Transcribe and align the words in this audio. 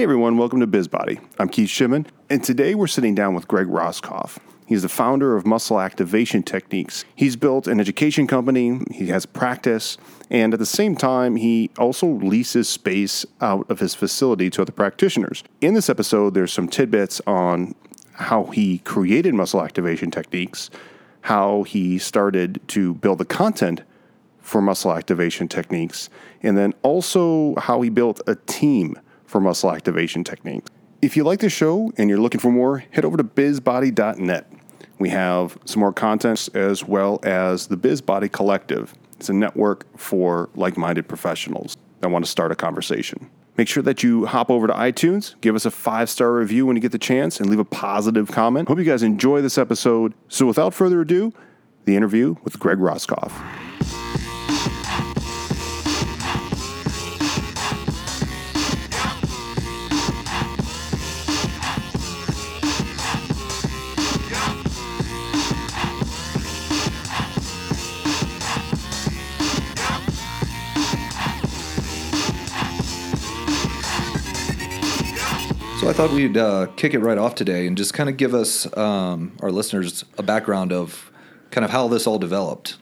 Hey 0.00 0.04
everyone, 0.04 0.38
welcome 0.38 0.60
to 0.60 0.66
BizBody. 0.66 1.20
I'm 1.38 1.50
Keith 1.50 1.68
Shimon, 1.68 2.06
and 2.30 2.42
today 2.42 2.74
we're 2.74 2.86
sitting 2.86 3.14
down 3.14 3.34
with 3.34 3.46
Greg 3.46 3.66
Roskopf. 3.66 4.38
He's 4.64 4.80
the 4.80 4.88
founder 4.88 5.36
of 5.36 5.46
Muscle 5.46 5.78
Activation 5.78 6.42
Techniques. 6.42 7.04
He's 7.14 7.36
built 7.36 7.66
an 7.66 7.78
education 7.80 8.26
company, 8.26 8.80
he 8.90 9.08
has 9.08 9.26
practice, 9.26 9.98
and 10.30 10.54
at 10.54 10.58
the 10.58 10.64
same 10.64 10.96
time, 10.96 11.36
he 11.36 11.70
also 11.76 12.06
leases 12.06 12.66
space 12.66 13.26
out 13.42 13.70
of 13.70 13.80
his 13.80 13.94
facility 13.94 14.48
to 14.48 14.62
other 14.62 14.72
practitioners. 14.72 15.44
In 15.60 15.74
this 15.74 15.90
episode, 15.90 16.32
there's 16.32 16.50
some 16.50 16.66
tidbits 16.66 17.20
on 17.26 17.74
how 18.14 18.44
he 18.44 18.78
created 18.78 19.34
muscle 19.34 19.62
activation 19.62 20.10
techniques, 20.10 20.70
how 21.20 21.64
he 21.64 21.98
started 21.98 22.58
to 22.68 22.94
build 22.94 23.18
the 23.18 23.26
content 23.26 23.82
for 24.40 24.62
muscle 24.62 24.94
activation 24.94 25.46
techniques, 25.46 26.08
and 26.42 26.56
then 26.56 26.72
also 26.80 27.54
how 27.56 27.82
he 27.82 27.90
built 27.90 28.22
a 28.26 28.34
team 28.34 28.96
for 29.30 29.40
muscle 29.40 29.72
activation 29.72 30.24
techniques. 30.24 30.70
If 31.00 31.16
you 31.16 31.24
like 31.24 31.40
the 31.40 31.48
show 31.48 31.92
and 31.96 32.10
you're 32.10 32.20
looking 32.20 32.40
for 32.40 32.50
more, 32.50 32.84
head 32.90 33.04
over 33.04 33.16
to 33.16 33.24
bizbody.net. 33.24 34.52
We 34.98 35.08
have 35.08 35.56
some 35.64 35.80
more 35.80 35.94
content 35.94 36.50
as 36.52 36.84
well 36.84 37.20
as 37.22 37.68
the 37.68 37.76
BizBody 37.76 38.30
Collective. 38.30 38.92
It's 39.16 39.30
a 39.30 39.32
network 39.32 39.86
for 39.98 40.50
like 40.54 40.76
minded 40.76 41.08
professionals 41.08 41.78
that 42.00 42.10
want 42.10 42.24
to 42.24 42.30
start 42.30 42.52
a 42.52 42.56
conversation. 42.56 43.30
Make 43.56 43.68
sure 43.68 43.82
that 43.82 44.02
you 44.02 44.26
hop 44.26 44.50
over 44.50 44.66
to 44.66 44.72
iTunes, 44.72 45.40
give 45.40 45.54
us 45.54 45.64
a 45.64 45.70
five 45.70 46.10
star 46.10 46.32
review 46.32 46.66
when 46.66 46.76
you 46.76 46.82
get 46.82 46.92
the 46.92 46.98
chance, 46.98 47.40
and 47.40 47.48
leave 47.48 47.58
a 47.58 47.64
positive 47.64 48.30
comment. 48.30 48.68
Hope 48.68 48.78
you 48.78 48.84
guys 48.84 49.02
enjoy 49.02 49.40
this 49.42 49.58
episode. 49.58 50.14
So, 50.28 50.46
without 50.46 50.74
further 50.74 51.00
ado, 51.00 51.32
the 51.84 51.96
interview 51.96 52.36
with 52.44 52.58
Greg 52.58 52.78
Roskopf. 52.78 53.32
So 75.80 75.88
I 75.88 75.94
thought 75.94 76.10
we'd 76.10 76.36
uh, 76.36 76.66
kick 76.76 76.92
it 76.92 76.98
right 76.98 77.16
off 77.16 77.34
today 77.34 77.66
and 77.66 77.74
just 77.74 77.94
kind 77.94 78.10
of 78.10 78.18
give 78.18 78.34
us 78.34 78.66
um, 78.76 79.32
our 79.40 79.50
listeners 79.50 80.04
a 80.18 80.22
background 80.22 80.74
of 80.74 81.10
kind 81.50 81.64
of 81.64 81.70
how 81.70 81.88
this 81.88 82.06
all 82.06 82.18
developed. 82.18 82.76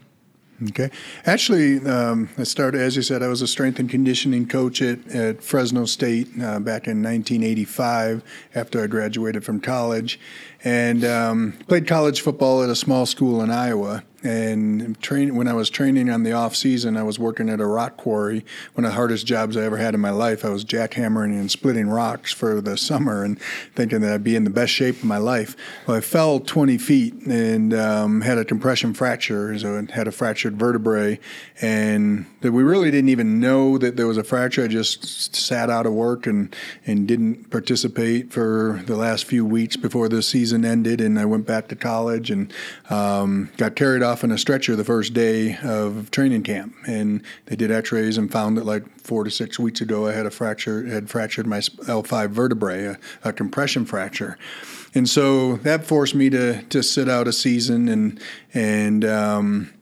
Okay. 0.70 0.90
Actually, 1.24 1.78
um, 1.86 2.28
I 2.36 2.42
started, 2.42 2.80
as 2.80 2.96
you 2.96 3.02
said, 3.02 3.22
I 3.22 3.28
was 3.28 3.40
a 3.40 3.46
strength 3.46 3.78
and 3.78 3.88
conditioning 3.88 4.48
coach 4.48 4.82
at, 4.82 5.06
at 5.14 5.44
Fresno 5.44 5.84
State 5.84 6.26
uh, 6.42 6.58
back 6.58 6.88
in 6.88 7.00
1985 7.00 8.24
after 8.56 8.82
I 8.82 8.88
graduated 8.88 9.44
from 9.44 9.60
college 9.60 10.18
and 10.64 11.04
um, 11.04 11.52
played 11.68 11.86
college 11.86 12.20
football 12.20 12.64
at 12.64 12.68
a 12.68 12.74
small 12.74 13.06
school 13.06 13.40
in 13.42 13.50
Iowa. 13.52 14.02
And 14.22 15.00
train, 15.00 15.36
when 15.36 15.46
I 15.46 15.52
was 15.52 15.70
training 15.70 16.10
on 16.10 16.24
the 16.24 16.32
off 16.32 16.56
season, 16.56 16.96
I 16.96 17.04
was 17.04 17.20
working 17.20 17.48
at 17.48 17.60
a 17.60 17.66
rock 17.66 17.96
quarry. 17.96 18.44
One 18.74 18.84
of 18.84 18.90
the 18.90 18.96
hardest 18.96 19.26
jobs 19.26 19.56
I 19.56 19.62
ever 19.62 19.76
had 19.76 19.94
in 19.94 20.00
my 20.00 20.10
life. 20.10 20.44
I 20.44 20.48
was 20.48 20.64
jackhammering 20.64 21.38
and 21.38 21.48
splitting 21.48 21.88
rocks 21.88 22.32
for 22.32 22.60
the 22.60 22.76
summer, 22.76 23.22
and 23.22 23.40
thinking 23.76 24.00
that 24.00 24.12
I'd 24.12 24.24
be 24.24 24.34
in 24.34 24.42
the 24.42 24.50
best 24.50 24.72
shape 24.72 24.96
of 24.96 25.04
my 25.04 25.18
life. 25.18 25.54
Well, 25.86 25.96
I 25.96 26.00
fell 26.00 26.40
20 26.40 26.78
feet 26.78 27.14
and 27.26 27.72
um, 27.72 28.22
had 28.22 28.38
a 28.38 28.44
compression 28.44 28.92
fracture, 28.92 29.56
so 29.56 29.78
I 29.78 29.92
had 29.94 30.08
a 30.08 30.12
fractured 30.12 30.58
vertebrae, 30.58 31.20
and 31.60 32.26
that 32.40 32.50
we 32.50 32.64
really 32.64 32.90
didn't 32.90 33.10
even 33.10 33.38
know 33.38 33.78
that 33.78 33.96
there 33.96 34.08
was 34.08 34.16
a 34.16 34.24
fracture. 34.24 34.64
I 34.64 34.68
just 34.68 35.36
sat 35.36 35.70
out 35.70 35.86
of 35.86 35.92
work 35.92 36.26
and 36.26 36.54
and 36.86 37.06
didn't 37.06 37.50
participate 37.50 38.32
for 38.32 38.82
the 38.86 38.96
last 38.96 39.26
few 39.26 39.44
weeks 39.44 39.76
before 39.76 40.08
the 40.08 40.22
season 40.22 40.64
ended, 40.64 41.00
and 41.00 41.20
I 41.20 41.24
went 41.24 41.46
back 41.46 41.68
to 41.68 41.76
college 41.76 42.32
and 42.32 42.52
um, 42.90 43.50
got 43.56 43.76
carried 43.76 44.02
in 44.24 44.30
a 44.30 44.38
stretcher 44.38 44.76
the 44.76 44.84
first 44.84 45.14
day 45.14 45.56
of 45.62 46.10
training 46.10 46.42
camp, 46.42 46.74
and 46.86 47.22
they 47.46 47.56
did 47.56 47.70
X-rays 47.70 48.18
and 48.18 48.30
found 48.30 48.56
that 48.56 48.66
like 48.66 48.84
four 49.00 49.24
to 49.24 49.30
six 49.30 49.58
weeks 49.58 49.80
ago 49.80 50.06
I 50.06 50.12
had 50.12 50.26
a 50.26 50.30
fracture, 50.30 50.86
had 50.86 51.08
fractured 51.08 51.46
my 51.46 51.58
L5 51.58 52.30
vertebrae, 52.30 52.84
a, 52.84 52.98
a 53.24 53.32
compression 53.32 53.84
fracture, 53.84 54.38
and 54.94 55.08
so 55.08 55.56
that 55.56 55.84
forced 55.84 56.14
me 56.14 56.30
to 56.30 56.62
to 56.62 56.82
sit 56.82 57.08
out 57.08 57.28
a 57.28 57.32
season 57.32 57.88
and 57.88 58.20
and 58.54 59.04
um, 59.04 59.72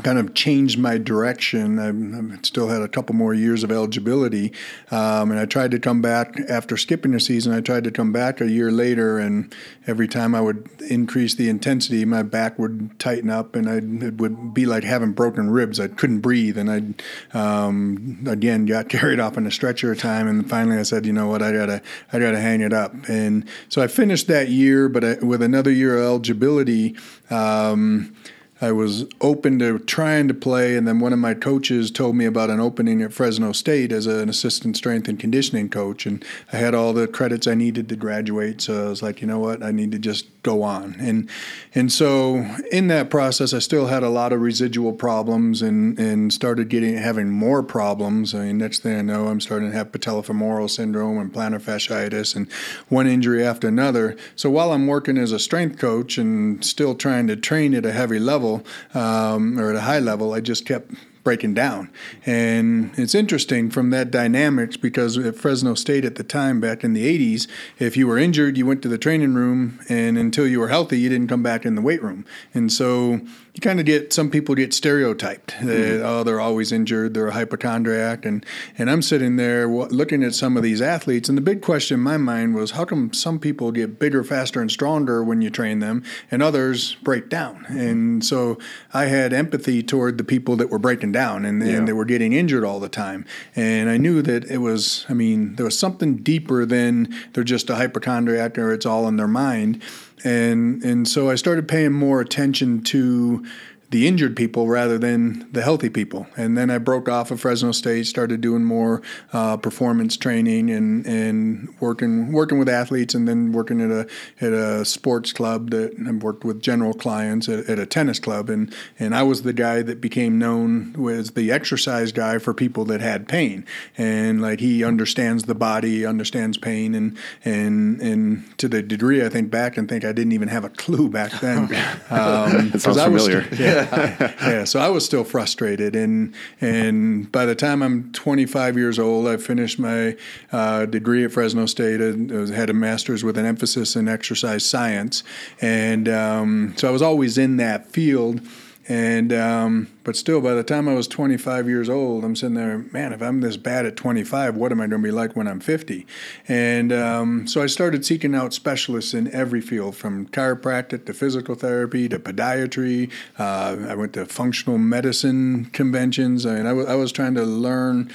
kind 0.00 0.18
of 0.18 0.34
changed 0.34 0.78
my 0.78 0.98
direction. 0.98 1.78
I, 1.78 2.38
still 2.42 2.68
had 2.68 2.82
a 2.82 2.88
couple 2.88 3.14
more 3.14 3.34
years 3.34 3.62
of 3.62 3.70
eligibility, 3.70 4.52
um, 4.90 5.30
and 5.30 5.38
I 5.38 5.46
tried 5.46 5.70
to 5.72 5.78
come 5.78 6.00
back 6.00 6.38
after 6.48 6.76
skipping 6.76 7.14
a 7.14 7.20
season. 7.20 7.52
I 7.52 7.60
tried 7.60 7.84
to 7.84 7.90
come 7.90 8.12
back 8.12 8.40
a 8.40 8.48
year 8.48 8.70
later, 8.70 9.18
and 9.18 9.54
every 9.86 10.08
time 10.08 10.34
I 10.34 10.40
would 10.40 10.68
increase 10.88 11.34
the 11.34 11.48
intensity, 11.48 12.04
my 12.04 12.22
back 12.22 12.58
would 12.58 12.98
tighten 12.98 13.30
up, 13.30 13.54
and 13.54 13.68
I'd, 13.68 14.02
it 14.02 14.14
would 14.18 14.54
be 14.54 14.66
like 14.66 14.84
having 14.84 15.12
broken 15.12 15.50
ribs. 15.50 15.78
I 15.78 15.88
couldn't 15.88 16.20
breathe, 16.20 16.56
and 16.58 16.96
I 17.34 17.38
um, 17.38 18.24
again 18.26 18.66
got 18.66 18.88
carried 18.90 19.20
off 19.20 19.36
on 19.36 19.46
a 19.46 19.50
stretcher 19.50 19.92
a 19.92 19.96
time, 19.96 20.28
and 20.28 20.48
finally 20.48 20.78
I 20.78 20.82
said, 20.82 21.06
you 21.06 21.12
know 21.12 21.28
what, 21.28 21.42
I 21.42 21.52
gotta 21.52 21.82
I 22.12 22.18
gotta 22.18 22.40
hang 22.40 22.60
it 22.60 22.72
up, 22.72 22.94
and 23.08 23.44
so 23.68 23.82
I 23.82 23.86
finished 23.86 24.26
that 24.28 24.48
year, 24.48 24.88
but 24.88 25.04
I, 25.04 25.14
with 25.22 25.42
another 25.42 25.70
year 25.70 25.96
of 25.96 26.04
eligibility. 26.04 26.96
Um, 27.30 28.14
I 28.62 28.72
was 28.72 29.06
open 29.22 29.58
to 29.60 29.78
trying 29.78 30.28
to 30.28 30.34
play, 30.34 30.76
and 30.76 30.86
then 30.86 31.00
one 31.00 31.14
of 31.14 31.18
my 31.18 31.32
coaches 31.32 31.90
told 31.90 32.14
me 32.14 32.26
about 32.26 32.50
an 32.50 32.60
opening 32.60 33.00
at 33.00 33.12
Fresno 33.12 33.52
State 33.52 33.90
as 33.90 34.06
an 34.06 34.28
assistant 34.28 34.76
strength 34.76 35.08
and 35.08 35.18
conditioning 35.18 35.70
coach, 35.70 36.04
and 36.04 36.22
I 36.52 36.56
had 36.56 36.74
all 36.74 36.92
the 36.92 37.08
credits 37.08 37.46
I 37.46 37.54
needed 37.54 37.88
to 37.88 37.96
graduate. 37.96 38.60
So 38.60 38.86
I 38.86 38.88
was 38.88 39.02
like, 39.02 39.22
you 39.22 39.26
know 39.26 39.38
what, 39.38 39.62
I 39.62 39.70
need 39.70 39.92
to 39.92 39.98
just 39.98 40.26
go 40.42 40.62
on, 40.62 40.96
and 40.98 41.28
and 41.74 41.90
so 41.90 42.46
in 42.70 42.88
that 42.88 43.08
process, 43.08 43.54
I 43.54 43.60
still 43.60 43.86
had 43.86 44.02
a 44.02 44.10
lot 44.10 44.32
of 44.32 44.42
residual 44.42 44.92
problems, 44.92 45.62
and 45.62 45.98
and 45.98 46.30
started 46.30 46.68
getting 46.68 46.96
having 46.98 47.30
more 47.30 47.62
problems. 47.62 48.34
I 48.34 48.46
mean, 48.46 48.58
next 48.58 48.80
thing 48.80 48.98
I 48.98 49.02
know, 49.02 49.28
I'm 49.28 49.40
starting 49.40 49.70
to 49.70 49.76
have 49.76 49.90
patellofemoral 49.90 50.68
syndrome 50.68 51.18
and 51.18 51.32
plantar 51.32 51.62
fasciitis, 51.62 52.36
and 52.36 52.50
one 52.90 53.06
injury 53.06 53.42
after 53.42 53.68
another. 53.68 54.16
So 54.36 54.50
while 54.50 54.72
I'm 54.72 54.86
working 54.86 55.16
as 55.16 55.32
a 55.32 55.38
strength 55.38 55.78
coach 55.78 56.18
and 56.18 56.62
still 56.62 56.94
trying 56.94 57.26
to 57.28 57.36
train 57.36 57.74
at 57.74 57.86
a 57.86 57.92
heavy 57.92 58.18
level 58.18 58.49
um, 58.94 59.58
or 59.58 59.70
at 59.70 59.76
a 59.76 59.82
high 59.82 60.00
level, 60.00 60.32
I 60.32 60.40
just 60.40 60.66
kept 60.66 60.90
breaking 61.22 61.54
down. 61.54 61.90
And 62.24 62.92
it's 62.96 63.14
interesting 63.14 63.70
from 63.70 63.90
that 63.90 64.10
dynamics 64.10 64.76
because 64.76 65.18
at 65.18 65.36
Fresno 65.36 65.74
State 65.74 66.04
at 66.04 66.14
the 66.14 66.24
time, 66.24 66.60
back 66.60 66.82
in 66.82 66.92
the 66.92 67.06
80s, 67.06 67.46
if 67.78 67.96
you 67.96 68.06
were 68.06 68.18
injured, 68.18 68.56
you 68.56 68.66
went 68.66 68.82
to 68.82 68.88
the 68.88 68.98
training 68.98 69.34
room, 69.34 69.80
and 69.88 70.16
until 70.16 70.46
you 70.46 70.60
were 70.60 70.68
healthy, 70.68 70.98
you 70.98 71.08
didn't 71.08 71.28
come 71.28 71.42
back 71.42 71.66
in 71.66 71.74
the 71.74 71.82
weight 71.82 72.02
room. 72.02 72.24
And 72.54 72.72
so 72.72 73.20
you 73.60 73.68
kind 73.68 73.78
of 73.78 73.84
get 73.84 74.12
some 74.12 74.30
people 74.30 74.54
get 74.54 74.72
stereotyped. 74.72 75.50
Mm-hmm. 75.56 76.04
oh, 76.04 76.24
they're 76.24 76.40
always 76.40 76.72
injured. 76.72 77.12
They're 77.12 77.28
a 77.28 77.32
hypochondriac, 77.32 78.24
and 78.24 78.44
and 78.78 78.90
I'm 78.90 79.02
sitting 79.02 79.36
there 79.36 79.68
looking 79.68 80.22
at 80.22 80.34
some 80.34 80.56
of 80.56 80.62
these 80.62 80.80
athletes, 80.80 81.28
and 81.28 81.36
the 81.36 81.42
big 81.42 81.60
question 81.60 81.96
in 81.96 82.00
my 82.00 82.16
mind 82.16 82.54
was, 82.54 82.72
how 82.72 82.86
come 82.86 83.12
some 83.12 83.38
people 83.38 83.70
get 83.70 83.98
bigger, 83.98 84.24
faster, 84.24 84.60
and 84.62 84.70
stronger 84.70 85.22
when 85.22 85.42
you 85.42 85.50
train 85.50 85.80
them, 85.80 86.02
and 86.30 86.42
others 86.42 86.94
break 86.96 87.28
down? 87.28 87.64
Mm-hmm. 87.64 87.78
And 87.78 88.24
so 88.24 88.58
I 88.94 89.06
had 89.06 89.32
empathy 89.32 89.82
toward 89.82 90.16
the 90.16 90.24
people 90.24 90.56
that 90.56 90.70
were 90.70 90.78
breaking 90.78 91.12
down 91.12 91.44
and, 91.44 91.62
yeah. 91.62 91.74
and 91.74 91.88
they 91.88 91.92
were 91.92 92.06
getting 92.06 92.32
injured 92.32 92.64
all 92.64 92.80
the 92.80 92.88
time, 92.88 93.26
and 93.54 93.90
I 93.90 93.98
knew 93.98 94.22
that 94.22 94.44
it 94.50 94.58
was. 94.58 95.04
I 95.08 95.12
mean, 95.12 95.56
there 95.56 95.66
was 95.66 95.78
something 95.78 96.16
deeper 96.16 96.64
than 96.64 97.14
they're 97.32 97.44
just 97.44 97.68
a 97.68 97.76
hypochondriac 97.76 98.56
or 98.56 98.72
it's 98.72 98.86
all 98.86 99.06
in 99.06 99.16
their 99.16 99.28
mind 99.28 99.82
and 100.24 100.82
and 100.84 101.08
so 101.08 101.30
I 101.30 101.34
started 101.34 101.68
paying 101.68 101.92
more 101.92 102.20
attention 102.20 102.82
to 102.84 103.44
the 103.90 104.06
injured 104.06 104.36
people 104.36 104.68
rather 104.68 104.98
than 104.98 105.48
the 105.52 105.62
healthy 105.62 105.88
people. 105.88 106.26
And 106.36 106.56
then 106.56 106.70
I 106.70 106.78
broke 106.78 107.08
off 107.08 107.30
of 107.30 107.40
Fresno 107.40 107.72
State, 107.72 108.06
started 108.06 108.40
doing 108.40 108.64
more 108.64 109.02
uh, 109.32 109.56
performance 109.56 110.16
training 110.16 110.70
and, 110.70 111.04
and 111.06 111.74
working 111.80 112.32
working 112.32 112.58
with 112.58 112.68
athletes, 112.68 113.14
and 113.14 113.26
then 113.26 113.52
working 113.52 113.80
at 113.80 113.90
a 113.90 114.08
at 114.40 114.52
a 114.52 114.84
sports 114.84 115.32
club 115.32 115.70
that 115.70 115.94
I 116.06 116.12
worked 116.12 116.44
with 116.44 116.62
general 116.62 116.94
clients 116.94 117.48
at, 117.48 117.68
at, 117.68 117.78
a 117.78 117.86
tennis 117.86 118.20
club, 118.20 118.48
and 118.48 118.72
and 118.98 119.14
I 119.14 119.24
was 119.24 119.42
the 119.42 119.52
guy 119.52 119.82
that 119.82 120.00
became 120.00 120.38
known 120.38 120.94
as 121.10 121.32
the 121.32 121.50
exercise 121.50 122.12
guy 122.12 122.38
for 122.38 122.54
people 122.54 122.84
that 122.86 123.00
had 123.00 123.26
pain, 123.26 123.64
and 123.98 124.40
like 124.40 124.60
he 124.60 124.84
understands 124.84 125.44
the 125.44 125.54
body, 125.54 126.06
understands 126.06 126.56
pain, 126.58 126.94
and 126.94 127.18
and 127.44 128.00
and 128.00 128.58
to 128.58 128.68
the 128.68 128.82
degree 128.82 129.24
I 129.24 129.28
think 129.28 129.50
back 129.50 129.76
and 129.76 129.88
think 129.88 130.04
I 130.04 130.12
didn't 130.12 130.32
even 130.32 130.48
have 130.48 130.64
a 130.64 130.70
clue 130.70 131.08
back 131.08 131.32
then. 131.40 131.68
Um, 132.10 132.72
it 132.74 132.80
sounds 132.80 133.00
familiar. 133.00 133.46
Was, 133.50 133.58
yeah, 133.58 133.79
yeah, 134.42 134.64
so 134.64 134.80
I 134.80 134.88
was 134.88 135.04
still 135.04 135.24
frustrated, 135.24 135.96
and 135.96 136.34
and 136.60 137.30
by 137.30 137.46
the 137.46 137.54
time 137.54 137.82
I'm 137.82 138.12
25 138.12 138.76
years 138.76 138.98
old, 138.98 139.28
I 139.28 139.36
finished 139.36 139.78
my 139.78 140.16
uh, 140.52 140.86
degree 140.86 141.24
at 141.24 141.32
Fresno 141.32 141.66
State. 141.66 142.00
I 142.00 142.54
had 142.54 142.70
a 142.70 142.74
master's 142.74 143.24
with 143.24 143.38
an 143.38 143.46
emphasis 143.46 143.96
in 143.96 144.08
exercise 144.08 144.64
science, 144.64 145.22
and 145.60 146.08
um, 146.08 146.74
so 146.76 146.88
I 146.88 146.90
was 146.90 147.02
always 147.02 147.38
in 147.38 147.56
that 147.58 147.90
field. 147.90 148.40
And 148.88 149.32
um, 149.32 149.88
but 150.04 150.16
still, 150.16 150.40
by 150.40 150.54
the 150.54 150.64
time 150.64 150.88
I 150.88 150.94
was 150.94 151.06
25 151.06 151.68
years 151.68 151.88
old, 151.88 152.24
I'm 152.24 152.34
sitting 152.34 152.54
there, 152.54 152.78
man. 152.78 153.12
If 153.12 153.22
I'm 153.22 153.40
this 153.40 153.56
bad 153.56 153.84
at 153.86 153.94
25, 153.96 154.56
what 154.56 154.72
am 154.72 154.80
I 154.80 154.86
going 154.86 155.02
to 155.02 155.06
be 155.06 155.12
like 155.12 155.36
when 155.36 155.46
I'm 155.46 155.60
50? 155.60 156.06
And 156.48 156.92
um, 156.92 157.46
so 157.46 157.62
I 157.62 157.66
started 157.66 158.04
seeking 158.04 158.34
out 158.34 158.54
specialists 158.54 159.12
in 159.12 159.32
every 159.32 159.60
field, 159.60 159.96
from 159.96 160.26
chiropractic 160.28 161.04
to 161.06 161.14
physical 161.14 161.54
therapy 161.54 162.08
to 162.08 162.18
podiatry. 162.18 163.10
Uh, 163.38 163.76
I 163.88 163.94
went 163.94 164.14
to 164.14 164.24
functional 164.24 164.78
medicine 164.78 165.66
conventions. 165.66 166.46
I 166.46 166.56
mean, 166.56 166.66
I, 166.66 166.70
w- 166.70 166.88
I 166.88 166.94
was 166.94 167.12
trying 167.12 167.34
to 167.34 167.44
learn 167.44 168.10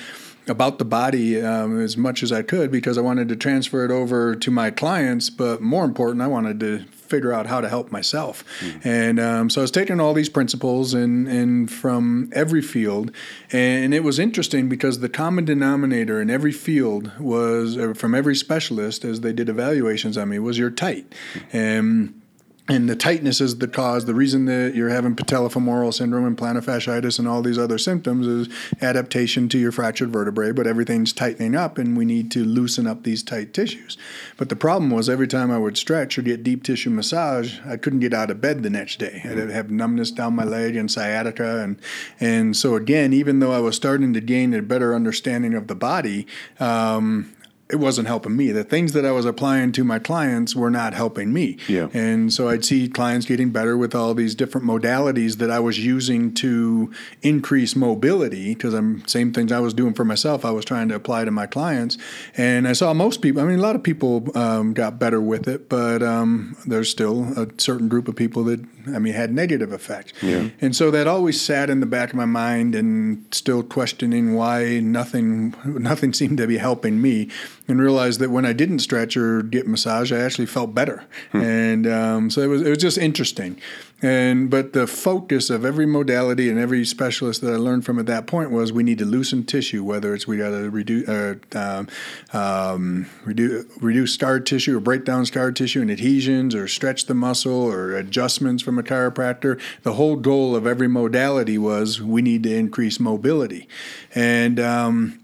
about 0.47 0.77
the 0.79 0.85
body 0.85 1.41
um, 1.41 1.79
as 1.79 1.97
much 1.97 2.21
as 2.21 2.31
I 2.31 2.41
could 2.41 2.71
because 2.71 2.97
I 2.97 3.01
wanted 3.01 3.29
to 3.29 3.35
transfer 3.35 3.83
it 3.85 3.91
over 3.91 4.35
to 4.35 4.51
my 4.51 4.71
clients, 4.71 5.29
but 5.29 5.61
more 5.61 5.85
important, 5.85 6.21
I 6.21 6.27
wanted 6.27 6.59
to 6.59 6.85
figure 7.15 7.31
out 7.31 7.45
how 7.47 7.61
to 7.61 7.69
help 7.69 7.91
myself. 7.91 8.43
Mm. 8.59 8.85
And 8.85 9.19
um, 9.19 9.49
so 9.49 9.61
I 9.61 9.63
was 9.63 9.71
taking 9.71 9.99
all 10.01 10.13
these 10.13 10.29
principles 10.29 10.93
and, 10.93 11.27
and 11.27 11.71
from 11.71 12.29
every 12.33 12.61
field. 12.61 13.11
And 13.51 13.93
it 13.93 14.03
was 14.03 14.19
interesting 14.19 14.67
because 14.67 14.99
the 14.99 15.09
common 15.09 15.45
denominator 15.45 16.21
in 16.21 16.29
every 16.29 16.51
field 16.51 17.11
was 17.19 17.77
uh, 17.77 17.93
from 17.93 18.13
every 18.13 18.35
specialist 18.35 19.05
as 19.05 19.21
they 19.21 19.31
did 19.31 19.47
evaluations 19.47 20.17
on 20.17 20.29
me 20.29 20.39
was 20.39 20.57
your 20.57 20.69
tight. 20.69 21.05
Mm. 21.09 21.53
And 21.53 22.21
and 22.67 22.89
the 22.89 22.95
tightness 22.95 23.41
is 23.41 23.59
the 23.59 23.67
cause. 23.67 24.05
The 24.05 24.15
reason 24.15 24.45
that 24.45 24.73
you're 24.73 24.89
having 24.89 25.15
patellofemoral 25.15 25.93
syndrome 25.93 26.25
and 26.25 26.35
plantar 26.35 26.63
fasciitis 26.63 27.19
and 27.19 27.27
all 27.27 27.43
these 27.43 27.59
other 27.59 27.77
symptoms 27.77 28.25
is 28.25 28.49
adaptation 28.81 29.47
to 29.49 29.59
your 29.59 29.71
fractured 29.71 30.11
vertebrae, 30.11 30.51
but 30.51 30.65
everything's 30.65 31.13
tightening 31.13 31.53
up 31.53 31.77
and 31.77 31.95
we 31.95 32.05
need 32.05 32.31
to 32.31 32.43
loosen 32.43 32.87
up 32.87 33.03
these 33.03 33.21
tight 33.21 33.53
tissues. 33.53 33.97
But 34.37 34.49
the 34.49 34.55
problem 34.55 34.89
was 34.89 35.09
every 35.09 35.27
time 35.27 35.51
I 35.51 35.59
would 35.59 35.77
stretch 35.77 36.17
or 36.17 36.23
get 36.23 36.43
deep 36.43 36.63
tissue 36.63 36.89
massage, 36.89 37.59
I 37.65 37.77
couldn't 37.77 37.99
get 37.99 38.15
out 38.15 38.31
of 38.31 38.41
bed 38.41 38.63
the 38.63 38.71
next 38.71 38.97
day. 38.97 39.21
I'd 39.23 39.37
have 39.37 39.69
numbness 39.69 40.09
down 40.09 40.35
my 40.35 40.43
leg 40.43 40.75
and 40.75 40.89
sciatica. 40.89 41.61
And, 41.61 41.79
and 42.19 42.57
so, 42.57 42.75
again, 42.75 43.13
even 43.13 43.39
though 43.39 43.51
I 43.51 43.59
was 43.59 43.75
starting 43.75 44.13
to 44.13 44.21
gain 44.21 44.55
a 44.55 44.63
better 44.63 44.95
understanding 44.95 45.53
of 45.53 45.67
the 45.67 45.75
body, 45.75 46.25
um, 46.59 47.34
it 47.67 47.77
wasn't 47.77 48.07
helping 48.07 48.37
me. 48.37 48.51
The 48.51 48.63
things 48.63 48.93
that 48.93 49.05
I 49.05 49.11
was 49.11 49.25
applying 49.25 49.71
to 49.71 49.83
my 49.83 49.97
clients 49.97 50.55
were 50.55 50.69
not 50.69 50.93
helping 50.93 51.33
me. 51.33 51.57
Yeah. 51.67 51.87
And 51.93 52.31
so 52.31 52.47
I'd 52.47 52.63
see 52.63 52.87
clients 52.87 53.25
getting 53.25 53.49
better 53.49 53.75
with 53.75 53.95
all 53.95 54.13
these 54.13 54.35
different 54.35 54.67
modalities 54.67 55.37
that 55.37 55.49
I 55.49 55.59
was 55.59 55.83
using 55.83 56.31
to 56.35 56.93
increase 57.23 57.75
mobility 57.75 58.53
because 58.53 58.75
I'm 58.75 59.05
same 59.07 59.33
things 59.33 59.51
I 59.51 59.59
was 59.59 59.73
doing 59.73 59.95
for 59.95 60.05
myself. 60.05 60.45
I 60.45 60.51
was 60.51 60.63
trying 60.63 60.89
to 60.89 60.95
apply 60.95 61.25
to 61.25 61.31
my 61.31 61.47
clients, 61.47 61.97
and 62.37 62.67
I 62.67 62.73
saw 62.73 62.93
most 62.93 63.23
people. 63.23 63.41
I 63.41 63.45
mean, 63.45 63.57
a 63.57 63.63
lot 63.63 63.75
of 63.75 63.81
people 63.81 64.29
um, 64.37 64.73
got 64.73 64.99
better 64.99 65.19
with 65.19 65.47
it, 65.47 65.67
but 65.67 66.03
um, 66.03 66.55
there's 66.67 66.89
still 66.91 67.33
a 67.35 67.47
certain 67.57 67.89
group 67.89 68.07
of 68.07 68.15
people 68.15 68.43
that 68.43 68.63
I 68.93 68.99
mean 68.99 69.13
had 69.13 69.33
negative 69.33 69.73
effects. 69.73 70.13
Yeah. 70.21 70.49
And 70.61 70.75
so 70.75 70.91
that 70.91 71.07
always 71.07 71.41
sat 71.41 71.71
in 71.71 71.79
the 71.79 71.87
back 71.87 72.11
of 72.11 72.15
my 72.15 72.25
mind, 72.25 72.75
and 72.75 73.25
still 73.31 73.63
questioning 73.63 74.35
why 74.35 74.79
nothing 74.81 75.55
nothing 75.65 76.13
seemed 76.13 76.37
to 76.37 76.45
be 76.45 76.57
helping 76.57 77.01
me 77.01 77.31
and 77.67 77.81
realized 77.81 78.19
that 78.19 78.29
when 78.29 78.45
I 78.45 78.53
didn't 78.53 78.79
stretch 78.79 79.17
or 79.17 79.41
get 79.41 79.67
massage, 79.67 80.11
I 80.11 80.19
actually 80.19 80.45
felt 80.45 80.75
better. 80.75 81.03
Hmm. 81.31 81.41
And 81.41 81.87
um, 81.87 82.29
so 82.29 82.41
it 82.41 82.47
was 82.47 82.61
it 82.61 82.69
was 82.69 82.77
just 82.77 82.97
interesting. 82.97 83.59
And 84.01 84.49
but 84.49 84.73
the 84.73 84.87
focus 84.87 85.49
of 85.49 85.65
every 85.65 85.85
modality 85.85 86.49
and 86.49 86.59
every 86.59 86.85
specialist 86.85 87.41
that 87.41 87.53
I 87.53 87.55
learned 87.55 87.85
from 87.85 87.97
at 87.97 88.05
that 88.05 88.27
point 88.27 88.51
was 88.51 88.71
we 88.71 88.83
need 88.83 88.99
to 88.99 89.05
loosen 89.05 89.45
tissue, 89.45 89.83
whether 89.83 90.13
it's 90.13 90.27
we 90.27 90.37
got 90.37 90.49
to 90.49 90.69
reduce 90.69 91.07
uh, 91.07 91.35
um, 91.55 91.87
um, 92.33 93.07
reduce 93.23 93.65
reduce 93.81 94.13
scar 94.13 94.39
tissue 94.39 94.77
or 94.77 94.79
break 94.79 95.05
down 95.05 95.25
scar 95.25 95.51
tissue 95.51 95.81
and 95.81 95.89
adhesions 95.89 96.53
or 96.53 96.67
stretch 96.67 97.05
the 97.05 97.15
muscle 97.15 97.53
or 97.53 97.95
adjustments 97.95 98.61
from 98.61 98.77
a 98.77 98.83
chiropractor. 98.83 99.59
The 99.83 99.93
whole 99.93 100.17
goal 100.17 100.55
of 100.55 100.67
every 100.67 100.87
modality 100.87 101.57
was 101.57 102.01
we 102.01 102.21
need 102.21 102.43
to 102.43 102.53
increase 102.53 102.99
mobility, 102.99 103.67
and 104.13 104.59
um, 104.59 105.19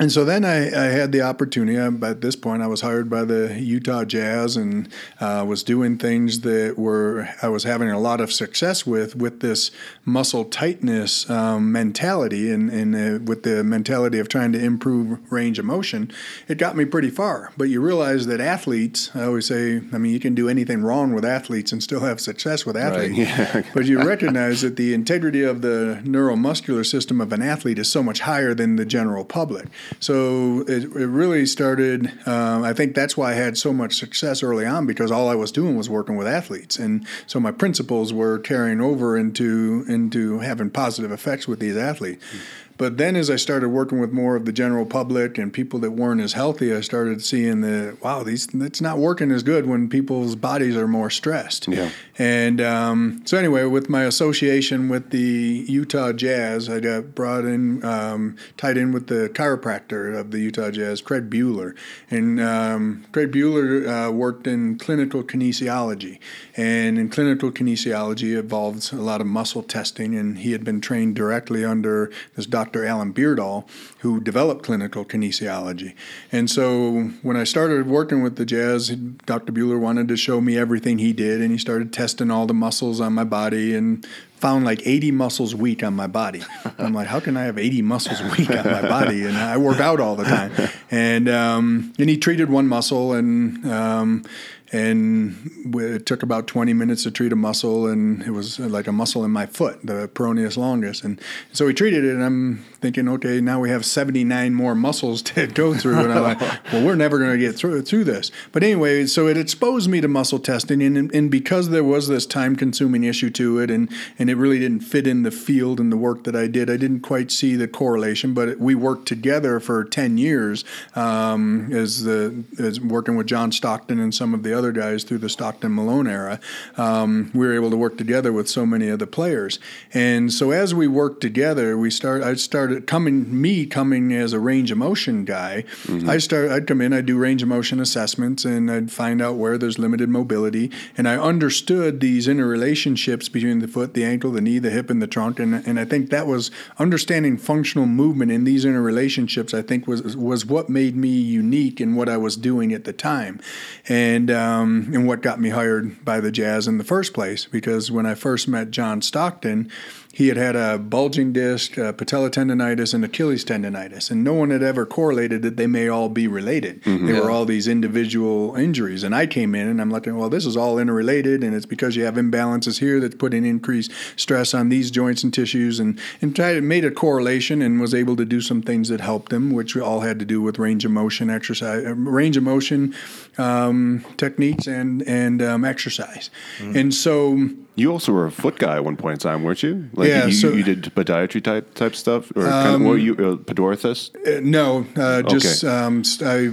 and 0.00 0.10
so 0.10 0.24
then 0.24 0.46
I, 0.46 0.68
I, 0.68 0.86
had 0.86 1.12
the 1.12 1.20
opportunity. 1.20 1.76
At 1.76 2.22
this 2.22 2.34
point, 2.34 2.62
I 2.62 2.66
was 2.66 2.80
hired 2.80 3.10
by 3.10 3.24
the 3.24 3.60
Utah 3.60 4.04
Jazz 4.06 4.56
and 4.56 4.88
uh, 5.20 5.44
was 5.46 5.62
doing 5.62 5.98
things 5.98 6.40
that 6.40 6.78
were 6.78 7.28
I 7.42 7.48
was 7.48 7.64
having 7.64 7.90
a 7.90 8.00
lot 8.00 8.20
of 8.22 8.32
success 8.32 8.86
with 8.86 9.14
with 9.14 9.40
this 9.40 9.70
muscle 10.06 10.46
tightness 10.46 11.28
um, 11.28 11.70
mentality 11.70 12.50
and, 12.50 12.70
and 12.70 12.94
uh, 12.94 13.22
with 13.24 13.42
the 13.42 13.62
mentality 13.62 14.18
of 14.18 14.28
trying 14.28 14.52
to 14.52 14.58
improve 14.58 15.20
range 15.30 15.58
of 15.58 15.66
motion. 15.66 16.10
It 16.48 16.56
got 16.56 16.76
me 16.76 16.86
pretty 16.86 17.10
far. 17.10 17.52
But 17.58 17.68
you 17.68 17.82
realize 17.82 18.26
that 18.26 18.40
athletes, 18.40 19.10
I 19.14 19.24
always 19.24 19.46
say, 19.46 19.82
I 19.92 19.98
mean, 19.98 20.14
you 20.14 20.20
can 20.20 20.34
do 20.34 20.48
anything 20.48 20.82
wrong 20.82 21.12
with 21.12 21.26
athletes 21.26 21.72
and 21.72 21.82
still 21.82 22.00
have 22.00 22.20
success 22.20 22.64
with 22.64 22.74
athletes. 22.74 23.18
Right. 23.18 23.28
Yeah. 23.28 23.70
but 23.74 23.84
you 23.84 24.00
recognize 24.02 24.62
that 24.62 24.76
the 24.76 24.94
integrity 24.94 25.42
of 25.42 25.60
the 25.60 26.00
neuromuscular 26.04 26.86
system 26.86 27.20
of 27.20 27.34
an 27.34 27.42
athlete 27.42 27.78
is 27.78 27.92
so 27.92 28.02
much 28.02 28.20
higher 28.20 28.54
than 28.54 28.76
the 28.76 28.86
general 28.86 29.26
public. 29.26 29.66
So 29.98 30.60
it, 30.68 30.84
it 30.84 31.06
really 31.06 31.46
started. 31.46 32.06
Um, 32.26 32.62
I 32.62 32.72
think 32.72 32.94
that's 32.94 33.16
why 33.16 33.32
I 33.32 33.34
had 33.34 33.58
so 33.58 33.72
much 33.72 33.96
success 33.96 34.42
early 34.42 34.66
on 34.66 34.86
because 34.86 35.10
all 35.10 35.28
I 35.28 35.34
was 35.34 35.50
doing 35.50 35.76
was 35.76 35.90
working 35.90 36.16
with 36.16 36.26
athletes, 36.26 36.78
and 36.78 37.06
so 37.26 37.40
my 37.40 37.52
principles 37.52 38.12
were 38.12 38.38
carrying 38.38 38.80
over 38.80 39.16
into 39.16 39.84
into 39.88 40.38
having 40.40 40.70
positive 40.70 41.10
effects 41.10 41.48
with 41.48 41.58
these 41.58 41.76
athletes. 41.76 42.24
Mm-hmm. 42.24 42.38
But 42.80 42.96
then 42.96 43.14
as 43.14 43.28
I 43.28 43.36
started 43.36 43.68
working 43.68 44.00
with 44.00 44.10
more 44.10 44.36
of 44.36 44.46
the 44.46 44.52
general 44.52 44.86
public 44.86 45.36
and 45.36 45.52
people 45.52 45.78
that 45.80 45.90
weren't 45.90 46.22
as 46.22 46.32
healthy, 46.32 46.74
I 46.74 46.80
started 46.80 47.22
seeing 47.22 47.60
that 47.60 47.98
wow, 48.02 48.22
these 48.22 48.48
it's 48.54 48.80
not 48.80 48.96
working 48.96 49.30
as 49.32 49.42
good 49.42 49.66
when 49.66 49.90
people's 49.90 50.34
bodies 50.34 50.76
are 50.76 50.88
more 50.88 51.10
stressed. 51.10 51.68
Yeah. 51.68 51.90
And 52.18 52.58
um, 52.62 53.20
so 53.26 53.36
anyway, 53.36 53.64
with 53.64 53.90
my 53.90 54.04
association 54.04 54.88
with 54.88 55.10
the 55.10 55.66
Utah 55.68 56.12
Jazz, 56.12 56.70
I 56.70 56.80
got 56.80 57.14
brought 57.14 57.44
in, 57.44 57.84
um, 57.84 58.36
tied 58.56 58.78
in 58.78 58.92
with 58.92 59.08
the 59.08 59.28
chiropractor 59.34 60.18
of 60.18 60.30
the 60.30 60.38
Utah 60.38 60.70
Jazz, 60.70 61.02
Craig 61.02 61.28
Buhler, 61.28 61.76
and 62.10 62.40
um, 62.40 63.04
Craig 63.12 63.30
Buhler 63.30 64.08
uh, 64.08 64.10
worked 64.10 64.46
in 64.46 64.78
clinical 64.78 65.22
kinesiology, 65.22 66.18
and 66.56 66.98
in 66.98 67.10
clinical 67.10 67.50
kinesiology 67.50 68.38
involves 68.38 68.90
a 68.90 68.96
lot 68.96 69.20
of 69.20 69.26
muscle 69.26 69.62
testing, 69.62 70.14
and 70.14 70.38
he 70.38 70.52
had 70.52 70.64
been 70.64 70.80
trained 70.80 71.14
directly 71.14 71.62
under 71.62 72.10
this 72.36 72.46
doctor 72.46 72.69
Dr. 72.70 72.86
Alan 72.86 73.12
Beardall, 73.12 73.68
who 73.98 74.20
developed 74.20 74.62
clinical 74.62 75.04
kinesiology. 75.04 75.92
And 76.30 76.48
so 76.48 77.10
when 77.22 77.36
I 77.36 77.42
started 77.42 77.88
working 77.88 78.22
with 78.22 78.36
the 78.36 78.46
Jazz, 78.46 78.90
Dr. 78.90 79.52
Buhler 79.52 79.80
wanted 79.80 80.06
to 80.06 80.16
show 80.16 80.40
me 80.40 80.56
everything 80.56 80.98
he 80.98 81.12
did, 81.12 81.40
and 81.40 81.50
he 81.50 81.58
started 81.58 81.92
testing 81.92 82.30
all 82.30 82.46
the 82.46 82.54
muscles 82.54 83.00
on 83.00 83.12
my 83.12 83.24
body 83.24 83.74
and 83.74 84.06
found 84.36 84.64
like 84.64 84.86
80 84.86 85.10
muscles 85.10 85.52
weak 85.52 85.82
on 85.82 85.94
my 85.94 86.06
body. 86.06 86.42
I'm 86.78 86.94
like, 86.94 87.08
how 87.08 87.18
can 87.18 87.36
I 87.36 87.42
have 87.42 87.58
80 87.58 87.82
muscles 87.82 88.22
weak 88.38 88.50
on 88.50 88.64
my 88.64 88.82
body? 88.82 89.24
And 89.24 89.36
I 89.36 89.56
work 89.56 89.80
out 89.80 89.98
all 89.98 90.14
the 90.14 90.24
time. 90.24 90.52
And 90.92 91.28
um, 91.28 91.92
and 91.98 92.08
he 92.08 92.16
treated 92.16 92.50
one 92.50 92.66
muscle, 92.66 93.12
and 93.12 93.64
um, 93.70 94.24
and 94.72 95.50
it 95.74 96.06
took 96.06 96.22
about 96.22 96.46
20 96.46 96.72
minutes 96.74 97.02
to 97.02 97.10
treat 97.10 97.32
a 97.32 97.36
muscle 97.36 97.86
and 97.88 98.22
it 98.22 98.30
was 98.30 98.58
like 98.58 98.86
a 98.86 98.92
muscle 98.92 99.24
in 99.24 99.30
my 99.30 99.46
foot 99.46 99.80
the 99.84 100.08
peroneus 100.08 100.56
longus. 100.56 101.02
And 101.02 101.20
so 101.52 101.66
we 101.66 101.74
treated 101.74 102.04
it 102.04 102.14
and 102.14 102.22
i'm 102.24 102.64
thinking 102.80 103.08
okay 103.08 103.40
now 103.40 103.60
we 103.60 103.70
have 103.70 103.84
79 103.84 104.54
more 104.54 104.74
muscles 104.74 105.22
to 105.30 105.46
go 105.46 105.74
through 105.74 105.98
and 105.98 106.12
i'm 106.12 106.22
like 106.22 106.40
well 106.72 106.84
we're 106.84 106.94
never 106.94 107.18
going 107.18 107.32
to 107.32 107.38
get 107.38 107.54
through, 107.56 107.82
through 107.82 108.04
this 108.04 108.30
but 108.52 108.62
anyway 108.62 109.06
so 109.06 109.26
it 109.26 109.36
exposed 109.36 109.88
me 109.88 110.00
to 110.00 110.08
muscle 110.08 110.38
testing 110.38 110.82
and, 110.82 111.12
and 111.14 111.30
because 111.30 111.70
there 111.70 111.84
was 111.84 112.08
this 112.08 112.26
time 112.26 112.56
consuming 112.56 113.04
issue 113.04 113.30
to 113.30 113.58
it 113.58 113.70
and, 113.70 113.90
and 114.18 114.30
it 114.30 114.36
really 114.36 114.58
didn't 114.58 114.80
fit 114.80 115.06
in 115.06 115.22
the 115.22 115.30
field 115.30 115.78
and 115.78 115.92
the 115.92 115.96
work 115.96 116.24
that 116.24 116.34
i 116.34 116.46
did 116.46 116.70
i 116.70 116.76
didn't 116.76 117.00
quite 117.00 117.30
see 117.30 117.56
the 117.56 117.68
correlation 117.68 118.34
but 118.34 118.48
it, 118.48 118.60
we 118.60 118.74
worked 118.74 119.06
together 119.06 119.60
for 119.60 119.84
10 119.84 120.18
years 120.18 120.64
um, 120.94 121.70
as 121.72 122.04
the 122.04 122.44
as 122.58 122.80
working 122.80 123.16
with 123.16 123.26
john 123.26 123.52
stockton 123.52 124.00
and 124.00 124.14
some 124.14 124.34
of 124.34 124.42
the 124.42 124.56
other 124.56 124.72
guys 124.72 125.04
through 125.04 125.18
the 125.18 125.28
Stockton 125.28 125.74
Malone 125.74 126.06
era, 126.06 126.38
um, 126.76 127.30
we 127.34 127.46
were 127.46 127.54
able 127.54 127.70
to 127.70 127.76
work 127.76 127.96
together 127.96 128.32
with 128.32 128.48
so 128.48 128.66
many 128.66 128.88
of 128.88 128.98
the 128.98 129.06
players. 129.06 129.58
And 129.92 130.32
so 130.32 130.50
as 130.50 130.74
we 130.74 130.86
worked 130.86 131.20
together, 131.20 131.76
we 131.76 131.90
start. 131.90 132.22
I 132.22 132.34
started 132.34 132.69
coming 132.86 133.40
me 133.40 133.66
coming 133.66 134.12
as 134.12 134.32
a 134.32 134.38
range 134.38 134.70
of 134.70 134.78
motion 134.78 135.24
guy. 135.24 135.64
Mm-hmm. 135.84 136.08
I 136.08 136.18
start. 136.18 136.50
I'd 136.50 136.66
come 136.66 136.80
in. 136.80 136.92
I'd 136.92 137.06
do 137.06 137.18
range 137.18 137.42
of 137.42 137.48
motion 137.48 137.80
assessments, 137.80 138.44
and 138.44 138.70
I'd 138.70 138.90
find 138.90 139.20
out 139.20 139.36
where 139.36 139.58
there's 139.58 139.78
limited 139.78 140.08
mobility. 140.08 140.70
And 140.96 141.08
I 141.08 141.16
understood 141.16 142.00
these 142.00 142.26
interrelationships 142.26 143.30
between 143.30 143.60
the 143.60 143.68
foot, 143.68 143.94
the 143.94 144.04
ankle, 144.04 144.32
the 144.32 144.40
knee, 144.40 144.58
the 144.58 144.70
hip, 144.70 144.90
and 144.90 145.00
the 145.02 145.06
trunk. 145.06 145.38
And 145.38 145.54
and 145.66 145.78
I 145.78 145.84
think 145.84 146.10
that 146.10 146.26
was 146.26 146.50
understanding 146.78 147.36
functional 147.36 147.86
movement 147.86 148.30
in 148.30 148.44
these 148.44 148.64
interrelationships. 148.64 149.52
I 149.54 149.62
think 149.62 149.86
was 149.86 150.16
was 150.16 150.46
what 150.46 150.68
made 150.68 150.96
me 150.96 151.08
unique 151.08 151.80
in 151.80 151.94
what 151.94 152.08
I 152.08 152.16
was 152.16 152.36
doing 152.36 152.72
at 152.72 152.84
the 152.84 152.92
time. 152.92 153.40
And 153.88 154.30
um, 154.30 154.90
and 154.92 155.06
what 155.06 155.22
got 155.22 155.40
me 155.40 155.50
hired 155.50 156.04
by 156.04 156.20
the 156.20 156.30
Jazz 156.30 156.68
in 156.68 156.78
the 156.78 156.84
first 156.84 157.12
place. 157.12 157.46
Because 157.46 157.90
when 157.90 158.06
I 158.06 158.14
first 158.14 158.48
met 158.48 158.70
John 158.70 159.02
Stockton, 159.02 159.70
he 160.12 160.26
had 160.26 160.36
had 160.36 160.56
a 160.56 160.76
bulging 160.76 161.32
disc, 161.32 161.78
uh, 161.78 161.92
patella 161.92 162.30
tendonitis, 162.30 162.92
and 162.92 163.04
Achilles 163.04 163.44
tendonitis, 163.44 164.10
and 164.10 164.24
no 164.24 164.34
one 164.34 164.50
had 164.50 164.62
ever 164.62 164.84
correlated 164.84 165.42
that 165.42 165.56
they 165.56 165.68
may 165.68 165.86
all 165.88 166.08
be 166.08 166.26
related. 166.26 166.82
Mm-hmm. 166.82 167.06
They 167.06 167.12
were 167.12 167.30
all 167.30 167.44
these 167.44 167.68
individual 167.68 168.56
injuries, 168.56 169.04
and 169.04 169.14
I 169.14 169.26
came 169.26 169.54
in 169.54 169.68
and 169.68 169.80
I'm 169.80 169.90
looking, 169.90 170.16
well, 170.16 170.28
this 170.28 170.46
is 170.46 170.56
all 170.56 170.78
interrelated, 170.80 171.44
and 171.44 171.54
it's 171.54 171.64
because 171.66 171.94
you 171.94 172.04
have 172.04 172.14
imbalances 172.14 172.80
here 172.80 172.98
that's 172.98 173.14
putting 173.14 173.46
increased 173.46 173.92
stress 174.16 174.52
on 174.52 174.68
these 174.68 174.90
joints 174.90 175.22
and 175.22 175.32
tissues, 175.32 175.78
and 175.78 175.98
and 176.20 176.34
tried 176.34 176.60
made 176.64 176.84
a 176.84 176.90
correlation 176.90 177.62
and 177.62 177.80
was 177.80 177.94
able 177.94 178.16
to 178.16 178.24
do 178.24 178.40
some 178.40 178.62
things 178.62 178.88
that 178.88 179.00
helped 179.00 179.30
them, 179.30 179.52
which 179.52 179.76
all 179.76 180.00
had 180.00 180.18
to 180.18 180.24
do 180.24 180.42
with 180.42 180.58
range 180.58 180.84
of 180.84 180.90
motion 180.90 181.30
exercise, 181.30 181.84
uh, 181.86 181.94
range 181.94 182.36
of 182.36 182.42
motion 182.42 182.94
um, 183.38 184.04
techniques 184.16 184.66
and 184.66 185.02
and 185.02 185.40
um, 185.40 185.64
exercise, 185.64 186.30
Mm-hmm. 186.58 186.76
and 186.76 186.94
so. 186.94 187.48
You 187.76 187.92
also 187.92 188.12
were 188.12 188.26
a 188.26 188.30
foot 188.32 188.58
guy 188.58 188.76
at 188.76 188.84
one 188.84 188.96
point 188.96 189.14
in 189.14 189.18
time, 189.18 189.42
weren't 189.44 189.62
you? 189.62 189.88
Like 189.94 190.08
Yeah, 190.08 190.26
you, 190.26 190.32
so- 190.32 190.52
you 190.52 190.62
did 190.62 190.82
podiatry 190.94 191.42
type 191.42 191.74
type 191.74 191.94
stuff, 191.94 192.30
or 192.36 192.42
kind 192.44 192.74
of, 192.74 192.80
were 192.82 192.98
you 192.98 193.12
a 193.14 193.36
podorthist? 193.38 194.10
Uh, 194.26 194.40
no, 194.42 194.86
uh, 194.96 195.22
just 195.22 195.64
Okay. 195.64 195.74
um, 195.74 196.02
I. 196.22 196.50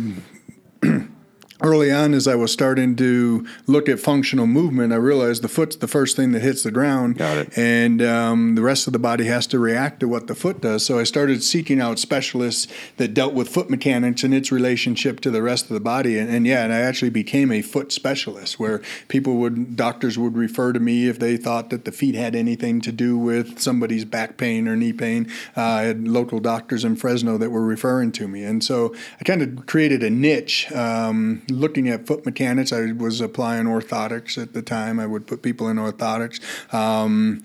Early 1.62 1.92
on, 1.92 2.14
as 2.14 2.28
I 2.28 2.36
was 2.36 2.52
starting 2.52 2.96
to 2.98 3.48
look 3.66 3.90
at 3.90 4.00
functional 4.00 4.46
movement, 4.46 4.94
I 4.94 4.98
realized 4.98 5.42
the 5.42 5.48
foot's 5.48 5.76
the 5.76 5.88
first 5.88 6.16
thing 6.16 6.32
that 6.34 6.42
hits 6.42 6.62
the 6.62 6.70
ground, 6.70 7.18
Got 7.18 7.38
it. 7.38 7.58
and 7.58 8.00
um, 8.02 8.54
the 8.54 8.62
rest 8.62 8.86
of 8.86 8.94
the 8.94 9.00
body 9.00 9.26
has 9.26 9.48
to 9.48 9.58
react 9.58 10.00
to 10.02 10.08
what 10.08 10.28
the 10.28 10.36
foot 10.36 10.62
does. 10.62 10.86
So 10.86 11.00
I 11.00 11.04
started 11.04 11.44
seeking 11.44 11.82
out 11.82 11.98
specialists 11.98 12.68
that 12.98 13.16
dealt 13.16 13.34
with 13.34 13.50
foot 13.50 13.72
mechanics 13.72 14.24
and 14.24 14.36
its 14.36 14.52
relationship 14.52 15.20
to 15.22 15.32
the 15.32 15.42
rest 15.42 15.66
of 15.66 15.74
the 15.74 15.80
body. 15.80 16.20
And, 16.20 16.30
and 16.30 16.46
yeah, 16.46 16.64
and 16.64 16.72
I 16.72 16.82
actually 16.82 17.10
became 17.10 17.52
a 17.52 17.64
foot 17.64 17.92
specialist, 17.92 18.60
where 18.60 18.82
people 19.08 19.38
would, 19.38 19.76
doctors 19.76 20.18
would 20.20 20.38
refer 20.38 20.74
to 20.74 20.80
me 20.80 21.08
if 21.08 21.18
they 21.18 21.38
thought 21.38 21.72
that 21.72 21.86
the 21.86 21.92
feet 21.92 22.14
had 22.14 22.36
anything 22.36 22.82
to 22.82 22.92
do 22.92 23.18
with 23.18 23.60
somebody's 23.60 24.06
back 24.06 24.38
pain 24.38 24.68
or 24.68 24.76
knee 24.76 24.94
pain. 24.94 25.28
Uh, 25.56 25.62
I 25.62 25.82
had 25.84 26.08
local 26.08 26.40
doctors 26.40 26.86
in 26.86 26.96
Fresno 26.98 27.40
that 27.40 27.50
were 27.50 27.66
referring 27.66 28.12
to 28.14 28.28
me, 28.28 28.44
and 28.44 28.64
so 28.64 28.94
I 29.20 29.24
kind 29.24 29.42
of 29.42 29.66
created 29.66 30.04
a 30.04 30.12
niche. 30.12 30.72
Um, 30.72 31.42
looking 31.50 31.88
at 31.90 32.08
foot 32.08 32.26
mechanics, 32.26 32.72
I 32.72 32.92
was 32.92 33.22
applying 33.22 33.66
orthotics 33.66 34.42
at 34.42 34.54
the 34.54 34.62
time. 34.62 35.00
I 35.00 35.06
would 35.06 35.28
put 35.28 35.42
people 35.42 35.68
in 35.70 35.78
orthotics. 35.78 36.40
Um, 36.74 37.44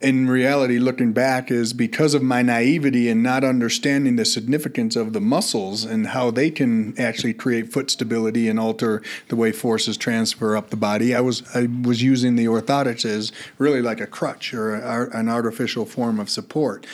in 0.00 0.28
reality, 0.28 0.78
looking 0.78 1.12
back, 1.12 1.50
is 1.50 1.74
because 1.74 2.14
of 2.14 2.22
my 2.22 2.40
naivety 2.40 3.10
and 3.10 3.22
not 3.22 3.44
understanding 3.44 4.16
the 4.16 4.24
significance 4.24 4.96
of 4.96 5.12
the 5.12 5.20
muscles 5.20 5.84
and 5.84 6.08
how 6.08 6.30
they 6.30 6.50
can 6.50 6.98
actually 6.98 7.34
create 7.34 7.70
foot 7.70 7.90
stability 7.90 8.48
and 8.48 8.58
alter 8.58 9.02
the 9.28 9.36
way 9.36 9.52
forces 9.52 9.98
transfer 9.98 10.56
up 10.56 10.70
the 10.70 10.76
body. 10.76 11.14
I 11.14 11.20
was 11.20 11.42
I 11.54 11.68
was 11.82 12.02
using 12.02 12.36
the 12.36 12.46
orthotics 12.46 13.04
as 13.04 13.30
really 13.58 13.82
like 13.82 14.00
a 14.00 14.06
crutch 14.06 14.54
or 14.54 14.74
a, 14.74 15.14
an 15.14 15.28
artificial 15.28 15.84
form 15.84 16.18
of 16.18 16.30
support. 16.30 16.86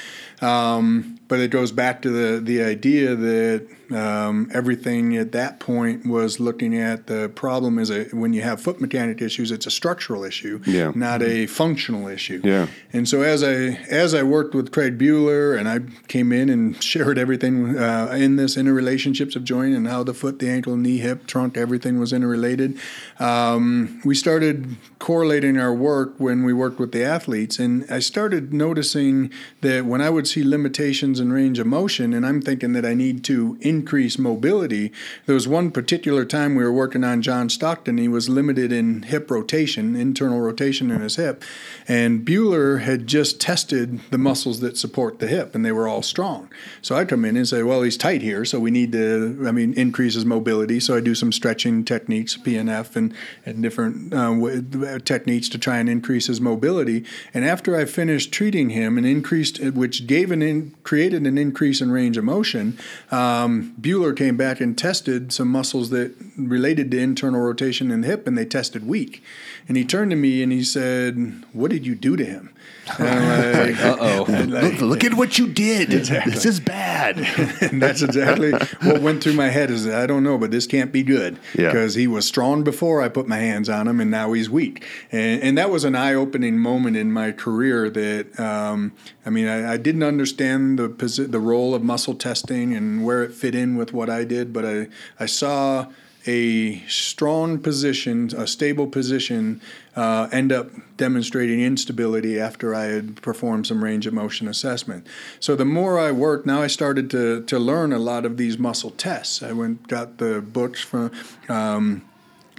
Um, 0.43 1.19
but 1.29 1.39
it 1.39 1.51
goes 1.51 1.71
back 1.71 2.03
to 2.03 2.11
the 2.11 2.41
the 2.41 2.63
idea 2.63 3.15
that 3.15 3.69
um, 3.93 4.51
everything 4.53 5.17
at 5.17 5.33
that 5.33 5.61
point 5.61 6.07
was 6.07 6.41
looking 6.41 6.77
at 6.77 7.07
the 7.07 7.29
problem 7.35 7.79
is 7.79 7.91
a 7.91 8.05
when 8.07 8.33
you 8.33 8.43
have 8.43 8.61
foot 8.61 8.81
mechanic 8.81 9.21
issues, 9.23 9.51
it's 9.51 9.67
a 9.67 9.71
structural 9.71 10.25
issue, 10.25 10.61
Yeah. 10.67 10.93
not 10.95 11.23
a 11.23 11.47
functional 11.47 12.09
issue. 12.09 12.41
Yeah. 12.45 12.67
And 12.93 13.09
so 13.09 13.23
as 13.23 13.43
I 13.43 13.55
as 13.91 14.15
I 14.15 14.23
worked 14.23 14.55
with 14.55 14.73
Craig 14.73 14.99
Buhler 14.99 15.59
and 15.59 15.69
I 15.69 15.81
came 16.09 16.33
in 16.33 16.49
and 16.49 16.83
shared 16.93 17.19
everything 17.19 17.77
uh, 17.79 18.15
in 18.17 18.37
this 18.37 18.57
interrelationships 18.57 19.37
of 19.37 19.45
joint 19.45 19.75
and 19.75 19.87
how 19.89 20.03
the 20.03 20.15
foot, 20.15 20.39
the 20.39 20.49
ankle, 20.49 20.77
knee, 20.77 20.99
hip, 20.99 21.27
trunk, 21.27 21.57
everything 21.57 21.99
was 21.99 22.13
interrelated. 22.13 22.79
Um, 23.19 24.01
we 24.05 24.15
started 24.15 24.77
correlating 24.99 25.59
our 25.59 25.75
work 25.75 26.15
when 26.19 26.45
we 26.45 26.53
worked 26.53 26.79
with 26.79 26.93
the 26.93 27.05
athletes, 27.05 27.59
and 27.59 27.85
I 27.91 27.99
started 28.01 28.53
noticing 28.53 29.31
that 29.63 29.85
when 29.87 30.01
I 30.01 30.11
would 30.11 30.27
see 30.27 30.43
limitations 30.45 31.21
in 31.21 31.33
range 31.33 31.59
of 31.59 31.67
motion, 31.67 32.13
and 32.13 32.27
I'm 32.27 32.41
thinking 32.43 32.73
that 32.75 32.85
I 32.85 32.95
need 32.95 33.25
to 33.25 33.57
increase 33.77 34.19
mobility. 34.19 34.93
There 35.27 35.35
was 35.35 35.47
one 35.47 35.71
particular 35.71 36.25
time 36.25 36.55
we 36.55 36.65
were 36.65 36.73
working 36.73 37.05
on 37.05 37.23
John 37.23 37.49
Stockton. 37.49 37.99
He 37.99 38.09
was 38.09 38.29
limited 38.29 38.73
in 38.73 39.03
hip 39.03 39.31
rotation, 39.31 39.97
internal 39.97 40.41
rotation 40.41 40.91
in 40.91 41.01
his 41.01 41.17
hip, 41.17 41.45
and 41.87 42.25
Buhler 42.25 42.81
had 42.81 43.07
just 43.07 43.41
tested 43.41 44.01
the 44.11 44.19
muscles 44.19 44.61
that 44.61 44.77
support 44.77 45.19
the 45.19 45.27
hip, 45.27 45.55
and 45.55 45.65
they 45.65 45.73
were 45.73 45.89
all 45.89 46.03
strong. 46.03 46.49
So 46.83 46.95
I 46.97 47.05
come 47.05 47.25
in 47.25 47.37
and 47.37 47.49
say, 47.49 47.63
"Well, 47.63 47.83
he's 47.83 47.97
tight 47.97 48.23
here, 48.23 48.45
so 48.45 48.59
we 48.59 48.71
need 48.71 48.93
to, 48.93 49.45
I 49.47 49.53
mean, 49.53 49.75
increase 49.75 50.15
his 50.15 50.25
mobility." 50.25 50.81
So 50.81 50.97
I 50.97 51.01
do 51.01 51.15
some 51.15 51.33
stretching 51.33 51.85
techniques, 51.85 52.37
PNF, 52.37 52.97
and 52.97 53.13
and 53.45 53.63
different 53.63 54.13
uh, 54.13 54.31
w- 54.31 55.01
techniques 55.01 55.49
to 55.51 55.59
try 55.59 55.79
and 55.79 55.89
increase 55.89 56.27
his 56.27 56.41
mobility. 56.41 57.05
And 57.35 57.45
after 57.45 57.77
I 57.77 57.85
finished 57.85 58.33
treating 58.33 58.71
him 58.71 58.97
and 58.99 59.07
increased, 59.07 59.59
which 59.61 60.07
gave 60.07 60.31
an 60.31 60.43
in, 60.43 60.75
created 60.83 61.27
an 61.27 61.39
increase 61.39 61.81
in 61.81 61.91
range 61.91 62.17
of 62.17 62.25
motion, 62.25 62.79
um, 63.11 63.66
Buhler 63.81 64.17
came 64.17 64.37
back 64.37 64.61
and 64.61 64.77
tested 64.77 65.33
some 65.33 65.49
muscles 65.49 65.91
that 65.91 66.15
related 66.37 66.91
to 66.91 66.99
internal 66.99 67.41
rotation 67.41 67.91
in 67.91 68.01
the 68.01 68.07
hip, 68.07 68.27
and 68.27 68.37
they 68.37 68.45
tested 68.45 68.87
weak. 68.87 69.23
And 69.69 69.77
he 69.77 69.85
turned 69.85 70.11
to 70.11 70.17
me 70.17 70.43
and 70.43 70.53
he 70.53 70.65
said, 70.65 71.45
"What 71.53 71.71
did 71.71 71.87
you 71.87 71.95
do 71.95 72.17
to 72.17 72.25
him?" 72.25 72.51
And 72.99 73.09
I'm 73.09 73.69
like, 73.75 73.81
Uh 73.85 73.97
oh. 74.01 74.25
Look, 74.47 74.81
look 74.81 75.05
at 75.05 75.15
what 75.15 75.39
you 75.39 75.49
did. 75.49 75.89
This 75.91 76.45
is 76.45 76.61
bad. 76.61 77.19
and 77.63 77.83
that's 77.83 78.03
exactly 78.03 78.53
what 78.83 79.01
went 79.03 79.23
through 79.23 79.33
my 79.35 79.49
head 79.49 79.71
is 79.71 79.87
I 79.87 80.07
don't 80.07 80.23
know, 80.23 80.39
but 80.39 80.51
this 80.51 80.67
can't 80.67 80.93
be 80.93 81.03
good 81.03 81.39
Yeah. 81.55 81.67
because 81.69 81.95
he 81.95 82.07
was 82.07 82.27
strong 82.27 82.63
before 82.65 83.03
I 83.03 83.09
put 83.09 83.27
my 83.27 83.39
hands 83.39 83.69
on 83.69 83.89
him, 83.89 84.01
and 84.01 84.11
now 84.11 84.33
he's 84.33 84.49
weak. 84.49 84.85
And, 85.11 85.43
and 85.43 85.59
that 85.59 85.71
was 85.71 85.85
an 85.85 85.95
eye-opening 85.97 86.59
moment 86.59 86.97
in 86.97 87.13
my 87.13 87.33
career. 87.33 87.91
That 87.91 88.39
um, 88.39 88.93
I 89.25 89.31
mean, 89.31 89.49
I, 89.49 89.73
I 89.75 89.77
didn't 89.77 90.03
understand 90.05 90.79
the 90.79 90.89
posi- 90.89 91.31
the 91.31 91.41
role 91.41 91.75
of 91.75 91.83
muscle 91.83 92.15
testing 92.15 92.75
and 92.75 93.05
where 93.05 93.23
it 93.25 93.33
fit 93.35 93.55
in 93.55 93.77
with 93.77 93.93
what 93.93 94.09
I 94.09 94.25
did, 94.25 94.53
but 94.53 94.65
I 94.65 94.89
I 95.19 95.27
saw 95.27 95.87
a 96.29 96.81
strong 96.89 97.59
position, 97.59 98.31
a 98.37 98.47
stable 98.49 98.89
position, 98.89 99.61
uh, 99.97 100.29
end 100.31 100.53
up 100.53 100.71
demonstrating 100.97 101.61
instability 101.61 102.39
after 102.39 102.75
I 102.75 102.85
had 102.85 103.21
performed 103.23 103.67
some 103.67 103.83
range 103.83 104.07
of 104.07 104.15
motion 104.15 104.47
assessment. 104.47 105.07
So 105.41 105.57
the 105.57 105.65
more 105.65 105.99
I 105.99 106.13
worked, 106.13 106.47
now 106.47 106.63
I 106.63 106.69
started 106.69 107.11
to 107.11 107.43
to 107.45 107.59
learn 107.59 107.93
a 107.93 107.99
lot 107.99 108.25
of 108.25 108.37
these 108.37 108.59
muscle 108.59 108.91
tests. 108.91 109.43
I 109.43 109.53
went 109.53 109.89
got 109.89 110.19
the 110.19 110.41
books 110.41 110.81
from. 110.81 111.11
Um, 111.49 112.03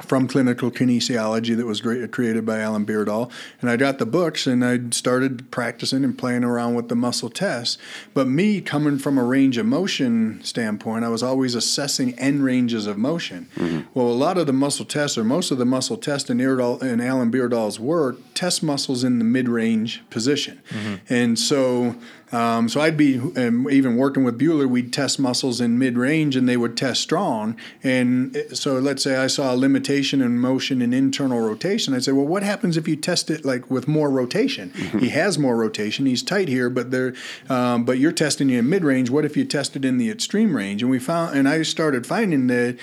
from 0.03 0.27
clinical 0.27 0.69
kinesiology 0.69 1.55
that 1.55 1.65
was 1.65 1.81
great, 1.81 2.11
created 2.11 2.45
by 2.45 2.59
Alan 2.59 2.85
Beardall. 2.85 3.31
And 3.61 3.69
I 3.69 3.77
got 3.77 3.97
the 3.97 4.05
books 4.05 4.45
and 4.45 4.63
I 4.63 4.79
started 4.91 5.49
practicing 5.51 6.03
and 6.03 6.17
playing 6.17 6.43
around 6.43 6.75
with 6.75 6.89
the 6.89 6.95
muscle 6.95 7.29
tests. 7.29 7.77
But 8.13 8.27
me 8.27 8.61
coming 8.61 8.99
from 8.99 9.17
a 9.17 9.23
range 9.23 9.57
of 9.57 9.65
motion 9.65 10.43
standpoint, 10.43 11.03
I 11.03 11.09
was 11.09 11.23
always 11.23 11.55
assessing 11.55 12.17
end 12.19 12.43
ranges 12.43 12.85
of 12.85 12.97
motion. 12.97 13.49
Mm-hmm. 13.55 13.81
Well, 13.93 14.07
a 14.07 14.13
lot 14.13 14.37
of 14.37 14.45
the 14.45 14.53
muscle 14.53 14.85
tests, 14.85 15.17
or 15.17 15.23
most 15.23 15.51
of 15.51 15.57
the 15.57 15.65
muscle 15.65 15.97
tests 15.97 16.29
in, 16.29 16.37
Beardall, 16.37 16.81
in 16.81 17.01
Alan 17.01 17.31
Beardall's 17.31 17.79
work, 17.79 18.17
test 18.33 18.61
muscles 18.63 19.03
in 19.03 19.19
the 19.19 19.25
mid 19.25 19.49
range 19.49 20.03
position. 20.09 20.61
Mm-hmm. 20.69 21.13
And 21.13 21.39
so 21.39 21.95
um, 22.31 22.67
so 22.67 22.81
I'd 22.81 22.97
be 22.97 23.19
um, 23.19 23.69
even 23.69 23.95
working 23.95 24.23
with 24.23 24.37
Buhler. 24.37 24.67
We'd 24.67 24.91
test 24.91 25.19
muscles 25.19 25.61
in 25.61 25.79
mid 25.79 25.97
range, 25.97 26.35
and 26.35 26.47
they 26.47 26.57
would 26.57 26.75
test 26.75 27.01
strong. 27.01 27.55
And 27.83 28.37
so 28.53 28.79
let's 28.79 29.03
say 29.03 29.15
I 29.15 29.27
saw 29.27 29.53
a 29.53 29.55
limitation 29.55 30.21
in 30.21 30.37
motion 30.37 30.81
and 30.81 30.93
internal 30.93 31.39
rotation. 31.39 31.93
I'd 31.93 32.03
say, 32.03 32.11
well, 32.11 32.27
what 32.27 32.43
happens 32.43 32.75
if 32.75 32.87
you 32.87 32.95
test 32.95 33.29
it 33.29 33.45
like 33.45 33.71
with 33.71 33.87
more 33.87 34.09
rotation? 34.09 34.71
He 34.99 35.09
has 35.09 35.39
more 35.39 35.55
rotation. 35.55 36.05
He's 36.05 36.23
tight 36.23 36.47
here, 36.47 36.69
but 36.69 36.91
there, 36.91 37.13
um, 37.49 37.85
but 37.85 37.97
you're 37.97 38.11
testing 38.11 38.49
it 38.49 38.59
in 38.59 38.69
mid 38.69 38.83
range. 38.83 39.09
What 39.09 39.25
if 39.25 39.37
you 39.37 39.45
tested 39.45 39.85
in 39.85 39.97
the 39.97 40.09
extreme 40.09 40.55
range? 40.55 40.81
And 40.81 40.91
we 40.91 40.99
found, 40.99 41.37
and 41.37 41.47
I 41.47 41.61
started 41.61 42.05
finding 42.05 42.47
that 42.47 42.77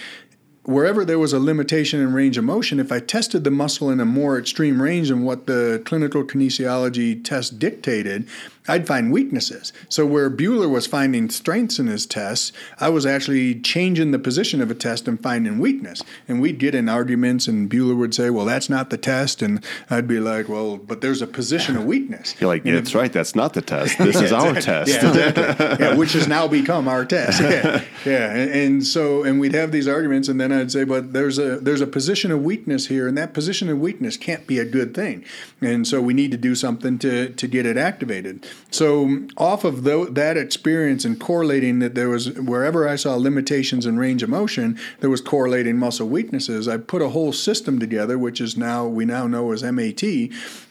wherever 0.65 1.05
there 1.05 1.19
was 1.19 1.33
a 1.33 1.39
limitation 1.39 2.01
in 2.01 2.13
range 2.13 2.39
of 2.39 2.45
motion, 2.45 2.81
if 2.81 2.91
I 2.91 3.01
tested 3.01 3.45
the 3.45 3.51
muscle 3.51 3.91
in 3.91 4.01
a 4.01 4.05
more 4.05 4.39
extreme 4.39 4.81
range 4.81 5.09
than 5.09 5.23
what 5.23 5.47
the 5.47 5.83
clinical 5.85 6.25
kinesiology 6.25 7.23
test 7.23 7.59
dictated, 7.59 8.27
I'd 8.67 8.87
find 8.87 9.13
weaknesses. 9.13 9.73
So 9.89 10.07
where 10.07 10.31
Buhler 10.31 10.71
was 10.71 10.87
finding 10.87 11.29
strengths 11.29 11.79
in 11.79 11.87
his 11.87 12.07
tests, 12.07 12.51
I 12.81 12.89
was 12.89 13.05
actually 13.05 13.61
changing 13.61 14.11
the 14.11 14.19
position 14.19 14.63
of 14.63 14.71
a 14.71 14.75
test 14.75 15.07
and 15.07 15.23
finding 15.23 15.59
weakness. 15.59 16.03
And 16.27 16.41
we'd 16.41 16.59
get 16.59 16.75
in 16.75 16.89
arguments, 16.89 17.47
and 17.47 17.69
Buhler 17.71 17.97
would 17.97 18.15
say, 18.15 18.31
"Well, 18.31 18.47
that's 18.47 18.71
not 18.71 18.89
the 18.91 18.97
test," 18.97 19.43
and 19.43 19.63
I'd 19.91 20.09
be 20.09 20.19
like, 20.19 20.49
"Well, 20.49 20.79
but 20.79 21.03
there's 21.03 21.21
a 21.21 21.27
position 21.27 21.77
of 21.77 21.85
weakness." 21.85 22.35
You're 22.41 22.49
like, 22.49 22.65
yeah, 22.65 22.73
if- 22.75 22.85
that's 22.85 22.95
right. 22.95 23.13
That's 23.13 23.35
not 23.37 23.53
the 23.53 23.63
test. 23.63 23.99
This 24.05 24.21
is 24.21 24.33
our 24.33 24.55
test. 24.55 24.91
Yeah, 24.91 25.09
exactly. 25.11 25.85
yeah, 25.87 25.95
which 25.95 26.13
has 26.15 26.27
now 26.29 26.47
become 26.49 26.89
our 26.89 27.05
test. 27.05 27.41
Yeah, 27.45 27.83
yeah. 28.07 28.31
And, 28.35 28.51
and 28.51 28.87
so, 28.87 29.23
and 29.25 29.39
we'd 29.41 29.55
have 29.55 29.73
these 29.73 29.87
arguments, 29.89 30.29
and 30.29 30.41
then 30.41 30.51
I'd 30.53 30.73
say, 30.73 30.85
but 30.85 31.13
there's 31.13 31.39
a 31.39 31.59
there's 31.59 31.81
a 31.81 31.87
position 31.87 32.31
of 32.33 32.43
weakness 32.43 32.87
here, 32.87 33.07
and 33.09 33.17
that 33.19 33.35
position 33.35 33.69
of 33.69 33.79
weakness 33.79 34.17
can't 34.17 34.47
be 34.47 34.59
a 34.59 34.65
good 34.65 34.95
thing, 34.95 35.25
and 35.61 35.87
so 35.87 36.01
we 36.01 36.15
need 36.15 36.31
to 36.31 36.37
do 36.39 36.55
something 36.55 36.99
to 37.01 37.29
to 37.29 37.47
get 37.47 37.67
it 37.67 37.77
activated. 37.77 38.47
So, 38.71 39.27
off 39.37 39.65
of 39.65 39.85
tho- 39.85 40.07
that 40.07 40.37
experience 40.37 41.05
and 41.05 41.19
correlating 41.21 41.79
that 41.79 41.95
there 41.95 42.09
was 42.09 42.33
wherever 42.33 42.89
I 42.89 42.97
saw 42.97 43.15
limitations 43.15 43.87
in 43.87 43.99
range 43.99 44.23
of 44.23 44.29
motion, 44.29 44.79
there 45.01 45.11
was 45.11 45.21
correlating 45.21 45.79
muscle 45.79 46.09
weaknesses. 46.09 46.67
I 46.67 46.79
put 46.79 47.01
a 47.01 47.11
whole 47.11 47.33
system 47.33 47.79
together, 47.79 48.19
which 48.19 48.41
is 48.41 48.57
now 48.57 48.87
we 48.87 49.05
now 49.05 49.27
know 49.27 49.53
as 49.53 49.63
MAT, 49.63 50.03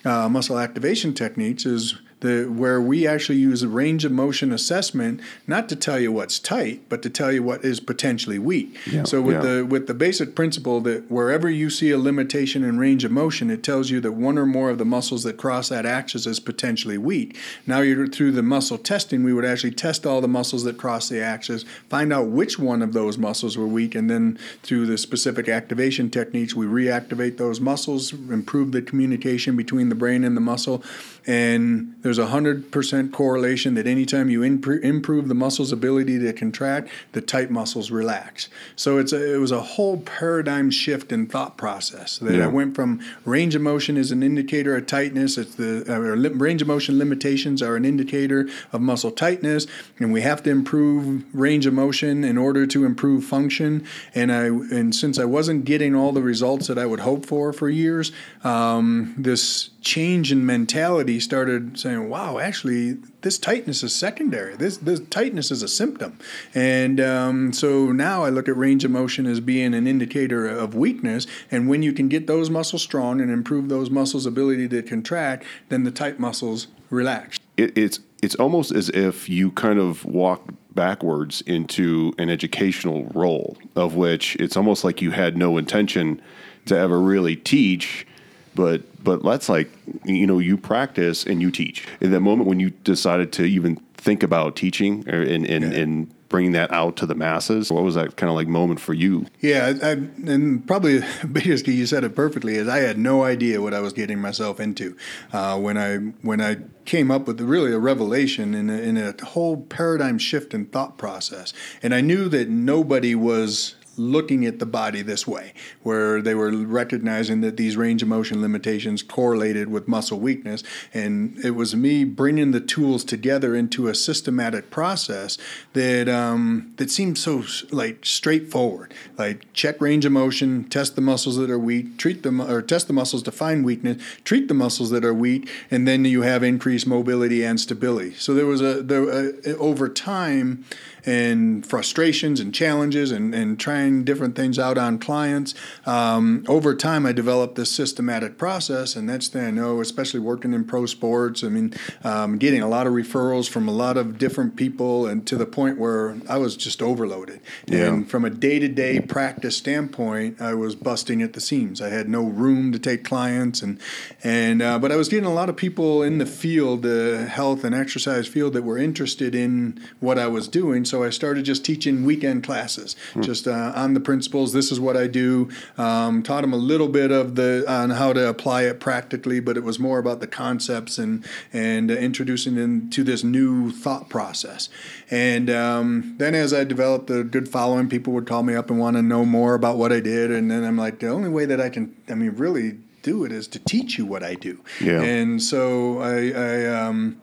uh, 0.03 0.27
muscle 0.27 0.59
activation 0.59 1.13
techniques, 1.13 1.65
is 1.65 1.95
the 2.23 2.45
where 2.45 2.81
we 2.81 3.05
actually 3.05 3.37
use 3.37 3.61
a 3.61 3.67
range 3.67 4.03
of 4.03 4.11
motion 4.11 4.51
assessment 4.51 5.21
not 5.45 5.69
to 5.69 5.75
tell 5.75 5.99
you 5.99 6.11
what's 6.11 6.39
tight, 6.39 6.81
but 6.89 7.03
to 7.03 7.09
tell 7.09 7.31
you 7.31 7.43
what 7.43 7.63
is 7.63 7.79
potentially 7.79 8.39
weak. 8.39 8.75
Yeah, 8.87 9.03
so 9.03 9.21
with 9.21 9.35
yeah. 9.35 9.41
the 9.41 9.65
with 9.65 9.85
the 9.85 9.93
basic 9.93 10.35
principle 10.35 10.81
that 10.81 11.11
wherever 11.11 11.49
you 11.49 11.69
see 11.69 11.91
a 11.91 11.97
limitation 11.99 12.63
in 12.63 12.79
range 12.79 13.03
of 13.03 13.11
motion, 13.11 13.51
it 13.51 13.61
tells 13.61 13.91
you 13.91 13.99
that 14.01 14.13
one 14.13 14.37
or 14.39 14.45
more 14.45 14.71
of 14.71 14.79
the 14.79 14.85
muscles 14.85 15.23
that 15.23 15.37
cross 15.37 15.69
that 15.69 15.85
axis 15.85 16.25
is 16.25 16.39
potentially 16.39 16.97
weak. 16.97 17.37
Now 17.67 17.81
you're 17.81 18.07
through 18.07 18.31
the 18.31 18.41
muscle 18.41 18.77
testing, 18.77 19.23
we 19.23 19.33
would 19.33 19.45
actually 19.45 19.71
test 19.71 20.05
all 20.05 20.21
the 20.21 20.27
muscles 20.27 20.63
that 20.63 20.77
cross 20.77 21.09
the 21.09 21.21
axis, 21.21 21.65
find 21.89 22.11
out 22.11 22.27
which 22.27 22.57
one 22.57 22.81
of 22.81 22.93
those 22.93 23.17
muscles 23.17 23.57
were 23.57 23.67
weak, 23.67 23.93
and 23.93 24.09
then 24.09 24.39
through 24.63 24.85
the 24.85 24.97
specific 24.97 25.47
activation 25.47 26.09
techniques, 26.09 26.55
we 26.55 26.65
reactivate 26.65 27.37
those 27.37 27.59
muscles, 27.59 28.13
improve 28.13 28.71
the 28.71 28.81
communication 28.81 29.55
between 29.55 29.89
the 29.89 29.95
brain 29.95 30.23
and 30.23 30.37
the 30.37 30.41
muscle. 30.41 30.83
And 31.25 31.95
there's 32.01 32.12
a 32.17 32.27
hundred 32.27 32.71
percent 32.71 33.11
correlation 33.11 33.73
that 33.75 33.87
anytime 33.87 34.29
you 34.29 34.41
impro- 34.41 34.81
improve 34.81 35.27
the 35.27 35.35
muscle's 35.35 35.71
ability 35.71 36.19
to 36.19 36.33
contract, 36.33 36.89
the 37.11 37.21
tight 37.21 37.51
muscles 37.51 37.91
relax. 37.91 38.49
So 38.75 38.97
it's 38.97 39.13
a, 39.13 39.35
it 39.35 39.37
was 39.37 39.51
a 39.51 39.61
whole 39.61 39.97
paradigm 39.97 40.71
shift 40.71 41.11
in 41.11 41.27
thought 41.27 41.57
process. 41.57 42.17
That 42.19 42.35
Yeah. 42.35 42.45
I 42.45 42.47
went 42.47 42.75
from 42.75 42.99
range 43.25 43.55
of 43.55 43.61
motion 43.61 43.97
is 43.97 44.11
an 44.11 44.23
indicator 44.23 44.75
of 44.75 44.87
tightness. 44.87 45.37
It's 45.37 45.55
the 45.55 45.83
uh, 45.87 45.99
range 45.99 46.61
of 46.61 46.67
motion 46.67 46.97
limitations 46.97 47.61
are 47.61 47.75
an 47.75 47.85
indicator 47.85 48.47
of 48.71 48.81
muscle 48.81 49.11
tightness, 49.11 49.67
and 49.99 50.13
we 50.13 50.21
have 50.21 50.43
to 50.43 50.49
improve 50.49 51.23
range 51.33 51.65
of 51.65 51.73
motion 51.73 52.23
in 52.23 52.37
order 52.37 52.65
to 52.67 52.85
improve 52.85 53.23
function. 53.23 53.85
And 54.15 54.31
I 54.31 54.45
and 54.45 54.95
since 54.95 55.19
I 55.19 55.25
wasn't 55.25 55.65
getting 55.65 55.95
all 55.95 56.11
the 56.11 56.21
results 56.21 56.67
that 56.67 56.77
I 56.77 56.85
would 56.85 57.01
hope 57.01 57.25
for 57.25 57.53
for 57.53 57.69
years, 57.69 58.11
um, 58.43 59.13
this 59.17 59.69
change 59.83 60.31
in 60.31 60.45
mentality 60.45 61.19
started 61.19 61.77
saying, 61.77 62.09
"Wow, 62.09 62.39
actually, 62.39 62.97
this 63.21 63.37
tightness 63.37 63.83
is 63.83 63.93
secondary. 63.93 64.55
This 64.55 64.77
this 64.77 65.01
tightness 65.09 65.51
is 65.51 65.61
a 65.61 65.67
symptom." 65.67 66.17
And 66.55 66.99
um, 66.99 67.53
so 67.53 67.91
now 67.91 68.23
I 68.23 68.29
look 68.29 68.47
at 68.47 68.57
range 68.57 68.83
of 68.85 68.91
motion 68.91 69.25
as 69.25 69.39
being 69.39 69.73
an 69.73 69.85
indicator 69.85 70.47
of 70.47 70.73
weakness. 70.73 71.27
And 71.51 71.67
when 71.67 71.83
you 71.83 71.93
can 71.93 72.07
get 72.07 72.27
those 72.27 72.49
muscles 72.49 72.81
strong 72.81 73.21
and 73.21 73.29
improve 73.29 73.69
those 73.69 73.89
muscles' 73.89 74.25
ability 74.25 74.69
to 74.69 74.81
contract, 74.81 75.45
then 75.69 75.83
the 75.83 75.91
tight 75.91 76.19
muscles 76.19 76.67
relax. 76.89 77.37
it, 77.57 77.77
it's 77.77 77.99
it's 78.21 78.35
almost 78.35 78.71
as 78.71 78.89
if 78.89 79.27
you 79.27 79.51
kind 79.51 79.79
of 79.79 80.05
walk 80.05 80.41
backwards 80.73 81.41
into 81.41 82.13
an 82.17 82.29
educational 82.29 83.05
role 83.13 83.57
of 83.75 83.95
which 83.95 84.35
it's 84.37 84.57
almost 84.57 84.83
like 84.83 85.01
you 85.01 85.11
had 85.11 85.37
no 85.37 85.57
intention 85.57 86.21
to 86.65 86.75
ever 86.75 86.99
really 86.99 87.35
teach 87.35 88.07
but 88.55 88.81
but 89.03 89.23
that's 89.23 89.49
like 89.49 89.69
you 90.05 90.25
know 90.27 90.39
you 90.39 90.57
practice 90.57 91.25
and 91.25 91.41
you 91.41 91.51
teach. 91.51 91.85
In 92.01 92.11
that 92.11 92.21
moment 92.21 92.47
when 92.47 92.59
you 92.59 92.69
decided 92.69 93.31
to 93.33 93.43
even 93.43 93.75
think 93.95 94.23
about 94.23 94.55
teaching 94.55 95.03
and 95.07 95.45
and, 95.45 95.63
Yeah. 95.63 95.79
and 95.79 96.09
bringing 96.29 96.53
that 96.53 96.71
out 96.71 96.95
to 96.97 97.05
the 97.05 97.13
masses 97.13 97.71
what 97.71 97.83
was 97.83 97.93
that 97.93 98.15
kind 98.15 98.27
of 98.27 98.35
like 98.35 98.47
moment 98.47 98.79
for 98.79 98.93
you? 98.95 99.25
Yeah, 99.39 99.73
I, 99.83 99.89
and 99.91 100.65
probably 100.65 101.01
biggest 101.31 101.67
you 101.67 101.85
said 101.85 102.03
it 102.03 102.15
perfectly 102.15 102.55
is 102.55 102.67
I 102.67 102.79
had 102.79 102.97
no 102.97 103.23
idea 103.23 103.61
what 103.61 103.73
I 103.73 103.81
was 103.81 103.93
getting 103.93 104.19
myself 104.19 104.59
into 104.59 104.97
uh, 105.31 105.59
when 105.59 105.77
I 105.77 105.97
when 106.21 106.41
I 106.41 106.57
came 106.85 107.11
up 107.11 107.27
with 107.27 107.39
really 107.39 107.71
a 107.71 107.79
revelation 107.79 108.53
in 108.55 108.69
a, 108.69 108.73
in 108.73 108.97
a 108.97 109.13
whole 109.23 109.57
paradigm 109.57 110.17
shift 110.17 110.53
in 110.53 110.65
thought 110.65 110.97
process, 110.97 111.53
and 111.83 111.93
I 111.93 112.01
knew 112.01 112.27
that 112.29 112.49
nobody 112.49 113.13
was 113.15 113.75
looking 113.97 114.45
at 114.45 114.59
the 114.59 114.65
body 114.65 115.01
this 115.01 115.27
way, 115.27 115.53
where 115.81 116.21
they 116.21 116.35
were 116.35 116.51
recognizing 116.51 117.41
that 117.41 117.57
these 117.57 117.77
range 117.77 118.01
of 118.01 118.07
motion 118.07 118.41
limitations 118.41 119.03
correlated 119.03 119.69
with 119.69 119.87
muscle 119.87 120.19
weakness. 120.19 120.63
And 120.93 121.37
it 121.43 121.51
was 121.51 121.75
me 121.75 122.03
bringing 122.03 122.51
the 122.51 122.61
tools 122.61 123.03
together 123.03 123.55
into 123.55 123.87
a 123.87 123.95
systematic 123.95 124.69
process 124.69 125.37
that 125.73 126.09
um, 126.09 126.73
that 126.77 126.89
seemed 126.89 127.17
so 127.17 127.43
like 127.71 128.05
straightforward. 128.05 128.93
Like 129.17 129.51
check 129.53 129.81
range 129.81 130.05
of 130.05 130.11
motion, 130.11 130.65
test 130.65 130.95
the 130.95 131.01
muscles 131.01 131.37
that 131.37 131.49
are 131.49 131.59
weak, 131.59 131.97
treat 131.97 132.23
them 132.23 132.41
or 132.41 132.61
test 132.61 132.87
the 132.87 132.93
muscles 132.93 133.23
to 133.23 133.31
find 133.31 133.65
weakness, 133.65 134.01
treat 134.23 134.47
the 134.47 134.53
muscles 134.53 134.89
that 134.91 135.05
are 135.05 135.13
weak, 135.13 135.49
and 135.69 135.87
then 135.87 136.05
you 136.05 136.21
have 136.21 136.43
increased 136.43 136.87
mobility 136.87 137.43
and 137.43 137.59
stability. 137.59 138.13
So 138.15 138.33
there 138.33 138.45
was 138.45 138.61
a 138.61 138.81
there 138.81 139.09
uh, 139.09 139.31
over 139.59 139.89
time 139.89 140.65
and 141.05 141.65
frustrations 141.65 142.39
and 142.39 142.53
challenges 142.53 143.11
and, 143.11 143.35
and 143.35 143.59
trying 143.59 143.82
different 143.89 144.35
things 144.35 144.57
out 144.57 144.77
on 144.77 144.97
clients. 144.97 145.53
Um, 145.85 146.43
over 146.47 146.75
time, 146.75 147.05
I 147.05 147.11
developed 147.11 147.55
this 147.55 147.69
systematic 147.69 148.37
process, 148.37 148.95
and 148.95 149.07
that's 149.07 149.27
the 149.27 149.43
I 149.43 149.51
know, 149.51 149.81
especially 149.81 150.19
working 150.19 150.53
in 150.53 150.65
pro 150.65 150.85
sports. 150.85 151.43
I 151.43 151.49
mean, 151.49 151.73
um, 152.03 152.37
getting 152.37 152.61
a 152.61 152.67
lot 152.67 152.87
of 152.87 152.93
referrals 152.93 153.49
from 153.49 153.67
a 153.67 153.71
lot 153.71 153.97
of 153.97 154.17
different 154.17 154.55
people, 154.55 155.05
and 155.05 155.27
to 155.27 155.35
the 155.35 155.45
point 155.45 155.77
where 155.77 156.17
I 156.29 156.37
was 156.37 156.55
just 156.55 156.81
overloaded. 156.81 157.41
Yeah. 157.67 157.87
And 157.87 158.09
from 158.09 158.25
a 158.25 158.29
day 158.29 158.59
to 158.59 158.67
day 158.67 158.99
practice 158.99 159.57
standpoint, 159.57 160.41
I 160.41 160.53
was 160.53 160.75
busting 160.75 161.21
at 161.21 161.33
the 161.33 161.41
seams. 161.41 161.81
I 161.81 161.89
had 161.89 162.07
no 162.07 162.23
room 162.23 162.71
to 162.71 162.79
take 162.79 163.03
clients, 163.03 163.61
and 163.61 163.79
and 164.23 164.61
uh, 164.61 164.79
but 164.79 164.91
I 164.91 164.95
was 164.95 165.09
getting 165.09 165.25
a 165.25 165.33
lot 165.33 165.49
of 165.49 165.57
people 165.57 166.01
in 166.03 166.17
the 166.17 166.25
field, 166.25 166.83
the 166.83 167.27
health 167.29 167.63
and 167.63 167.75
exercise 167.75 168.27
field, 168.27 168.53
that 168.53 168.63
were 168.63 168.77
interested 168.77 169.35
in 169.35 169.79
what 169.99 170.17
I 170.17 170.27
was 170.27 170.47
doing. 170.47 170.85
So 170.85 171.03
I 171.03 171.09
started 171.09 171.45
just 171.45 171.65
teaching 171.65 172.05
weekend 172.05 172.43
classes, 172.43 172.95
just 173.19 173.47
uh, 173.47 173.72
on 173.73 173.93
the 173.93 173.99
principles. 173.99 174.53
This 174.53 174.71
is 174.71 174.79
what 174.79 174.95
I 174.95 175.07
do. 175.07 175.49
Um, 175.77 176.23
taught 176.23 176.43
him 176.43 176.53
a 176.53 176.57
little 176.57 176.87
bit 176.87 177.11
of 177.11 177.35
the 177.35 177.65
on 177.67 177.91
how 177.91 178.13
to 178.13 178.29
apply 178.29 178.63
it 178.63 178.79
practically, 178.79 179.39
but 179.39 179.57
it 179.57 179.63
was 179.63 179.79
more 179.79 179.99
about 179.99 180.19
the 180.19 180.27
concepts 180.27 180.97
and 180.97 181.25
and 181.51 181.91
uh, 181.91 181.95
introducing 181.95 182.55
them 182.55 182.89
to 182.91 183.03
this 183.03 183.23
new 183.23 183.71
thought 183.71 184.09
process. 184.09 184.69
And 185.09 185.49
um, 185.49 186.15
then 186.17 186.35
as 186.35 186.53
I 186.53 186.63
developed 186.63 187.09
a 187.09 187.23
good 187.23 187.49
following, 187.49 187.89
people 187.89 188.13
would 188.13 188.27
call 188.27 188.43
me 188.43 188.55
up 188.55 188.69
and 188.69 188.79
want 188.79 188.95
to 188.95 189.01
know 189.01 189.25
more 189.25 189.53
about 189.53 189.77
what 189.77 189.91
I 189.91 189.99
did. 189.99 190.31
And 190.31 190.49
then 190.49 190.63
I'm 190.63 190.77
like, 190.77 190.99
the 190.99 191.09
only 191.09 191.29
way 191.29 191.45
that 191.45 191.59
I 191.59 191.69
can, 191.69 191.95
I 192.09 192.15
mean, 192.15 192.31
really 192.31 192.79
do 193.01 193.25
it 193.25 193.31
is 193.31 193.47
to 193.49 193.59
teach 193.59 193.97
you 193.97 194.05
what 194.05 194.23
I 194.23 194.35
do. 194.35 194.59
Yeah. 194.81 195.01
And 195.01 195.41
so 195.41 195.99
I, 195.99 196.31
I, 196.31 196.65
um, 196.65 197.21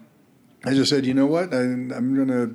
I 0.65 0.75
just 0.75 0.91
said, 0.91 1.07
you 1.07 1.15
know 1.15 1.27
what, 1.27 1.55
I, 1.55 1.61
I'm 1.61 2.15
gonna. 2.17 2.53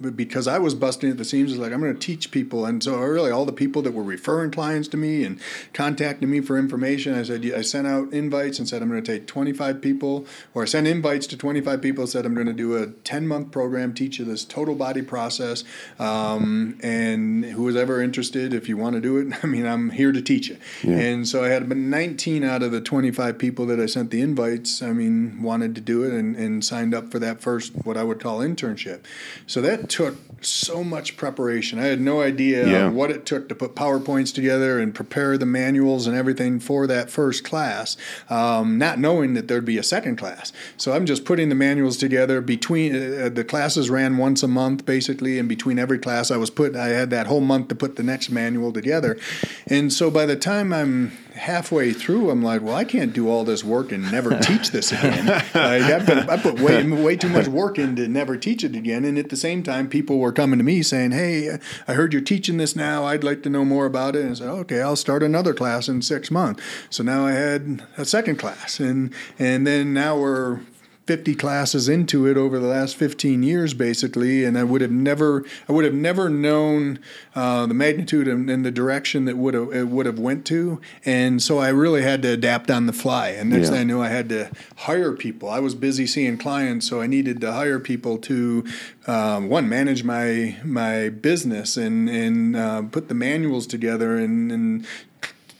Because 0.00 0.46
I 0.46 0.58
was 0.58 0.74
busting 0.74 1.10
at 1.10 1.18
the 1.18 1.24
seams, 1.24 1.52
it's 1.52 1.60
like 1.60 1.72
I'm 1.72 1.80
going 1.80 1.94
to 1.94 1.98
teach 1.98 2.30
people, 2.30 2.64
and 2.64 2.82
so 2.82 2.96
really 2.96 3.30
all 3.30 3.44
the 3.44 3.52
people 3.52 3.82
that 3.82 3.92
were 3.92 4.02
referring 4.02 4.50
clients 4.50 4.88
to 4.88 4.96
me 4.96 5.24
and 5.24 5.40
contacting 5.72 6.30
me 6.30 6.40
for 6.40 6.58
information, 6.58 7.14
I 7.14 7.22
said 7.22 7.44
I 7.54 7.62
sent 7.62 7.86
out 7.86 8.12
invites 8.12 8.58
and 8.58 8.68
said 8.68 8.82
I'm 8.82 8.88
going 8.88 9.02
to 9.02 9.12
take 9.12 9.26
25 9.26 9.80
people, 9.80 10.26
or 10.54 10.62
I 10.62 10.66
sent 10.66 10.86
invites 10.86 11.26
to 11.28 11.36
25 11.36 11.80
people, 11.82 12.06
said 12.06 12.26
I'm 12.26 12.34
going 12.34 12.46
to 12.46 12.52
do 12.52 12.76
a 12.76 12.86
10 12.86 13.26
month 13.26 13.50
program, 13.50 13.94
teach 13.94 14.18
you 14.18 14.24
this 14.24 14.44
total 14.44 14.74
body 14.74 15.02
process, 15.02 15.64
um, 15.98 16.78
and 16.82 17.44
who 17.44 17.64
was 17.64 17.76
ever 17.76 18.00
interested, 18.00 18.54
if 18.54 18.68
you 18.68 18.76
want 18.76 18.94
to 18.94 19.00
do 19.00 19.18
it, 19.18 19.32
I 19.42 19.46
mean 19.46 19.66
I'm 19.66 19.90
here 19.90 20.12
to 20.12 20.22
teach 20.22 20.48
you. 20.48 20.58
And 20.84 21.26
so 21.26 21.44
I 21.44 21.48
had 21.48 21.62
about 21.62 21.78
19 21.78 22.44
out 22.44 22.62
of 22.62 22.72
the 22.72 22.80
25 22.80 23.38
people 23.38 23.66
that 23.66 23.80
I 23.80 23.86
sent 23.86 24.10
the 24.10 24.20
invites, 24.20 24.82
I 24.82 24.92
mean 24.92 25.42
wanted 25.42 25.74
to 25.74 25.80
do 25.80 26.04
it 26.04 26.12
and, 26.12 26.36
and 26.36 26.64
signed 26.64 26.94
up 26.94 27.10
for 27.10 27.18
that 27.18 27.40
first 27.40 27.72
what 27.84 27.96
I 27.96 28.04
would 28.04 28.20
call 28.20 28.38
internship. 28.40 29.04
So 29.46 29.60
that 29.62 29.87
took 29.88 30.16
so 30.40 30.84
much 30.84 31.16
preparation. 31.16 31.80
I 31.80 31.86
had 31.86 32.00
no 32.00 32.20
idea 32.20 32.64
Yeah. 32.64 32.88
what 32.90 33.10
it 33.10 33.26
took 33.26 33.48
to 33.48 33.56
put 33.56 33.74
PowerPoints 33.74 34.32
together 34.32 34.78
and 34.78 34.94
prepare 34.94 35.36
the 35.36 35.46
manuals 35.46 36.06
and 36.06 36.16
everything 36.16 36.60
for 36.60 36.86
that 36.86 37.10
first 37.10 37.42
class, 37.42 37.96
um, 38.30 38.78
not 38.78 39.00
knowing 39.00 39.34
that 39.34 39.48
there'd 39.48 39.64
be 39.64 39.78
a 39.78 39.82
second 39.82 40.14
class. 40.16 40.52
So 40.76 40.92
I'm 40.92 41.06
just 41.06 41.24
putting 41.24 41.48
the 41.48 41.56
manuals 41.56 41.96
together 41.96 42.40
between 42.40 42.94
uh, 42.94 43.30
the 43.34 43.42
classes 43.42 43.90
ran 43.90 44.16
once 44.16 44.44
a 44.44 44.48
month 44.48 44.86
basically, 44.86 45.40
and 45.40 45.48
between 45.48 45.76
every 45.78 45.98
class 45.98 46.30
I 46.30 46.36
was 46.36 46.50
put, 46.50 46.76
I 46.76 46.88
had 46.88 47.10
that 47.10 47.26
whole 47.26 47.40
month 47.40 47.66
to 47.68 47.74
put 47.74 47.96
the 47.96 48.04
next 48.04 48.30
manual 48.30 48.72
together. 48.72 49.18
And 49.66 49.92
so 49.92 50.08
by 50.08 50.24
the 50.24 50.36
time 50.36 50.72
I'm 50.72 51.12
halfway 51.34 51.92
through, 51.92 52.30
I'm 52.30 52.42
like, 52.42 52.62
well, 52.62 52.74
I 52.74 52.84
can't 52.84 53.12
do 53.12 53.28
all 53.28 53.44
this 53.44 53.62
work 53.62 53.92
and 53.92 54.10
never 54.10 54.36
teach 54.40 54.70
this 54.72 54.90
again. 54.92 55.26
like, 55.26 55.54
I, 55.54 56.04
put, 56.04 56.28
I 56.28 56.36
put 56.36 56.60
way, 56.60 56.82
way 56.88 57.16
too 57.16 57.28
much 57.28 57.46
work 57.46 57.78
into 57.78 58.08
never 58.08 58.36
teach 58.36 58.64
it 58.64 58.74
again. 58.74 59.04
And 59.04 59.16
at 59.16 59.28
the 59.28 59.36
same 59.36 59.62
time, 59.62 59.77
people 59.86 60.18
were 60.18 60.32
coming 60.32 60.58
to 60.58 60.64
me 60.64 60.82
saying, 60.82 61.12
hey, 61.12 61.58
I 61.86 61.94
heard 61.94 62.12
you're 62.12 62.22
teaching 62.22 62.56
this 62.56 62.74
now. 62.74 63.04
I'd 63.04 63.24
like 63.24 63.42
to 63.44 63.50
know 63.50 63.64
more 63.64 63.86
about 63.86 64.16
it. 64.16 64.22
And 64.22 64.32
I 64.32 64.34
said, 64.34 64.48
okay, 64.48 64.80
I'll 64.80 64.96
start 64.96 65.22
another 65.22 65.54
class 65.54 65.88
in 65.88 66.02
six 66.02 66.30
months. 66.30 66.62
So 66.90 67.02
now 67.02 67.26
I 67.26 67.32
had 67.32 67.86
a 67.96 68.04
second 68.04 68.36
class. 68.36 68.80
And, 68.80 69.12
and 69.38 69.66
then 69.66 69.94
now 69.94 70.18
we're 70.18 70.60
50 71.08 71.34
classes 71.36 71.88
into 71.88 72.26
it 72.26 72.36
over 72.36 72.58
the 72.58 72.66
last 72.66 72.94
15 72.96 73.42
years 73.42 73.72
basically 73.72 74.44
and 74.44 74.58
i 74.58 74.62
would 74.62 74.82
have 74.82 74.90
never 74.90 75.42
i 75.66 75.72
would 75.72 75.86
have 75.86 75.94
never 75.94 76.28
known 76.28 76.98
uh, 77.34 77.64
the 77.64 77.72
magnitude 77.72 78.28
and, 78.28 78.50
and 78.50 78.62
the 78.62 78.70
direction 78.70 79.24
that 79.24 79.38
would 79.38 79.54
have 79.54 79.72
it 79.72 79.88
would 79.88 80.04
have 80.04 80.18
went 80.18 80.44
to 80.44 80.78
and 81.06 81.42
so 81.42 81.56
i 81.56 81.68
really 81.70 82.02
had 82.02 82.20
to 82.20 82.28
adapt 82.28 82.70
on 82.70 82.84
the 82.84 82.92
fly 82.92 83.30
and 83.30 83.48
next 83.48 83.68
Yeah. 83.68 83.70
thing 83.70 83.80
i 83.80 83.84
knew 83.84 84.02
i 84.02 84.08
had 84.08 84.28
to 84.28 84.50
hire 84.76 85.12
people 85.14 85.48
i 85.48 85.58
was 85.60 85.74
busy 85.74 86.06
seeing 86.06 86.36
clients 86.36 86.86
so 86.86 87.00
i 87.00 87.06
needed 87.06 87.40
to 87.40 87.52
hire 87.52 87.78
people 87.78 88.18
to 88.18 88.62
um, 89.06 89.48
one 89.48 89.66
manage 89.66 90.04
my 90.04 90.58
my 90.62 91.08
business 91.08 91.78
and 91.78 92.10
and 92.10 92.54
uh, 92.54 92.82
put 92.82 93.08
the 93.08 93.14
manuals 93.14 93.66
together 93.66 94.18
and, 94.18 94.52
and 94.52 94.86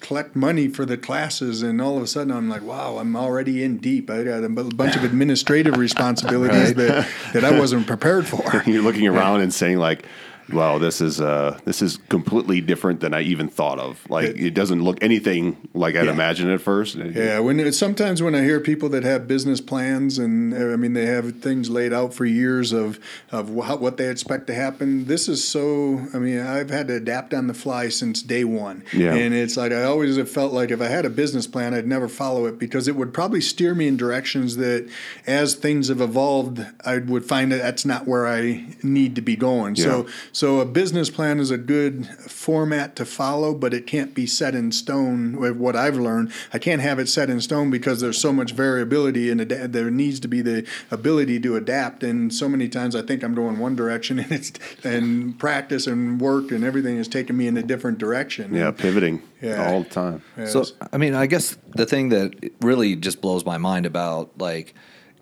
collect 0.09 0.35
money 0.35 0.69
for 0.69 0.87
the 0.87 0.97
classes, 0.97 1.63
and 1.63 1.83
all 1.83 1.99
of 1.99 2.03
a 2.03 2.07
sudden 2.07 2.33
I'm 2.33 2.49
like, 2.49 2.63
wow, 2.63 2.97
I'm 2.97 3.15
already 3.15 3.63
in 3.63 3.77
deep. 3.77 4.09
I 4.09 4.25
got 4.25 4.43
a 4.43 4.49
bunch 4.49 4.97
of 4.97 5.05
administrative 5.05 5.77
responsibilities 5.77 6.73
that, 6.77 7.07
that 7.35 7.45
I 7.45 7.59
wasn't 7.59 7.87
prepared 7.87 8.27
for. 8.27 8.63
You're 8.67 8.83
looking 8.83 9.07
around 9.07 9.43
and 9.43 9.53
saying 9.53 9.77
like, 9.77 10.07
wow, 10.53 10.79
this 10.79 11.01
is 11.01 11.21
uh, 11.21 11.59
this 11.65 11.83
is 11.83 11.99
completely 12.09 12.61
different 12.61 13.01
than 13.01 13.15
I 13.15 13.23
even 13.23 13.49
thought 13.49 13.79
of. 13.79 14.09
Like 14.11 14.27
it, 14.27 14.41
it 14.41 14.55
doesn't 14.55 14.83
look 14.83 15.03
anything 15.03 15.69
like 15.75 15.97
I'd 15.97 16.07
yeah. 16.07 16.13
imagined 16.13 16.51
at 16.51 16.61
first. 16.61 16.97
Yeah, 16.97 17.39
when 17.41 17.73
sometimes 17.73 18.23
when 18.23 18.35
I 18.35 18.43
hear 18.43 18.61
people 18.61 18.89
that 18.91 19.05
have 19.05 19.29
business 19.29 19.61
plans 19.61 20.19
and 20.19 20.55
I 20.55 20.77
mean 20.77 20.93
they 20.93 21.07
have 21.07 21.41
things 21.41 21.71
laid 21.71 21.93
out 21.93 22.15
for 22.15 22.25
years 22.25 22.73
of 22.73 22.99
of 23.31 23.51
what 23.51 23.97
they 23.97 24.09
expect 24.09 24.47
to 24.49 24.55
happen. 24.55 25.07
This 25.07 25.29
is 25.29 25.47
so. 25.47 26.07
I 26.15 26.19
mean, 26.19 26.41
I've 26.41 26.71
had 26.71 26.89
to 26.89 26.95
adapt 26.95 27.35
on 27.35 27.47
the 27.47 27.55
fly 27.55 27.89
since 27.89 28.23
day 28.23 28.45
one. 28.45 28.85
Yeah. 28.93 29.15
and 29.15 29.35
it's 29.35 29.57
like 29.57 29.73
I 29.73 29.85
always 29.85 30.17
have 30.17 30.31
felt 30.31 30.53
like 30.53 30.71
if 30.71 30.81
I 30.81 30.87
had 30.87 31.05
a 31.05 31.11
business 31.11 31.47
plan, 31.47 31.75
I'd 31.75 31.87
never 31.87 32.09
follow 32.09 32.47
it 32.47 32.59
because 32.59 32.89
it 32.89 32.97
would 32.97 33.13
probably 33.13 33.41
steer 33.41 33.75
me 33.75 33.89
in 33.89 33.97
directions 33.97 34.57
that, 34.57 34.89
as 35.27 35.55
things 35.55 35.89
have 35.89 36.01
evolved, 36.01 36.65
I 36.85 36.99
would 36.99 37.25
find 37.25 37.53
that 37.53 37.59
that's 37.59 37.85
not 37.85 38.07
where 38.07 38.27
I 38.27 38.65
need 38.83 39.15
to 39.17 39.23
be 39.23 39.37
going. 39.37 39.77
Yeah. 39.77 39.85
So 39.85 40.07
so 40.39 40.61
a 40.61 40.65
business 40.65 41.11
plan 41.11 41.41
is 41.41 41.51
a 41.51 41.59
good 41.59 42.07
format 42.31 42.95
to 42.95 43.05
follow, 43.05 43.55
but 43.55 43.75
it 43.75 43.89
can't 43.89 44.15
be 44.15 44.25
set 44.25 44.55
in 44.55 44.71
stone. 44.71 45.37
With 45.37 45.57
what 45.57 45.75
I've 45.75 45.97
learned, 45.97 46.31
I 46.53 46.61
can't 46.61 46.81
have 46.81 47.01
it 47.01 47.09
set 47.09 47.29
in 47.29 47.41
stone 47.41 47.73
because 47.73 48.01
there's 48.01 48.19
so 48.19 48.33
much 48.33 48.53
variability, 48.53 49.33
and 49.33 49.41
there 49.41 49.91
needs 49.91 50.21
to 50.21 50.29
be 50.29 50.41
the 50.41 50.65
ability 50.93 51.41
to 51.41 51.57
adapt. 51.57 52.05
And 52.05 52.33
so 52.33 52.49
many 52.49 52.69
times, 52.69 52.95
I 52.95 53.03
think 53.03 53.25
I'm 53.25 53.35
going 53.35 53.59
one 53.59 53.75
direction, 53.75 54.19
and 54.21 54.31
it's 54.31 54.53
and 54.85 55.37
practice 55.41 55.89
and 55.89 56.21
work 56.21 56.53
and 56.53 56.63
everything 56.63 56.99
is 56.99 57.09
taking 57.09 57.37
me 57.37 57.49
in 57.49 57.57
a 57.57 57.63
different 57.65 57.99
direction. 57.99 58.55
Yeah, 58.55 58.71
pivoting 58.71 59.21
yeah. 59.43 59.69
all 59.69 59.83
the 59.83 59.91
time. 59.91 60.23
Yes. 60.37 60.53
So, 60.53 60.65
I 60.93 60.99
mean, 60.99 61.17
I 61.17 61.27
guess 61.27 61.57
the 61.71 61.85
thing 61.85 62.11
that 62.11 62.53
really 62.61 62.95
just 62.95 63.21
blows 63.21 63.45
my 63.45 63.59
mind 63.59 63.87
about 63.87 64.39
like 64.39 64.73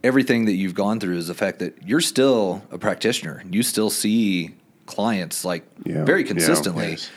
everything 0.04 0.44
that 0.44 0.56
you've 0.56 0.74
gone 0.74 1.00
through 1.00 1.16
is 1.16 1.28
the 1.28 1.34
fact 1.34 1.60
that 1.60 1.88
you're 1.88 2.02
still 2.02 2.60
a 2.70 2.76
practitioner. 2.76 3.42
You 3.50 3.62
still 3.62 3.88
see 3.88 4.54
clients 4.86 5.44
like 5.44 5.64
yeah. 5.84 6.04
very 6.04 6.24
consistently. 6.24 6.84
Yeah. 6.84 6.90
Yes. 6.90 7.10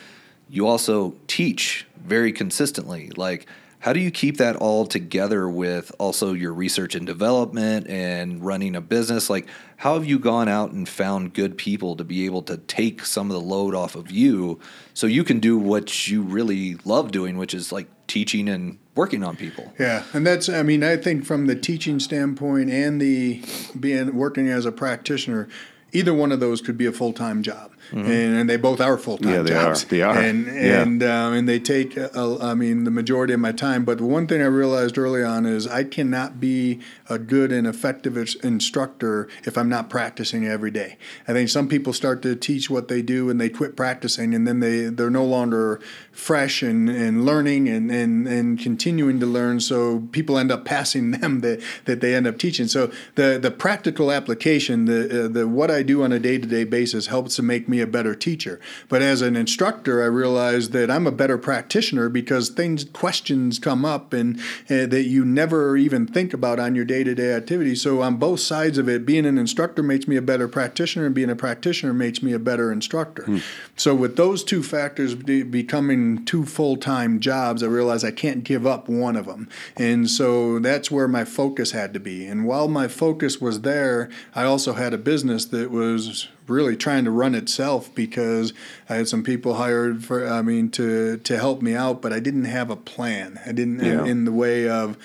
You 0.49 0.67
also 0.67 1.15
teach 1.27 1.85
very 2.03 2.31
consistently. 2.31 3.11
Like, 3.15 3.45
how 3.79 3.93
do 3.93 4.01
you 4.01 4.11
keep 4.11 4.37
that 4.37 4.57
all 4.57 4.85
together 4.85 5.47
with 5.47 5.91
also 5.99 6.33
your 6.33 6.53
research 6.53 6.95
and 6.95 7.05
development 7.05 7.87
and 7.87 8.43
running 8.43 8.75
a 8.75 8.81
business? 8.81 9.29
Like, 9.29 9.47
how 9.77 9.93
have 9.93 10.05
you 10.05 10.19
gone 10.19 10.49
out 10.49 10.71
and 10.71 10.87
found 10.87 11.33
good 11.33 11.57
people 11.57 11.95
to 11.95 12.03
be 12.03 12.25
able 12.25 12.41
to 12.43 12.57
take 12.57 13.05
some 13.05 13.31
of 13.31 13.35
the 13.35 13.41
load 13.41 13.73
off 13.73 13.95
of 13.95 14.11
you 14.11 14.59
so 14.93 15.07
you 15.07 15.23
can 15.23 15.39
do 15.39 15.57
what 15.57 16.09
you 16.09 16.21
really 16.21 16.75
love 16.83 17.11
doing, 17.11 17.37
which 17.37 17.53
is 17.53 17.71
like 17.71 17.87
teaching 18.07 18.49
and 18.49 18.79
working 18.95 19.23
on 19.23 19.37
people? 19.37 19.71
Yeah, 19.79 20.03
and 20.11 20.27
that's 20.27 20.49
I 20.49 20.61
mean 20.61 20.83
I 20.83 20.97
think 20.97 21.23
from 21.23 21.45
the 21.45 21.55
teaching 21.55 22.01
standpoint 22.01 22.69
and 22.69 22.99
the 22.99 23.41
being 23.79 24.13
working 24.13 24.49
as 24.49 24.65
a 24.65 24.73
practitioner 24.73 25.47
either 25.91 26.13
one 26.13 26.31
of 26.31 26.39
those 26.39 26.61
could 26.61 26.77
be 26.77 26.85
a 26.85 26.91
full 26.91 27.13
time 27.13 27.43
job, 27.43 27.71
mm-hmm. 27.91 27.99
and, 27.99 28.37
and, 28.37 28.49
they 28.49 28.57
both 28.57 28.81
are 28.81 28.97
full 28.97 29.17
time 29.17 29.31
yeah, 29.31 29.41
they 29.41 29.49
jobs. 29.51 29.83
Are. 29.83 29.87
They 29.87 30.01
are, 30.01 30.17
and 30.17 30.45
yeah. 30.45 30.81
and 30.81 31.03
um, 31.03 31.33
and 31.33 31.47
they 31.47 31.59
take 31.59 31.97
I 31.97 32.53
mean 32.53 32.83
the 32.83 32.91
majority 32.91 33.33
of 33.33 33.39
my 33.39 33.51
time. 33.51 33.85
But 33.85 33.99
the 33.99 34.05
one 34.05 34.27
thing 34.27 34.41
I 34.41 34.45
realized 34.45 34.97
early 34.97 35.23
on 35.23 35.45
is 35.45 35.67
I 35.67 35.83
cannot 35.83 36.39
be 36.39 36.79
a 37.09 37.19
good 37.19 37.51
and 37.51 37.67
effective 37.67 38.17
instructor 38.43 39.27
if 39.45 39.57
I'm 39.57 39.69
not 39.69 39.89
practicing 39.89 40.47
every 40.47 40.71
day. 40.71 40.97
I 41.27 41.33
think 41.33 41.49
some 41.49 41.67
people 41.67 41.93
start 41.93 42.21
to 42.23 42.35
teach 42.35 42.69
what 42.69 42.87
they 42.87 43.01
do 43.01 43.29
and 43.29 43.39
they 43.39 43.49
quit 43.49 43.75
practicing, 43.75 44.33
and 44.33 44.47
then 44.47 44.59
they 44.59 44.85
they're 44.85 45.09
no 45.09 45.25
longer 45.25 45.79
fresh 46.19 46.61
and, 46.61 46.89
and 46.89 47.25
learning 47.25 47.69
and, 47.69 47.89
and, 47.89 48.27
and 48.27 48.59
continuing 48.59 49.19
to 49.19 49.25
learn. 49.25 49.59
So 49.59 50.01
people 50.11 50.37
end 50.37 50.51
up 50.51 50.65
passing 50.65 51.11
them 51.19 51.39
that, 51.39 51.61
that 51.85 52.01
they 52.01 52.13
end 52.13 52.27
up 52.27 52.37
teaching. 52.37 52.67
So 52.67 52.91
the, 53.15 53.39
the 53.41 53.51
practical 53.51 54.11
application, 54.11 54.85
the, 54.85 55.25
uh, 55.25 55.27
the 55.29 55.47
what 55.47 55.71
I 55.71 55.81
do 55.81 56.03
on 56.03 56.11
a 56.11 56.19
day 56.19 56.37
to 56.37 56.47
day 56.47 56.65
basis 56.65 57.07
helps 57.07 57.37
to 57.37 57.43
make 57.43 57.69
me 57.69 57.78
a 57.81 57.87
better 57.87 58.15
teacher. 58.15 58.59
But 58.87 59.01
as 59.01 59.21
an 59.21 59.35
instructor, 59.35 60.01
I 60.01 60.07
realized 60.07 60.71
that 60.73 60.89
I'm 60.91 61.07
a 61.07 61.11
better 61.11 61.37
practitioner 61.37 62.09
because 62.09 62.49
things, 62.49 62.83
questions 62.83 63.59
come 63.59 63.85
up 63.85 64.13
and 64.13 64.39
uh, 64.69 64.85
that 64.87 65.05
you 65.07 65.25
never 65.25 65.77
even 65.77 66.07
think 66.07 66.33
about 66.33 66.59
on 66.59 66.75
your 66.75 66.85
day 66.85 67.03
to 67.03 67.15
day 67.15 67.33
activities. 67.33 67.81
So 67.81 68.01
on 68.01 68.17
both 68.17 68.39
sides 68.39 68.77
of 68.77 68.89
it, 68.89 69.05
being 69.05 69.25
an 69.25 69.37
instructor 69.37 69.83
makes 69.83 70.07
me 70.07 70.15
a 70.15 70.21
better 70.21 70.47
practitioner, 70.47 71.05
and 71.05 71.15
being 71.15 71.29
a 71.29 71.35
practitioner 71.35 71.93
makes 71.93 72.21
me 72.21 72.33
a 72.33 72.39
better 72.39 72.71
instructor. 72.71 73.23
Hmm. 73.23 73.37
So 73.75 73.95
with 73.95 74.15
those 74.15 74.43
two 74.43 74.63
factors 74.63 75.15
becoming 75.15 76.25
two 76.25 76.45
full 76.45 76.77
time 76.77 77.19
jobs, 77.19 77.63
I 77.63 77.67
realized 77.67 78.05
I 78.05 78.11
can't 78.11 78.43
give 78.43 78.65
up 78.65 78.89
one 78.89 79.15
of 79.15 79.25
them. 79.25 79.49
And 79.75 80.09
so 80.09 80.59
that's 80.59 80.91
where 80.91 81.07
my 81.07 81.25
focus 81.25 81.71
had 81.71 81.93
to 81.93 81.99
be. 81.99 82.25
And 82.25 82.45
while 82.45 82.67
my 82.67 82.87
focus 82.87 83.39
was 83.39 83.61
there, 83.61 84.09
I 84.35 84.43
also 84.43 84.73
had 84.73 84.93
a 84.93 84.97
business 84.97 85.45
that 85.45 85.71
was 85.71 86.27
really 86.49 86.75
trying 86.75 87.05
to 87.05 87.11
run 87.11 87.35
itself 87.35 87.93
because 87.93 88.53
I 88.89 88.95
had 88.95 89.07
some 89.07 89.23
people 89.23 89.55
hired 89.55 90.03
for 90.03 90.27
I 90.27 90.41
mean 90.41 90.69
to 90.71 91.17
to 91.17 91.37
help 91.37 91.61
me 91.61 91.75
out, 91.75 92.01
but 92.01 92.13
I 92.13 92.19
didn't 92.19 92.45
have 92.45 92.69
a 92.69 92.75
plan. 92.75 93.39
I 93.45 93.51
didn't 93.51 93.79
yeah. 93.79 94.01
in, 94.01 94.07
in, 94.07 94.25
the 94.25 94.31
way 94.31 94.69
of 94.69 94.97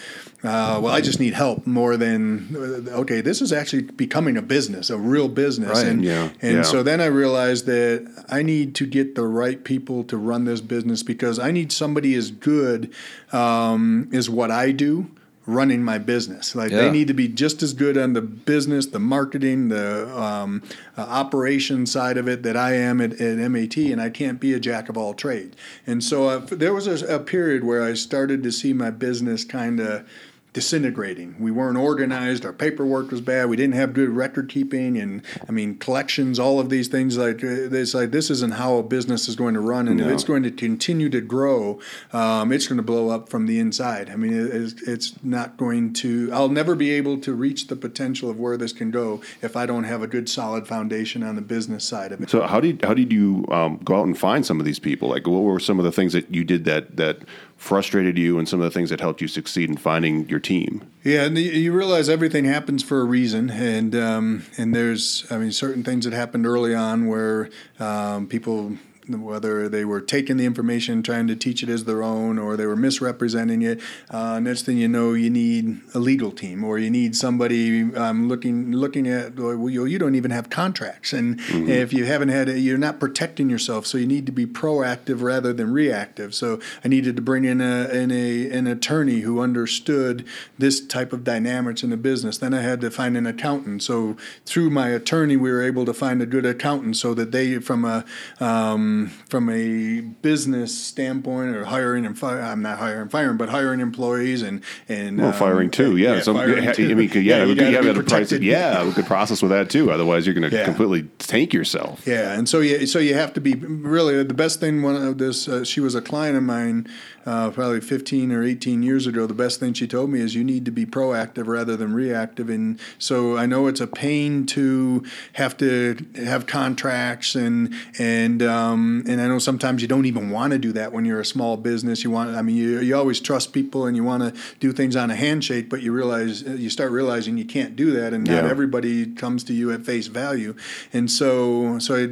uh, 0.43 0.79
well, 0.83 0.93
I 0.93 1.01
just 1.01 1.21
need 1.21 1.33
help 1.33 1.67
more 1.67 1.97
than 1.97 2.89
okay. 2.91 3.21
This 3.21 3.41
is 3.41 3.53
actually 3.53 3.83
becoming 3.83 4.37
a 4.37 4.43
business, 4.43 4.91
a 4.91 4.99
real 4.99 5.29
business, 5.29 5.71
right. 5.71 5.87
and 5.87 6.05
yeah. 6.05 6.31
and 6.43 6.57
yeah. 6.57 6.63
so 6.63 6.83
then 6.83 7.01
I 7.01 7.07
realized 7.07 7.67
that 7.67 8.27
I 8.29 8.43
need 8.43 8.75
to 8.77 8.87
get 8.87 9.15
the 9.15 9.27
right 9.27 9.63
people 9.63 10.05
to 10.05 10.17
run 10.17 10.45
this 10.45 10.61
business 10.61 11.03
because 11.03 11.39
I 11.39 11.51
need 11.51 11.73
somebody 11.73 12.15
as 12.15 12.31
good 12.31 12.93
um, 13.33 14.11
as 14.13 14.29
what 14.29 14.51
I 14.51 14.71
do 14.71 15.11
running 15.47 15.83
my 15.83 15.99
business. 15.99 16.55
Like 16.55 16.71
yeah. 16.71 16.79
they 16.79 16.91
need 16.91 17.09
to 17.09 17.15
be 17.15 17.29
just 17.29 17.63
as 17.63 17.73
good 17.73 17.99
on 17.99 18.15
the 18.15 18.23
business, 18.23 18.87
the 18.87 18.99
marketing, 18.99 19.69
the 19.69 20.09
um, 20.19 20.63
uh, 20.97 21.03
operation 21.03 21.87
side 21.87 22.17
of 22.17 22.29
it 22.29 22.43
that 22.43 22.57
I 22.57 22.75
am 22.75 23.01
at, 23.01 23.21
at, 23.21 23.51
MAT, 23.51 23.77
and 23.77 24.01
I 24.01 24.11
can't 24.11 24.41
be 24.41 24.55
a 24.55 24.61
jack 24.61 24.89
of 24.89 24.97
all 24.97 25.13
trades. 25.15 25.57
And 25.87 26.03
so 26.03 26.29
uh, 26.29 26.39
there 26.39 26.73
was 26.73 26.87
a, 26.87 27.17
a 27.17 27.19
period 27.19 27.65
where 27.65 27.83
I 27.83 27.95
started 27.95 28.43
to 28.43 28.53
see 28.53 28.73
my 28.73 28.91
business 28.91 29.45
kind 29.45 29.81
of 29.81 30.09
disintegrating. 30.55 31.35
We 31.41 31.51
weren't 31.51 31.77
organized. 31.77 32.47
Our 32.47 32.53
paperwork 32.53 33.11
was 33.11 33.21
bad. 33.21 33.49
We 33.49 33.57
didn't 33.57 33.75
have 33.75 33.93
good 33.93 34.09
record 34.09 34.49
keeping, 34.49 34.97
and 34.97 35.21
I 35.47 35.53
mean 35.53 35.77
collections. 35.77 36.39
All 36.39 36.61
of 36.61 36.71
these 36.71 36.87
things 36.89 37.19
like 37.19 37.43
uh, 37.43 37.75
it's 37.75 37.93
like 37.93 38.13
this 38.13 38.31
isn't 38.31 38.55
how 38.55 38.77
a 38.77 38.83
business 38.85 39.29
is 39.29 39.35
going 39.35 39.55
to 39.55 39.61
run, 39.61 39.89
and 39.89 39.99
no. 39.99 40.07
if 40.07 40.13
it's 40.13 40.25
going 40.25 40.45
to 40.45 40.53
continue 40.53 41.11
to 41.11 41.21
grow, 41.21 41.81
um, 42.13 42.53
it's 42.53 42.69
going 42.69 42.77
to 42.77 42.85
blow 42.85 43.11
up 43.11 43.29
from 43.29 43.47
the 43.47 43.59
inside. 43.59 44.09
I 44.09 44.17
mean, 44.17 44.33
it's, 44.33 44.81
it's 44.83 45.25
not 45.25 45.57
going 45.57 45.93
to. 45.95 46.31
I'll 46.33 46.49
never 46.49 46.77
be 46.77 46.93
able 46.93 47.19
to 47.19 47.35
reach 47.35 47.67
the 47.67 47.77
potential 47.77 48.31
of 48.31 48.39
where 48.39 48.57
this 48.57 48.73
can 48.73 48.93
go 48.93 49.21
if 49.43 49.57
I 49.57 49.67
don't 49.67 49.85
have 49.85 50.03
a 50.03 50.07
good 50.07 50.29
solid 50.29 50.69
foundation 50.69 51.25
on 51.25 51.35
the 51.35 51.43
business 51.43 51.85
side 51.85 52.13
of 52.13 52.23
it. 52.23 52.31
So 52.31 52.47
how 52.47 52.61
did 52.61 52.85
how 52.85 52.95
did 52.95 53.13
you 53.13 53.45
um, 53.51 53.79
go 53.79 53.97
out 53.97 54.07
and 54.07 54.17
find 54.17 54.47
some 54.47 54.61
of 54.61 54.67
these 54.67 54.79
people? 54.79 55.09
Like, 55.09 55.27
what 55.27 55.43
were 55.43 55.59
some 55.59 55.81
of 55.81 55.85
the 55.85 55.93
things 55.93 56.13
that 56.13 56.33
you 56.33 56.45
did 56.45 56.65
that 56.67 56.97
that 56.97 57.19
frustrated 57.65 58.19
you 58.19 58.39
and 58.39 58.47
some 58.47 58.61
of 58.61 58.65
the 58.65 58.71
things 58.71 58.91
that 58.91 59.01
helped 59.01 59.23
you 59.23 59.27
succeed 59.27 59.71
in 59.71 59.77
finding 59.77 60.29
your 60.29 60.39
team? 60.39 60.85
Yeah, 61.03 61.25
and 61.25 61.37
you 61.39 61.73
realize 61.73 62.09
everything 62.09 62.45
happens 62.45 62.83
for 62.83 63.01
a 63.01 63.05
reason, 63.05 63.51
and 63.51 63.95
um, 63.95 64.45
and 64.59 64.75
there's 64.75 65.27
I 65.31 65.39
mean 65.39 65.53
certain 65.53 65.83
things 65.83 66.05
that 66.05 66.13
happened 66.13 66.47
early 66.47 66.75
on 66.75 67.07
where 67.07 67.49
um, 67.81 68.27
people 68.27 68.77
whether 69.09 69.69
they 69.69 69.85
were 69.85 70.01
taking 70.01 70.37
the 70.37 70.45
information, 70.45 71.03
trying 71.03 71.27
to 71.27 71.37
teach 71.37 71.63
it 71.63 71.69
as 71.69 71.85
their 71.85 72.03
own, 72.03 72.39
or 72.39 72.57
they 72.57 72.67
were 72.67 72.77
misrepresenting 72.77 73.63
it. 73.63 73.81
Uh, 74.11 74.41
next 74.41 74.63
thing 74.63 74.79
you 74.79 74.89
know, 74.89 75.13
you 75.13 75.31
need 75.31 75.81
a 75.95 75.99
legal 75.99 76.31
team, 76.31 76.65
or 76.65 76.79
you 76.79 76.91
need 76.91 77.17
somebody 77.17 77.95
um, 77.95 78.29
looking 78.29 78.73
looking 78.73 79.09
at. 79.09 79.37
Well, 79.37 79.69
you, 79.69 79.99
don't 79.99 80.15
even 80.15 80.31
have 80.31 80.51
contracts, 80.51 81.13
and 81.13 81.39
mm-hmm. 81.39 81.69
if 81.69 81.93
you 81.93 82.05
haven't 82.05 82.31
had, 82.31 82.49
it, 82.49 82.59
you're 82.59 82.79
not 82.79 82.99
protecting 83.01 83.51
yourself. 83.51 83.87
So 83.87 83.99
you 83.99 84.07
need 84.07 84.27
to 84.27 84.33
be 84.33 84.47
proactive 84.47 85.23
rather 85.23 85.53
than 85.53 85.73
reactive. 85.73 86.35
So 86.35 86.61
I 86.85 86.89
needed 86.89 87.17
to 87.17 87.23
bring 87.23 87.45
in 87.45 87.61
a, 87.61 87.89
in 87.89 88.11
a 88.11 88.51
an 88.51 88.67
attorney 88.67 89.21
who 89.21 89.41
understood 89.41 90.27
this 90.59 90.85
type 90.85 91.13
of 91.13 91.25
dynamics 91.25 91.83
in 91.83 91.91
the 91.91 91.97
business. 91.97 92.39
Then 92.39 92.55
I 92.55 92.63
had 92.63 92.81
to 92.81 92.91
find 92.91 93.17
an 93.17 93.27
accountant. 93.27 93.83
So 93.83 94.17
through 94.45 94.71
my 94.71 94.89
attorney, 94.89 95.37
we 95.37 95.51
were 95.51 95.63
able 95.63 95.85
to 95.85 95.95
find 95.95 96.23
a 96.23 96.27
good 96.27 96.47
accountant, 96.47 96.97
so 96.97 97.15
that 97.15 97.33
they, 97.33 97.59
from 97.59 97.85
a 97.85 98.05
um, 98.41 98.94
from 99.29 99.51
a 99.51 100.01
business 100.01 100.77
standpoint 100.77 101.55
or 101.55 101.65
hiring 101.65 102.07
and 102.07 102.19
fire, 102.19 102.41
I'm 102.41 102.63
not 102.63 102.79
hiring 102.79 103.09
firing, 103.09 103.37
but 103.37 103.49
hiring 103.49 103.81
employees 103.81 104.43
and 104.43 104.63
and 104.89 105.19
well, 105.19 105.29
um, 105.29 105.33
firing 105.33 105.71
too. 105.71 105.97
Yeah, 105.97 106.15
yeah 106.15 106.21
so 106.21 106.35
firing 106.35 106.73
too. 106.73 106.91
I 106.91 106.95
mean, 106.95 107.11
yeah, 107.13 107.21
yeah, 107.21 107.45
you, 107.45 107.55
you 107.55 107.77
have 107.77 107.97
a 107.97 108.03
price. 108.03 108.33
Yeah, 108.33 108.89
a 108.89 108.93
good 108.93 109.07
process 109.07 109.43
with 109.43 109.51
that 109.51 109.71
too. 109.71 109.91
Otherwise, 109.91 110.27
you're 110.27 110.35
going 110.35 110.51
to 110.51 110.57
yeah. 110.57 110.65
completely 110.65 111.03
tank 111.19 111.53
yourself. 111.53 112.07
Yeah, 112.07 112.33
and 112.33 112.49
so 112.49 112.61
you 112.61 112.87
so 112.87 112.99
you 112.99 113.15
have 113.15 113.33
to 113.35 113.41
be 113.41 113.55
really 113.55 114.23
the 114.23 114.35
best 114.35 114.61
thing. 114.61 114.83
One 114.83 114.97
of 114.97 115.19
this, 115.19 115.49
uh, 115.49 115.65
she 115.65 115.81
was 115.81 115.95
a 115.95 116.03
client 116.03 116.37
of 116.37 116.43
mine 116.43 116.89
uh, 117.27 117.51
probably 117.51 117.81
15 117.81 118.33
or 118.33 118.43
18 118.43 118.83
years 118.83 119.07
ago, 119.07 119.27
the 119.27 119.35
best 119.35 119.61
thing 119.61 119.73
she 119.73 119.87
told 119.87 120.11
me 120.11 120.21
is 120.21 120.35
you 120.35 120.45
need 120.45 120.65
to 120.65 120.71
be 120.71 120.85
proactive 120.87 121.47
rather 121.47 121.77
than 121.77 121.95
reactive. 121.95 122.49
And 122.49 122.79
so 122.99 123.37
I 123.37 123.47
know 123.47 123.67
it's 123.67 123.81
a 123.81 123.87
pain 123.87 124.47
to 124.47 125.05
have 125.35 125.57
to 125.59 125.97
have 126.17 126.47
contracts 126.47 127.35
and 127.35 127.75
and 127.99 128.43
um, 128.43 129.05
and 129.07 129.21
I 129.21 129.29
know 129.29 129.39
sometimes 129.39 129.83
you 129.83 129.89
don't 129.89 130.07
even 130.07 130.31
want 130.31 130.53
to 130.53 130.59
do 130.59 130.73
that 130.73 130.93
when 130.93 131.05
you're 131.05 131.21
a 131.21 131.25
small 131.25 131.57
business. 131.57 132.05
You 132.05 132.11
want, 132.11 132.35
I 132.37 132.43
mean, 132.43 132.57
you, 132.57 132.81
you 132.81 132.97
always 132.97 133.21
trust 133.21 133.53
people 133.53 133.87
and 133.87 133.97
you 133.97 134.05
want 134.05 134.23
to 134.23 134.41
do 134.61 134.73
things 134.73 134.97
on 134.97 135.11
a 135.11 135.17
handshake, 135.17 135.69
but 135.69 135.83
you 135.83 135.93
realize 135.93 136.43
you 136.43 136.71
start 136.71 136.93
realizing 136.93 137.39
you 137.39 137.45
can't 137.45 137.77
do 137.77 137.91
that, 137.93 138.13
and 138.13 138.27
not 138.27 138.45
everybody 138.45 139.07
comes 139.07 139.45
to 139.45 139.53
you 139.53 139.73
at 139.73 139.85
face 139.85 140.07
value. 140.07 140.55
And 140.93 141.11
so, 141.11 141.79
so 141.79 141.97
I, 141.97 142.09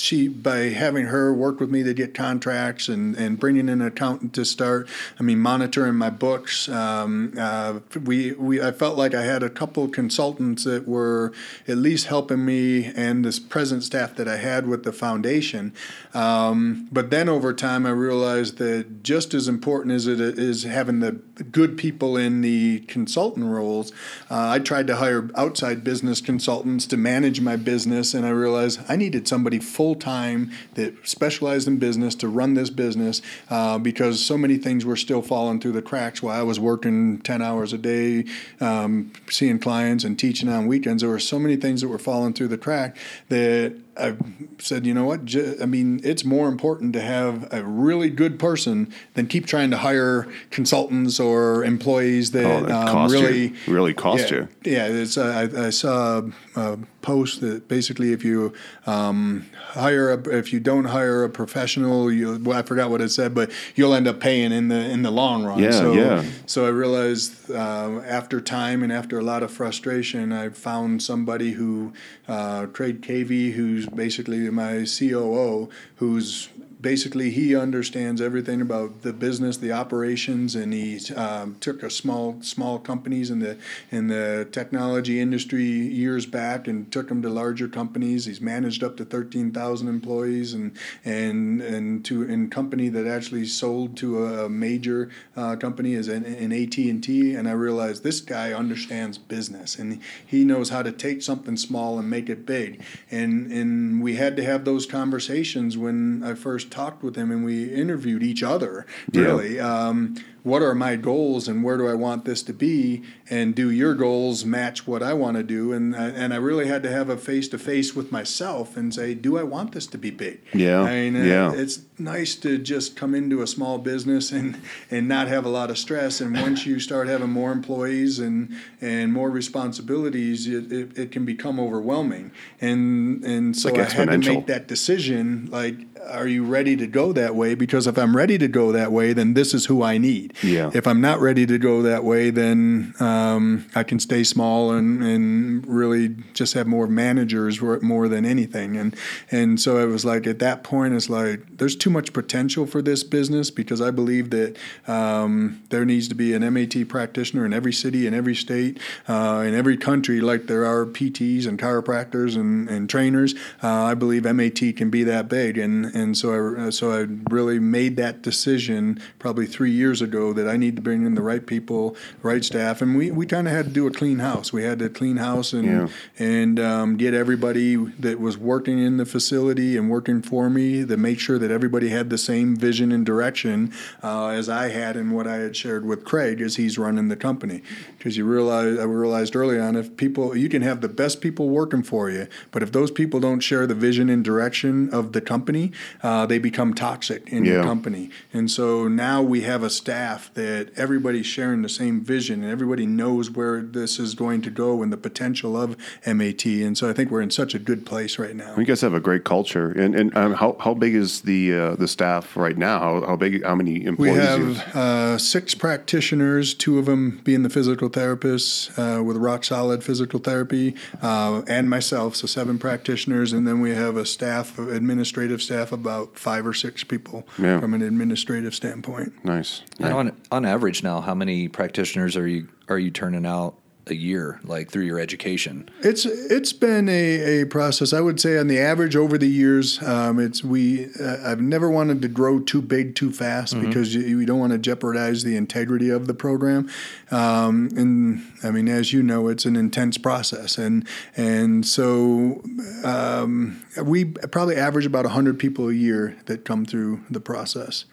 she 0.00 0.28
by 0.28 0.70
having 0.70 1.06
her 1.06 1.32
work 1.32 1.60
with 1.60 1.70
me 1.70 1.82
to 1.82 1.94
get 1.94 2.14
contracts 2.14 2.88
and, 2.88 3.16
and 3.16 3.38
bringing 3.38 3.68
in 3.68 3.80
an 3.80 3.86
accountant 3.86 4.32
to 4.34 4.44
start 4.44 4.88
i 5.18 5.22
mean 5.22 5.38
monitoring 5.38 5.94
my 5.94 6.10
books 6.10 6.68
um, 6.68 7.32
uh, 7.38 7.78
we, 8.04 8.32
we 8.32 8.60
i 8.62 8.70
felt 8.70 8.96
like 8.96 9.14
i 9.14 9.22
had 9.22 9.42
a 9.42 9.50
couple 9.50 9.88
consultants 9.88 10.64
that 10.64 10.86
were 10.86 11.32
at 11.68 11.76
least 11.76 12.06
helping 12.06 12.44
me 12.44 12.86
and 12.96 13.24
this 13.24 13.38
present 13.38 13.82
staff 13.82 14.14
that 14.16 14.28
i 14.28 14.36
had 14.36 14.66
with 14.66 14.84
the 14.84 14.92
foundation. 14.92 15.72
Um, 16.14 16.88
but 16.90 17.10
then 17.10 17.28
over 17.28 17.52
time 17.52 17.86
i 17.86 17.90
realized 17.90 18.58
that 18.58 19.02
just 19.02 19.34
as 19.34 19.48
important 19.48 19.94
as 19.94 20.06
it 20.06 20.20
is 20.20 20.64
having 20.64 21.00
the 21.00 21.12
good 21.12 21.76
people 21.76 22.16
in 22.16 22.40
the 22.40 22.80
consultant 22.80 23.46
roles 23.46 23.92
uh, 24.30 24.48
i 24.48 24.58
tried 24.58 24.86
to 24.86 24.96
hire 24.96 25.28
outside 25.34 25.84
business 25.84 26.20
consultants 26.20 26.86
to 26.86 26.96
manage 26.96 27.40
my 27.40 27.56
business 27.56 28.14
and 28.14 28.24
i 28.24 28.30
realized 28.30 28.80
i 28.88 28.96
needed 28.96 29.28
somebody 29.28 29.58
full 29.58 29.85
time 29.94 30.50
that 30.74 31.08
specialized 31.08 31.68
in 31.68 31.78
business 31.78 32.14
to 32.16 32.28
run 32.28 32.54
this 32.54 32.70
business 32.70 33.22
uh, 33.50 33.78
because 33.78 34.24
so 34.24 34.36
many 34.36 34.56
things 34.56 34.84
were 34.84 34.96
still 34.96 35.22
falling 35.22 35.60
through 35.60 35.72
the 35.72 35.82
cracks 35.82 36.22
while 36.22 36.38
I 36.38 36.42
was 36.42 36.58
working 36.58 37.18
10 37.20 37.42
hours 37.42 37.72
a 37.72 37.78
day, 37.78 38.24
um, 38.60 39.12
seeing 39.30 39.58
clients 39.58 40.04
and 40.04 40.18
teaching 40.18 40.48
on 40.48 40.66
weekends. 40.66 41.02
There 41.02 41.10
were 41.10 41.18
so 41.18 41.38
many 41.38 41.56
things 41.56 41.80
that 41.80 41.88
were 41.88 41.98
falling 41.98 42.32
through 42.32 42.48
the 42.48 42.58
crack 42.58 42.96
that 43.28 43.76
I 43.98 44.16
said, 44.58 44.84
you 44.86 44.92
know 44.94 45.04
what? 45.04 45.24
J- 45.24 45.56
I 45.62 45.66
mean, 45.66 46.00
it's 46.04 46.24
more 46.24 46.48
important 46.48 46.92
to 46.94 47.00
have 47.00 47.52
a 47.52 47.62
really 47.62 48.10
good 48.10 48.38
person 48.38 48.92
than 49.14 49.26
keep 49.26 49.46
trying 49.46 49.70
to 49.70 49.78
hire 49.78 50.28
consultants 50.50 51.18
or 51.20 51.64
employees 51.64 52.30
that, 52.32 52.44
Oh, 52.44 52.66
that 52.66 52.70
um, 52.72 52.88
cost 52.88 53.14
you- 53.14 53.20
really 53.20 53.52
really 53.66 53.94
cost 53.94 54.30
yeah, 54.30 54.36
you. 54.36 54.48
yeah, 54.64 54.86
it's, 54.86 55.16
uh, 55.16 55.48
I, 55.54 55.66
I 55.66 55.70
saw 55.70 56.22
a, 56.56 56.78
post 57.02 57.40
that 57.40 57.68
basically 57.68 58.12
if 58.12 58.24
you 58.24 58.52
um, 58.84 59.46
hire 59.54 60.10
a, 60.12 60.28
if 60.36 60.52
you 60.52 60.58
don't 60.58 60.86
hire 60.86 61.22
a 61.22 61.30
professional, 61.30 62.10
you 62.12 62.40
well, 62.42 62.58
I 62.58 62.62
forgot 62.62 62.90
what 62.90 63.00
it 63.00 63.10
said, 63.10 63.32
but 63.32 63.52
you'll 63.76 63.94
end 63.94 64.08
up 64.08 64.18
paying 64.18 64.50
in 64.50 64.66
the 64.66 64.90
in 64.90 65.02
the 65.02 65.12
long 65.12 65.44
run. 65.44 65.60
Yeah, 65.60 65.70
so, 65.70 65.92
yeah. 65.92 66.24
So 66.46 66.66
I 66.66 66.70
realized 66.70 67.48
uh, 67.48 68.00
after 68.04 68.40
time 68.40 68.82
and 68.82 68.92
after 68.92 69.20
a 69.20 69.22
lot 69.22 69.44
of 69.44 69.52
frustration, 69.52 70.32
I 70.32 70.48
found 70.48 71.00
somebody 71.00 71.52
who 71.52 71.92
uh, 72.26 72.66
Craig 72.72 73.02
Cavey, 73.02 73.52
who's 73.52 73.85
basically 73.94 74.50
my 74.50 74.84
COO, 74.84 75.68
who's 75.96 76.48
basically 76.80 77.30
he 77.30 77.56
understands 77.56 78.20
everything 78.20 78.60
about 78.60 79.02
the 79.02 79.12
business, 79.12 79.56
the 79.56 79.72
operations, 79.72 80.54
and 80.54 80.72
he 80.72 81.00
um, 81.14 81.56
took 81.60 81.82
a 81.82 81.90
small 81.90 82.36
small 82.42 82.78
companies 82.78 83.30
in 83.30 83.38
the 83.38 83.56
in 83.90 84.08
the 84.08 84.46
technology 84.52 85.20
industry 85.20 85.64
years 85.64 86.26
back 86.26 86.68
and 86.68 86.90
took 86.92 87.08
them 87.08 87.22
to 87.22 87.28
larger 87.28 87.68
companies. 87.68 88.26
He's 88.26 88.40
managed 88.40 88.84
up 88.84 88.96
to 88.98 89.04
thirteen 89.04 89.52
thousand 89.52 89.88
employees 89.88 90.52
and 90.54 90.76
and 91.04 91.60
and 91.60 92.04
to 92.04 92.22
in 92.22 92.50
company 92.50 92.88
that 92.90 93.06
actually 93.06 93.46
sold 93.46 93.96
to 93.98 94.26
a 94.26 94.48
major 94.48 95.10
uh, 95.36 95.56
company 95.56 95.94
is 95.94 96.08
an, 96.08 96.24
an 96.24 96.52
AT 96.52 96.76
and 96.76 97.02
T. 97.02 97.34
And 97.34 97.48
I 97.48 97.52
realized 97.52 98.02
this 98.02 98.20
guy 98.20 98.52
understands 98.52 99.18
business 99.18 99.76
and 99.76 100.00
he 100.26 100.44
knows 100.44 100.70
how 100.70 100.82
to 100.82 100.92
take 100.92 101.22
something 101.22 101.56
small 101.56 101.98
and 101.98 102.10
make 102.10 102.28
it 102.28 102.44
big. 102.44 102.82
And 103.10 103.50
and 103.50 104.02
we 104.02 104.16
had 104.16 104.36
to 104.36 104.44
have 104.44 104.64
those 104.64 104.86
conversations 104.86 105.78
when 105.78 106.22
I 106.22 106.34
first 106.34 106.70
talked 106.76 107.02
with 107.02 107.16
him 107.16 107.30
and 107.30 107.42
we 107.44 107.72
interviewed 107.72 108.22
each 108.22 108.42
other 108.42 108.84
Yeah. 109.12 109.22
really. 109.22 109.58
Um, 109.58 110.16
what 110.46 110.62
are 110.62 110.76
my 110.76 110.94
goals 110.94 111.48
and 111.48 111.64
where 111.64 111.76
do 111.76 111.88
I 111.88 111.94
want 111.94 112.24
this 112.24 112.40
to 112.44 112.52
be? 112.52 113.02
And 113.28 113.52
do 113.52 113.68
your 113.68 113.94
goals 113.94 114.44
match 114.44 114.86
what 114.86 115.02
I 115.02 115.12
want 115.12 115.36
to 115.36 115.42
do? 115.42 115.72
And 115.72 115.96
I, 115.96 116.10
and 116.10 116.32
I 116.32 116.36
really 116.36 116.68
had 116.68 116.84
to 116.84 116.88
have 116.92 117.08
a 117.08 117.16
face 117.16 117.48
to 117.48 117.58
face 117.58 117.96
with 117.96 118.12
myself 118.12 118.76
and 118.76 118.94
say, 118.94 119.12
do 119.12 119.36
I 119.38 119.42
want 119.42 119.72
this 119.72 119.88
to 119.88 119.98
be 119.98 120.12
big? 120.12 120.40
Yeah, 120.54 120.82
I 120.82 121.10
mean, 121.10 121.16
uh, 121.16 121.24
yeah. 121.24 121.52
it's 121.52 121.80
nice 121.98 122.36
to 122.36 122.58
just 122.58 122.94
come 122.94 123.12
into 123.12 123.42
a 123.42 123.46
small 123.46 123.78
business 123.78 124.30
and 124.30 124.60
and 124.88 125.08
not 125.08 125.26
have 125.26 125.44
a 125.44 125.48
lot 125.48 125.68
of 125.68 125.78
stress. 125.78 126.20
And 126.20 126.40
once 126.40 126.64
you 126.64 126.78
start 126.78 127.08
having 127.08 127.30
more 127.30 127.50
employees 127.50 128.20
and 128.20 128.54
and 128.80 129.12
more 129.12 129.30
responsibilities, 129.30 130.46
it, 130.46 130.70
it, 130.72 130.96
it 130.96 131.10
can 131.10 131.24
become 131.24 131.58
overwhelming. 131.58 132.30
And 132.60 133.24
and 133.24 133.56
so 133.56 133.70
Like 133.70 133.80
I 133.80 133.92
had 133.92 134.10
to 134.10 134.18
make 134.18 134.46
that 134.46 134.68
decision. 134.68 135.48
Like, 135.50 135.74
are 136.08 136.28
you 136.28 136.44
ready 136.44 136.76
to 136.76 136.86
go 136.86 137.12
that 137.14 137.34
way? 137.34 137.56
Because 137.56 137.88
if 137.88 137.98
I'm 137.98 138.16
ready 138.16 138.38
to 138.38 138.46
go 138.46 138.70
that 138.70 138.92
way, 138.92 139.12
then 139.12 139.34
this 139.34 139.52
is 139.52 139.66
who 139.66 139.82
I 139.82 139.98
need. 139.98 140.35
Yeah. 140.42 140.70
If 140.74 140.86
I'm 140.86 141.00
not 141.00 141.20
ready 141.20 141.46
to 141.46 141.58
go 141.58 141.82
that 141.82 142.04
way, 142.04 142.30
then 142.30 142.94
um, 143.00 143.66
I 143.74 143.82
can 143.82 143.98
stay 143.98 144.24
small 144.24 144.72
and, 144.72 145.02
and 145.02 145.66
really 145.66 146.16
just 146.34 146.54
have 146.54 146.66
more 146.66 146.86
managers 146.86 147.60
more 147.60 148.08
than 148.08 148.24
anything. 148.24 148.76
And 148.76 148.94
and 149.30 149.60
so 149.60 149.78
it 149.78 149.86
was 149.86 150.04
like 150.04 150.26
at 150.26 150.38
that 150.40 150.62
point, 150.62 150.94
it's 150.94 151.08
like 151.08 151.56
there's 151.56 151.76
too 151.76 151.90
much 151.90 152.12
potential 152.12 152.66
for 152.66 152.82
this 152.82 153.02
business 153.02 153.50
because 153.50 153.80
I 153.80 153.90
believe 153.90 154.30
that 154.30 154.56
um, 154.86 155.62
there 155.70 155.84
needs 155.84 156.08
to 156.08 156.14
be 156.14 156.34
an 156.34 156.42
MAT 156.52 156.88
practitioner 156.88 157.46
in 157.46 157.52
every 157.52 157.72
city, 157.72 158.06
in 158.06 158.14
every 158.14 158.34
state, 158.34 158.78
uh, 159.08 159.42
in 159.46 159.54
every 159.54 159.76
country, 159.76 160.20
like 160.20 160.46
there 160.46 160.64
are 160.64 160.84
PTs 160.86 161.46
and 161.46 161.58
chiropractors 161.58 162.36
and, 162.36 162.68
and 162.68 162.88
trainers. 162.90 163.34
Uh, 163.62 163.84
I 163.84 163.94
believe 163.94 164.24
MAT 164.24 164.76
can 164.76 164.90
be 164.90 165.04
that 165.04 165.28
big, 165.28 165.58
and 165.58 165.86
and 165.86 166.16
so 166.16 166.66
I 166.66 166.70
so 166.70 166.92
I 166.92 167.06
really 167.30 167.58
made 167.58 167.96
that 167.96 168.22
decision 168.22 169.00
probably 169.18 169.46
three 169.46 169.70
years 169.70 170.02
ago 170.02 170.25
that 170.34 170.48
I 170.48 170.56
need 170.56 170.76
to 170.76 170.82
bring 170.82 171.04
in 171.06 171.14
the 171.14 171.22
right 171.22 171.44
people, 171.46 171.96
right 172.22 172.44
staff, 172.44 172.82
and 172.82 172.96
we, 172.96 173.10
we 173.10 173.26
kind 173.26 173.46
of 173.48 173.54
had 173.54 173.66
to 173.66 173.70
do 173.72 173.86
a 173.86 173.90
clean 173.90 174.18
house. 174.18 174.52
We 174.52 174.62
had 174.64 174.78
to 174.80 174.88
clean 174.88 175.16
house 175.18 175.52
and 175.52 175.64
Yeah. 175.66 175.88
and 176.18 176.58
um, 176.60 176.96
get 176.96 177.14
everybody 177.14 177.76
that 177.76 178.20
was 178.20 178.36
working 178.38 178.78
in 178.78 178.96
the 178.96 179.06
facility 179.06 179.76
and 179.76 179.90
working 179.90 180.22
for 180.22 180.48
me 180.50 180.84
to 180.86 180.96
make 180.96 181.18
sure 181.20 181.38
that 181.38 181.50
everybody 181.50 181.88
had 181.88 182.10
the 182.10 182.18
same 182.18 182.56
vision 182.56 182.92
and 182.92 183.04
direction 183.06 183.72
uh, 184.02 184.28
as 184.28 184.48
I 184.48 184.68
had 184.68 184.96
and 184.96 185.12
what 185.12 185.26
I 185.26 185.36
had 185.36 185.54
shared 185.56 185.84
with 185.84 186.04
Craig 186.04 186.40
as 186.40 186.56
he's 186.56 186.78
running 186.78 187.08
the 187.08 187.16
company. 187.16 187.62
Because 187.98 188.16
you 188.16 188.24
realize 188.24 188.78
I 188.78 188.84
realized 188.84 189.34
early 189.36 189.58
on 189.58 189.76
if 189.76 189.96
people 189.96 190.36
you 190.36 190.48
can 190.48 190.62
have 190.62 190.80
the 190.80 190.88
best 191.02 191.20
people 191.20 191.48
working 191.48 191.82
for 191.82 192.10
you, 192.10 192.26
but 192.52 192.62
if 192.62 192.70
those 192.72 192.90
people 192.90 193.18
don't 193.20 193.40
share 193.40 193.66
the 193.66 193.74
vision 193.74 194.08
and 194.08 194.24
direction 194.24 194.88
of 194.90 195.12
the 195.12 195.20
company, 195.20 195.72
uh, 196.02 196.24
they 196.26 196.38
become 196.38 196.70
toxic 196.74 197.28
in 197.28 197.44
your 197.44 197.62
company. 197.72 198.04
And 198.32 198.50
so 198.50 198.88
now 198.88 199.22
we 199.22 199.38
have 199.42 199.62
a 199.62 199.70
staff 199.70 200.15
that 200.34 200.70
everybody's 200.76 201.26
sharing 201.26 201.62
the 201.62 201.68
same 201.68 202.00
vision 202.00 202.42
and 202.42 202.50
everybody 202.50 202.86
knows 202.86 203.30
where 203.30 203.60
this 203.62 203.98
is 203.98 204.14
going 204.14 204.42
to 204.42 204.50
go 204.50 204.82
and 204.82 204.92
the 204.92 204.96
potential 204.96 205.56
of 205.60 205.76
MAT. 206.06 206.44
And 206.46 206.76
so 206.76 206.88
I 206.88 206.92
think 206.92 207.10
we're 207.10 207.20
in 207.20 207.30
such 207.30 207.54
a 207.54 207.58
good 207.58 207.84
place 207.86 208.18
right 208.18 208.34
now. 208.34 208.56
You 208.56 208.64
guys 208.64 208.80
have 208.80 208.94
a 208.94 209.00
great 209.00 209.24
culture, 209.24 209.70
and 209.72 209.94
and 209.94 210.16
um, 210.16 210.34
how 210.34 210.56
how 210.60 210.74
big 210.74 210.94
is 210.94 211.22
the 211.22 211.52
uh, 211.52 211.74
the 211.76 211.88
staff 211.88 212.36
right 212.36 212.56
now? 212.56 212.78
How, 212.78 213.06
how 213.06 213.16
big? 213.16 213.44
How 213.44 213.54
many 213.54 213.84
employees? 213.84 214.16
you- 214.16 214.54
have 214.54 214.76
uh, 214.76 215.18
six 215.18 215.54
practitioners, 215.54 216.54
two 216.54 216.78
of 216.78 216.86
them 216.86 217.20
being 217.24 217.42
the 217.42 217.50
physical 217.50 217.88
therapists 217.90 218.70
uh, 218.78 219.02
with 219.02 219.16
rock 219.16 219.44
solid 219.44 219.84
physical 219.84 220.18
therapy, 220.18 220.74
uh, 221.02 221.42
and 221.46 221.68
myself, 221.70 222.16
so 222.16 222.26
seven 222.26 222.58
practitioners. 222.58 223.32
And 223.32 223.46
then 223.46 223.60
we 223.60 223.70
have 223.74 223.96
a 223.96 224.06
staff, 224.06 224.58
administrative 224.58 225.42
staff, 225.42 225.72
about 225.72 226.18
five 226.18 226.46
or 226.46 226.54
six 226.54 226.84
people 226.84 227.26
Yeah. 227.38 227.60
from 227.60 227.74
an 227.74 227.82
administrative 227.82 228.54
standpoint. 228.54 229.12
nice. 229.24 229.62
And 229.78 229.92
on 229.96 230.16
on 230.30 230.44
average 230.44 230.82
now, 230.82 231.00
how 231.00 231.14
many 231.14 231.48
practitioners 231.48 232.16
are 232.16 232.28
you 232.28 232.48
are 232.68 232.78
you 232.78 232.90
turning 232.90 233.26
out 233.26 233.54
a 233.88 233.94
year, 233.94 234.40
like 234.42 234.70
through 234.70 234.82
your 234.82 234.98
education? 234.98 235.68
It's 235.80 236.04
it's 236.04 236.52
been 236.52 236.88
a, 236.88 237.42
a 237.42 237.44
process. 237.46 237.92
I 237.92 238.00
would 238.00 238.20
say 238.20 238.36
on 238.38 238.48
the 238.48 238.58
average 238.58 238.96
over 238.96 239.16
the 239.16 239.28
years, 239.28 239.80
um, 239.82 240.18
it's 240.18 240.42
we. 240.42 240.86
Uh, 241.00 241.18
I've 241.24 241.40
never 241.40 241.70
wanted 241.70 242.02
to 242.02 242.08
grow 242.08 242.40
too 242.40 242.60
big 242.60 242.96
too 242.96 243.12
fast 243.12 243.58
because 243.60 243.94
you, 243.94 244.02
you 244.02 244.26
don't 244.26 244.38
want 244.38 244.52
to 244.52 244.58
jeopardize 244.58 245.22
the 245.22 245.36
integrity 245.36 245.90
of 245.90 246.06
the 246.06 246.14
program. 246.14 246.68
Um, 247.10 247.68
and 247.76 248.22
I 248.42 248.50
mean, 248.50 248.68
as 248.68 248.92
you 248.92 249.02
know, 249.02 249.28
it's 249.28 249.44
an 249.44 249.56
intense 249.56 249.98
process, 249.98 250.58
and 250.58 250.86
and 251.16 251.64
so 251.66 252.42
um, 252.84 253.64
we 253.82 254.04
probably 254.04 254.56
average 254.56 254.86
about 254.86 255.06
hundred 255.06 255.38
people 255.38 255.68
a 255.68 255.74
year 255.74 256.16
that 256.26 256.44
come 256.44 256.64
through 256.64 257.02
the 257.08 257.20
process. 257.20 257.84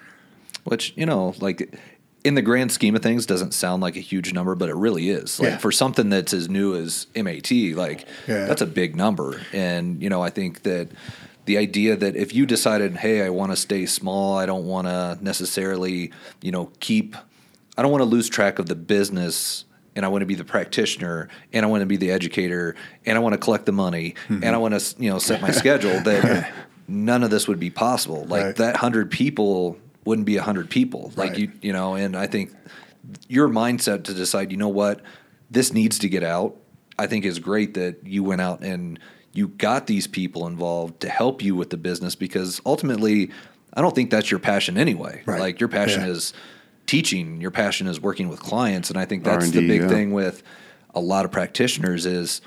Which 0.64 0.94
you 0.96 1.06
know, 1.06 1.36
like 1.40 1.78
in 2.24 2.36
the 2.36 2.42
grand 2.42 2.72
scheme 2.72 2.96
of 2.96 3.02
things, 3.02 3.26
doesn't 3.26 3.54
sound 3.54 3.82
like 3.82 3.98
a 3.98 4.00
huge 4.02 4.34
number, 4.34 4.56
but 4.56 4.70
it 4.70 4.76
really 4.76 5.10
is. 5.10 5.40
Like 5.40 5.50
Yeah. 5.50 5.58
for 5.58 5.72
something 5.72 6.10
that's 6.10 6.34
as 6.34 6.50
new 6.50 6.76
as 6.76 7.08
MAT, 7.16 7.52
like 7.76 8.06
Yeah. 8.28 8.46
that's 8.46 8.62
a 8.62 8.66
big 8.66 8.96
number. 8.96 9.42
And 9.52 10.02
you 10.02 10.10
know, 10.10 10.22
I 10.22 10.30
think 10.30 10.64
that 10.64 10.90
the 11.46 11.58
idea 11.58 11.98
that 11.98 12.16
if 12.16 12.34
you 12.34 12.46
decided, 12.46 12.96
hey, 12.98 13.22
I 13.22 13.30
want 13.30 13.52
to 13.52 13.58
stay 13.58 13.86
small, 13.86 14.38
I 14.38 14.46
don't 14.46 14.66
want 14.66 14.88
to 14.88 15.18
necessarily, 15.22 16.12
you 16.42 16.52
know, 16.52 16.72
keep, 16.80 17.18
I 17.78 17.82
don't 17.82 17.92
want 17.92 18.02
to 18.02 18.10
lose 18.10 18.30
track 18.30 18.60
of 18.60 18.68
the 18.68 18.76
business. 18.76 19.66
And 19.96 20.04
I 20.04 20.08
want 20.08 20.24
to 20.24 20.26
be 20.26 20.34
the 20.34 20.44
practitioner, 20.44 21.30
and 21.52 21.64
I 21.64 21.70
want 21.70 21.82
to 21.82 21.86
be 21.86 21.98
the 21.98 22.10
educator, 22.10 22.74
and 23.06 23.16
I 23.16 23.22
want 23.22 23.34
to 23.34 23.38
collect 23.38 23.68
the 23.68 23.72
money, 23.72 24.16
and 24.28 24.44
I 24.44 24.48
mm-hmm. 24.54 24.60
want 24.60 24.80
to, 24.80 24.96
you 25.04 25.12
know, 25.12 25.20
set 25.20 25.40
my 25.40 25.52
schedule. 25.52 26.00
That 26.00 26.52
none 26.88 27.22
of 27.22 27.30
this 27.30 27.48
would 27.48 27.60
be 27.60 27.70
possible. 27.70 28.26
Like 28.26 28.44
Right. 28.44 28.56
that 28.56 28.78
hundred 28.78 29.12
people 29.12 29.78
wouldn't 30.06 30.26
be 30.26 30.38
a 30.38 30.42
hundred 30.44 30.70
people. 30.70 31.12
Like 31.16 31.32
Right. 31.32 31.40
you, 31.40 31.52
you 31.62 31.74
know, 31.74 31.96
and 31.96 32.16
I 32.16 32.28
think 32.28 32.52
your 33.28 33.48
mindset 33.50 34.04
to 34.06 34.14
decide, 34.14 34.52
you 34.52 34.58
know 34.58 34.70
what, 34.70 35.02
this 35.52 35.74
needs 35.74 36.00
to 36.00 36.10
get 36.10 36.24
out. 36.24 36.56
I 36.98 37.08
think 37.08 37.26
is 37.26 37.40
great 37.40 37.74
that 37.74 38.06
you 38.06 38.24
went 38.24 38.42
out 38.42 38.62
and 38.62 39.00
you 39.34 39.48
got 39.48 39.88
these 39.88 40.06
people 40.06 40.46
involved 40.46 41.00
to 41.02 41.10
help 41.10 41.42
you 41.42 41.56
with 41.56 41.72
the 41.72 41.78
business 41.78 42.16
because 42.16 42.62
ultimately, 42.66 43.32
I 43.74 43.82
don't 43.82 43.96
think 43.96 44.12
that's 44.12 44.30
your 44.30 44.40
passion 44.40 44.78
anyway. 44.78 45.24
Right. 45.26 45.40
Like 45.40 45.60
your 45.60 45.70
passion 45.70 46.02
Yeah. 46.04 46.10
is 46.12 46.34
teaching, 46.86 47.42
your 47.42 47.50
passion 47.50 47.88
is 47.88 48.00
working 48.00 48.30
with 48.30 48.40
clients, 48.40 48.90
and 48.92 49.00
I 49.00 49.06
think 49.06 49.24
that's 49.24 49.46
R&D, 49.46 49.60
the 49.60 49.68
big 49.68 49.82
yeah. 49.82 49.88
thing 49.88 50.12
with 50.14 50.44
a 50.94 51.00
lot 51.00 51.26
of 51.26 51.32
practitioners 51.32 52.06
is 52.06 52.42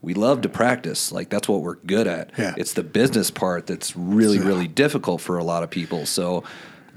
we 0.00 0.14
love 0.14 0.42
to 0.42 0.48
practice. 0.48 1.10
Like 1.10 1.28
that's 1.28 1.48
what 1.48 1.62
we're 1.62 1.74
good 1.74 2.06
at. 2.06 2.30
Yeah. 2.38 2.54
It's 2.56 2.74
the 2.74 2.84
business 2.84 3.32
part 3.32 3.66
that's 3.66 3.96
really, 3.96 4.38
really 4.38 4.68
difficult 4.68 5.20
for 5.20 5.38
a 5.38 5.42
lot 5.44 5.64
of 5.64 5.70
people. 5.70 6.06
So 6.06 6.44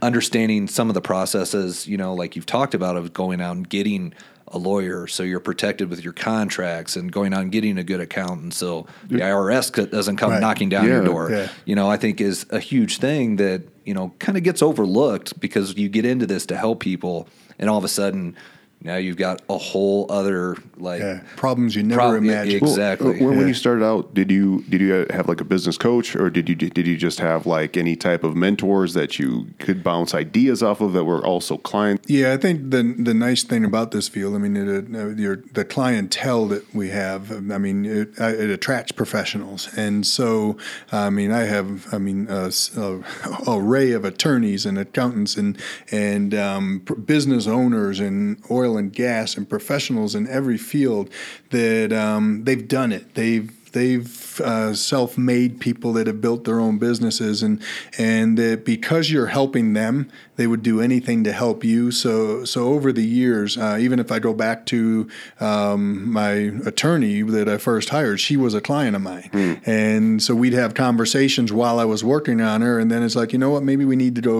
understanding 0.01 0.67
some 0.67 0.89
of 0.89 0.93
the 0.93 1.01
processes, 1.01 1.87
you 1.87 1.97
know, 1.97 2.13
like 2.13 2.35
you've 2.35 2.45
talked 2.45 2.73
about 2.73 2.95
of 2.97 3.13
going 3.13 3.41
out 3.41 3.55
and 3.55 3.67
getting 3.69 4.13
a 4.53 4.57
lawyer 4.57 5.07
so 5.07 5.23
you're 5.23 5.39
protected 5.39 5.89
with 5.89 6.03
your 6.03 6.11
contracts 6.11 6.97
and 6.97 7.09
going 7.11 7.33
out 7.33 7.41
and 7.41 7.53
getting 7.53 7.77
a 7.77 7.83
good 7.85 8.01
accountant 8.01 8.53
so 8.53 8.85
the 9.07 9.19
IRS 9.19 9.89
doesn't 9.91 10.17
come 10.17 10.31
Right. 10.31 10.41
knocking 10.41 10.67
down 10.67 10.85
your 10.87 11.03
door. 11.05 11.31
Yeah. 11.31 11.47
You 11.63 11.75
know, 11.75 11.89
I 11.89 11.95
think 11.95 12.19
is 12.19 12.45
a 12.49 12.59
huge 12.59 12.97
thing 12.97 13.37
that, 13.37 13.61
you 13.85 13.93
know, 13.93 14.13
kind 14.19 14.37
of 14.37 14.43
gets 14.43 14.61
overlooked 14.61 15.39
because 15.39 15.77
you 15.77 15.87
get 15.87 16.03
into 16.03 16.25
this 16.25 16.45
to 16.47 16.57
help 16.57 16.81
people 16.81 17.29
and 17.59 17.69
all 17.69 17.77
of 17.77 17.85
a 17.85 17.87
sudden 17.89 18.35
now 18.83 18.95
you've 18.97 19.17
got 19.17 19.41
a 19.49 19.57
whole 19.57 20.05
other 20.11 20.55
like 20.77 21.01
Yeah, 21.01 21.21
problems 21.35 21.75
you 21.75 21.83
never 21.83 22.01
Prob- 22.01 22.15
imagined. 22.23 22.63
Exactly. 22.63 23.11
Well, 23.11 23.19
when, 23.19 23.27
when 23.29 23.39
Yeah. 23.41 23.47
you 23.47 23.53
started 23.53 23.85
out, 23.85 24.13
did 24.13 24.31
you 24.31 24.63
did 24.69 24.81
you 24.81 25.05
have 25.11 25.27
like 25.27 25.39
a 25.41 25.43
business 25.45 25.77
coach, 25.77 26.15
or 26.15 26.29
did 26.29 26.49
you 26.49 26.55
did 26.55 26.87
you 26.87 26.97
just 26.97 27.19
have 27.19 27.45
like 27.45 27.77
any 27.77 27.95
type 27.95 28.23
of 28.23 28.35
mentors 28.35 28.93
that 28.93 29.19
you 29.19 29.47
could 29.59 29.83
bounce 29.83 30.13
ideas 30.15 30.63
off 30.63 30.81
of 30.81 30.93
that 30.93 31.03
were 31.05 31.23
also 31.25 31.57
clients? 31.57 32.09
Yeah, 32.09 32.33
I 32.33 32.37
think 32.37 32.71
the 32.71 32.81
the 32.97 33.13
nice 33.13 33.43
thing 33.43 33.63
about 33.65 33.91
this 33.91 34.07
field, 34.09 34.35
I 34.35 34.39
mean, 34.39 34.55
it, 34.57 34.95
uh, 34.95 35.09
your, 35.09 35.37
the 35.53 35.63
clientele 35.65 36.47
that 36.47 36.73
we 36.73 36.89
have, 36.89 37.31
I 37.51 37.57
mean, 37.57 37.85
it, 37.85 38.19
uh, 38.19 38.25
it 38.29 38.49
attracts 38.49 38.91
professionals, 38.91 39.69
and 39.77 40.05
so 40.07 40.57
I 40.91 41.09
mean, 41.09 41.31
I 41.31 41.41
have, 41.43 41.93
I 41.93 41.97
mean, 41.99 42.27
a, 42.29 42.47
s- 42.47 42.75
a 42.75 43.01
array 43.47 43.91
of 43.91 44.05
attorneys 44.05 44.65
and 44.65 44.77
accountants 44.79 45.37
and 45.37 45.57
and 45.91 46.33
um, 46.33 46.79
business 47.05 47.45
owners 47.47 47.99
and 47.99 48.41
oil 48.49 48.70
and 48.77 48.93
gas 48.93 49.37
and 49.37 49.49
professionals 49.49 50.15
in 50.15 50.27
every 50.27 50.57
field 50.57 51.09
that 51.49 51.93
um, 51.93 52.43
they've 52.43 52.67
done 52.67 52.91
it. 52.91 53.15
They've 53.15 53.51
they've 53.71 54.41
uh, 54.41 54.73
self-made 54.73 55.59
people 55.59 55.93
that 55.93 56.07
have 56.07 56.21
built 56.21 56.43
their 56.43 56.59
own 56.59 56.77
businesses 56.77 57.41
and 57.41 57.61
and 57.97 58.37
that 58.37 58.65
because 58.65 59.11
you're 59.11 59.27
helping 59.27 59.73
them 59.73 60.11
they 60.41 60.47
would 60.47 60.63
do 60.63 60.81
anything 60.81 61.23
to 61.23 61.31
help 61.31 61.63
you. 61.63 61.91
So 61.91 62.45
so 62.45 62.59
over 62.75 62.91
the 62.91 63.05
years 63.21 63.49
uh, 63.65 63.77
even 63.79 63.99
if 63.99 64.11
I 64.11 64.17
go 64.17 64.33
back 64.33 64.65
to 64.73 65.07
um, 65.39 66.11
my 66.11 66.31
attorney 66.71 67.21
that 67.21 67.47
I 67.47 67.57
first 67.57 67.89
hired 67.89 68.19
she 68.19 68.35
was 68.37 68.53
a 68.55 68.61
client 68.69 68.95
of 68.95 69.03
mine. 69.03 69.29
And 69.67 70.21
so 70.25 70.33
we'd 70.41 70.53
have 70.63 70.73
conversations 70.73 71.49
while 71.53 71.77
I 71.79 71.85
was 71.85 72.03
working 72.03 72.41
on 72.41 72.61
her. 72.61 72.79
And 72.79 72.89
then 72.91 73.03
it's 73.03 73.15
like 73.15 73.33
you 73.33 73.39
know 73.43 73.51
what? 73.51 73.63
Maybe 73.71 73.85
we 73.85 73.95
need 73.95 74.15
to 74.15 74.21
go 74.33 74.39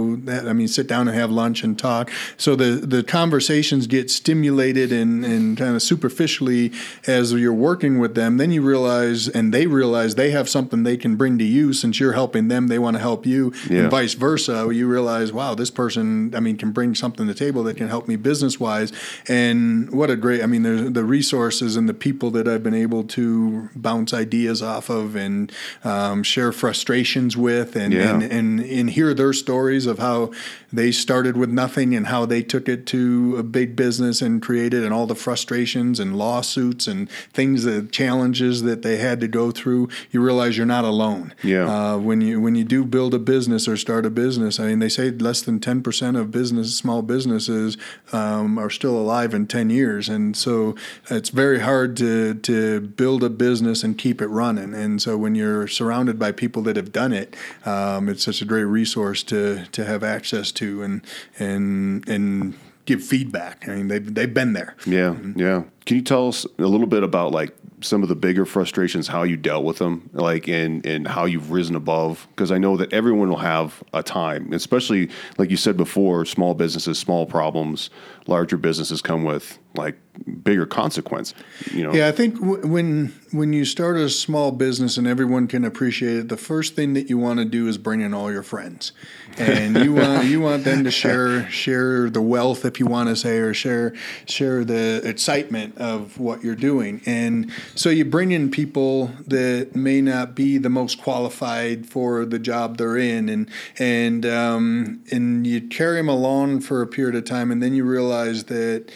I 0.50 0.54
mean 0.54 0.68
sit 0.80 0.88
down 0.94 1.08
and 1.08 1.16
have 1.24 1.30
lunch 1.44 1.64
and 1.66 1.78
talk. 1.78 2.10
So 2.46 2.56
the 2.56 2.72
the 2.96 3.04
conversations 3.04 3.86
get 3.98 4.10
stimulated 4.10 4.90
and 4.92 5.24
and 5.34 5.58
kind 5.62 5.76
of 5.76 5.82
superficially 5.92 6.72
as 7.18 7.26
you're 7.44 7.62
working 7.70 7.94
with 8.04 8.14
them 8.16 8.32
then 8.42 8.50
you 8.56 8.62
realize 8.74 9.22
and 9.38 9.54
they 9.54 9.66
realize 9.82 10.10
they 10.16 10.32
have 10.32 10.48
something 10.56 10.80
they 10.84 10.98
can 10.98 11.14
bring 11.22 11.38
to 11.44 11.48
you. 11.58 11.66
Since 11.82 11.94
you're 12.00 12.18
helping 12.24 12.46
them 12.54 12.64
they 12.72 12.80
want 12.86 12.96
to 12.98 13.02
help 13.10 13.22
you 13.34 13.42
Yeah. 13.70 13.82
and 13.82 13.92
vice 14.00 14.16
versa. 14.28 14.56
You 14.80 14.86
realize 14.98 15.30
wow 15.40 15.54
this 15.62 15.72
person 15.82 15.91
i 15.98 16.40
mean 16.40 16.58
can 16.58 16.72
bring 16.72 16.94
something 16.96 17.28
to 17.28 17.34
the 17.34 17.38
table 17.38 17.64
that 17.64 17.78
can 17.78 17.88
help 17.88 18.08
me 18.08 18.16
business 18.16 18.60
wise 18.60 18.92
and 19.28 19.90
what 19.92 20.10
a 20.10 20.16
great 20.16 20.42
i 20.42 20.46
mean 20.46 20.64
there's 20.64 20.92
the 20.92 21.04
resources 21.04 21.76
and 21.76 21.88
the 21.88 21.94
people 21.94 22.32
that 22.32 22.48
i've 22.48 22.64
been 22.64 22.74
able 22.74 23.04
to 23.04 23.70
bounce 23.76 24.14
ideas 24.14 24.62
off 24.62 24.90
of 24.90 25.16
and 25.16 25.52
um, 25.84 26.24
share 26.24 26.52
frustrations 26.52 27.36
with 27.38 27.76
and, 27.76 27.94
Yeah. 27.94 28.14
and 28.14 28.24
and 28.24 28.60
and 28.60 28.90
hear 28.90 29.14
their 29.14 29.34
stories 29.34 29.86
of 29.86 30.00
how 30.00 30.32
they 30.74 30.92
started 30.92 31.36
with 31.38 31.50
nothing 31.50 31.94
and 31.96 32.08
how 32.08 32.26
they 32.26 32.42
took 32.42 32.70
it 32.70 32.86
to 32.88 33.36
a 33.38 33.44
big 33.44 33.76
business 33.76 34.22
and 34.22 34.42
created 34.42 34.84
and 34.84 34.94
all 34.94 35.06
the 35.06 35.16
frustrations 35.16 36.00
and 36.00 36.18
lawsuits 36.18 36.88
and 36.88 37.10
things 37.34 37.64
that 37.64 37.92
challenges 37.92 38.64
that 38.64 38.82
they 38.82 38.98
had 38.98 39.20
to 39.22 39.28
go 39.28 39.52
through 39.52 39.90
you 40.12 40.22
realize 40.22 40.58
you're 40.58 40.66
not 40.66 40.86
alone 40.86 41.34
Yeah. 41.44 41.66
uh, 41.94 41.98
when 41.98 42.22
you 42.22 42.40
when 42.40 42.56
you 42.56 42.64
do 42.64 42.86
build 42.86 43.14
a 43.14 43.20
business 43.20 43.68
or 43.68 43.76
start 43.78 44.06
a 44.06 44.10
business 44.10 44.60
I 44.60 44.68
mean 44.68 44.80
they 44.80 44.90
say 44.90 45.12
less 45.12 45.42
than 45.42 45.60
10% 45.60 45.71
of 45.72 46.32
business 46.32 46.76
small 46.76 47.02
businesses 47.02 47.78
um, 48.12 48.58
are 48.58 48.70
still 48.70 48.98
alive 48.98 49.34
in 49.34 49.48
10 49.48 49.70
years. 49.70 50.10
And 50.10 50.36
so 50.36 50.76
it's 51.10 51.30
very 51.30 51.60
hard 51.60 51.96
to 51.98 52.36
to 52.36 52.82
build 52.82 53.24
a 53.24 53.30
business 53.30 53.84
and 53.84 53.98
keep 53.98 54.22
it 54.22 54.28
running. 54.28 54.74
And 54.74 55.02
so 55.02 55.18
when 55.18 55.36
you're 55.36 55.68
surrounded 55.68 56.18
by 56.20 56.32
people 56.32 56.62
that 56.64 56.76
have 56.76 56.92
done 56.92 57.14
it 57.14 57.36
um, 57.66 58.10
it's 58.10 58.24
such 58.24 58.42
a 58.42 58.46
great 58.46 58.64
resource 58.64 59.24
to 59.24 59.66
to 59.72 59.86
have 59.86 60.04
access 60.04 60.52
to 60.54 60.84
and 60.84 61.02
and 61.40 62.08
and 62.08 62.54
give 62.86 63.04
feedback. 63.04 63.68
I 63.68 63.76
mean 63.76 63.88
they've, 63.88 64.14
they've 64.14 64.34
been 64.34 64.54
there. 64.54 64.76
Yeah, 64.86 65.16
yeah. 65.36 65.64
Can 65.86 65.98
you 65.98 66.04
tell 66.04 66.28
us 66.28 66.46
a 66.58 66.66
little 66.66 66.88
bit 66.88 67.04
about 67.04 67.32
like 67.32 67.56
some 67.82 68.04
of 68.04 68.10
the 68.10 68.15
bigger 68.15 68.46
frustrations, 68.46 69.08
how 69.08 69.24
you 69.24 69.38
dealt 69.38 69.63
with 69.63 69.78
them, 69.78 70.10
like 70.13 70.48
and 70.48 70.86
and 70.86 71.08
how 71.08 71.26
you've 71.26 71.52
risen 71.52 71.76
above? 71.76 72.28
Because 72.30 72.52
I 72.52 72.58
know 72.58 72.78
that 72.78 72.91
everyone 72.94 73.30
will 73.30 73.38
have 73.38 73.84
a 73.94 74.04
time, 74.04 74.54
especially 74.54 75.10
like 75.38 75.50
you 75.50 75.58
said 75.58 75.78
before, 75.78 76.26
small 76.26 76.54
businesses, 76.54 76.98
small 77.00 77.26
problems, 77.26 77.89
larger 78.28 78.58
businesses 78.58 79.02
come 79.02 79.24
with 79.24 79.60
like 79.76 79.98
bigger 80.44 80.66
consequence. 80.66 81.34
You 81.72 81.84
know, 81.84 81.94
Yeah, 81.94 82.08
I 82.08 82.12
think 82.12 82.40
w- 82.40 82.66
when 82.68 83.14
when 83.32 83.54
you 83.54 83.64
start 83.64 83.96
a 83.96 84.10
small 84.10 84.52
business 84.52 84.98
and 84.98 85.08
everyone 85.08 85.48
can 85.48 85.64
appreciate 85.64 86.18
it, 86.18 86.30
the 86.30 86.38
first 86.38 86.76
thing 86.76 86.94
that 86.94 87.10
you 87.10 87.18
want 87.18 87.40
to 87.40 87.46
do 87.46 87.68
is 87.68 87.78
bring 87.78 88.02
in 88.02 88.14
all 88.14 88.32
your 88.32 88.44
friends, 88.44 88.92
and 89.38 89.78
you 89.78 89.94
want 89.94 90.26
you 90.28 90.42
want 90.42 90.64
them 90.66 90.84
to 90.84 90.92
share 90.92 91.50
share 91.50 92.10
the 92.10 92.22
wealth, 92.22 92.66
if 92.66 92.80
you 92.80 92.86
want 92.86 93.10
to 93.10 93.16
say, 93.16 93.38
or 93.38 93.54
share 93.54 93.94
share 94.26 94.66
the 94.66 95.02
excitement 95.06 95.78
of 95.78 96.20
what 96.20 96.44
you're 96.44 96.56
doing. 96.56 97.02
And 97.06 97.50
so 97.76 97.90
you 97.90 98.04
bring 98.04 98.32
in 98.32 98.52
people 98.52 99.12
that 99.28 99.76
may 99.76 100.02
not 100.02 100.36
be 100.36 100.58
the 100.58 100.70
most 100.70 101.02
qualified 101.02 101.86
for 101.86 102.26
the 102.26 102.40
job 102.40 102.78
they're 102.78 102.98
in, 102.98 103.30
and 103.30 103.50
and 103.80 104.26
um, 104.26 105.04
and 105.12 105.48
you 105.48 105.62
carry 105.62 105.98
them 105.98 106.10
along 106.10 106.62
for 106.62 106.82
a 106.82 106.88
period 106.88 107.16
of 107.16 107.24
time, 107.24 107.52
and 107.52 107.64
then 107.64 107.74
you 107.74 107.86
realize 107.86 108.46
that 108.46 108.92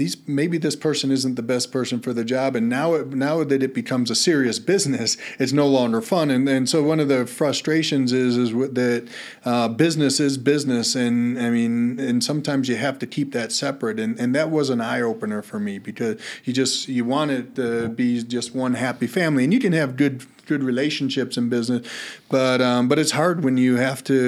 these 0.00 0.16
maybe 0.26 0.56
this 0.56 0.76
person 0.76 1.10
isn't 1.10 1.34
the 1.34 1.42
best 1.42 1.70
person 1.70 2.00
for 2.00 2.14
the 2.14 2.24
job 2.24 2.56
and 2.56 2.70
now 2.70 2.94
it, 2.94 3.08
now 3.08 3.44
that 3.44 3.62
it 3.62 3.74
becomes 3.74 4.10
a 4.10 4.14
serious 4.14 4.58
business 4.58 5.18
it's 5.38 5.52
no 5.52 5.66
longer 5.66 6.00
fun. 6.00 6.30
And 6.30 6.48
and 6.48 6.68
so 6.68 6.82
one 6.82 7.00
of 7.00 7.08
the 7.08 7.26
frustrations 7.26 8.12
is 8.12 8.36
is 8.36 8.50
that 8.52 9.08
uh, 9.44 9.68
business 9.68 10.18
is 10.18 10.38
business 10.38 10.94
and 10.94 11.38
I 11.38 11.50
mean 11.50 12.00
and 12.00 12.24
sometimes 12.24 12.68
you 12.68 12.76
have 12.76 12.98
to 13.00 13.06
keep 13.06 13.32
that 13.32 13.52
separate. 13.52 14.00
And 14.00 14.18
and 14.18 14.34
that 14.34 14.50
was 14.50 14.70
an 14.70 14.80
eye 14.80 15.02
opener 15.02 15.42
for 15.42 15.58
me 15.58 15.78
because 15.78 16.20
you 16.44 16.52
just 16.52 16.88
you 16.88 17.04
want 17.04 17.30
it 17.30 17.54
to 17.56 17.88
be 17.88 18.22
just 18.22 18.54
one 18.54 18.74
happy 18.74 19.06
family 19.06 19.44
and 19.44 19.52
you 19.52 19.60
can 19.60 19.72
have 19.72 19.96
good 19.96 20.26
good 20.50 20.62
relationships 20.72 21.34
in 21.40 21.44
business 21.56 21.80
but 22.28 22.60
um, 22.70 22.88
but 22.88 22.96
it's 23.02 23.12
hard 23.22 23.36
when 23.44 23.56
you 23.56 23.72
have 23.88 24.00
to 24.12 24.18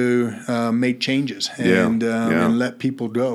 uh, 0.55 0.73
make 0.85 0.97
changes 1.09 1.51
Yeah, 1.59 1.87
and 1.87 2.01
um, 2.03 2.31
yeah. 2.33 2.45
and 2.47 2.59
let 2.65 2.73
people 2.87 3.09
go. 3.25 3.31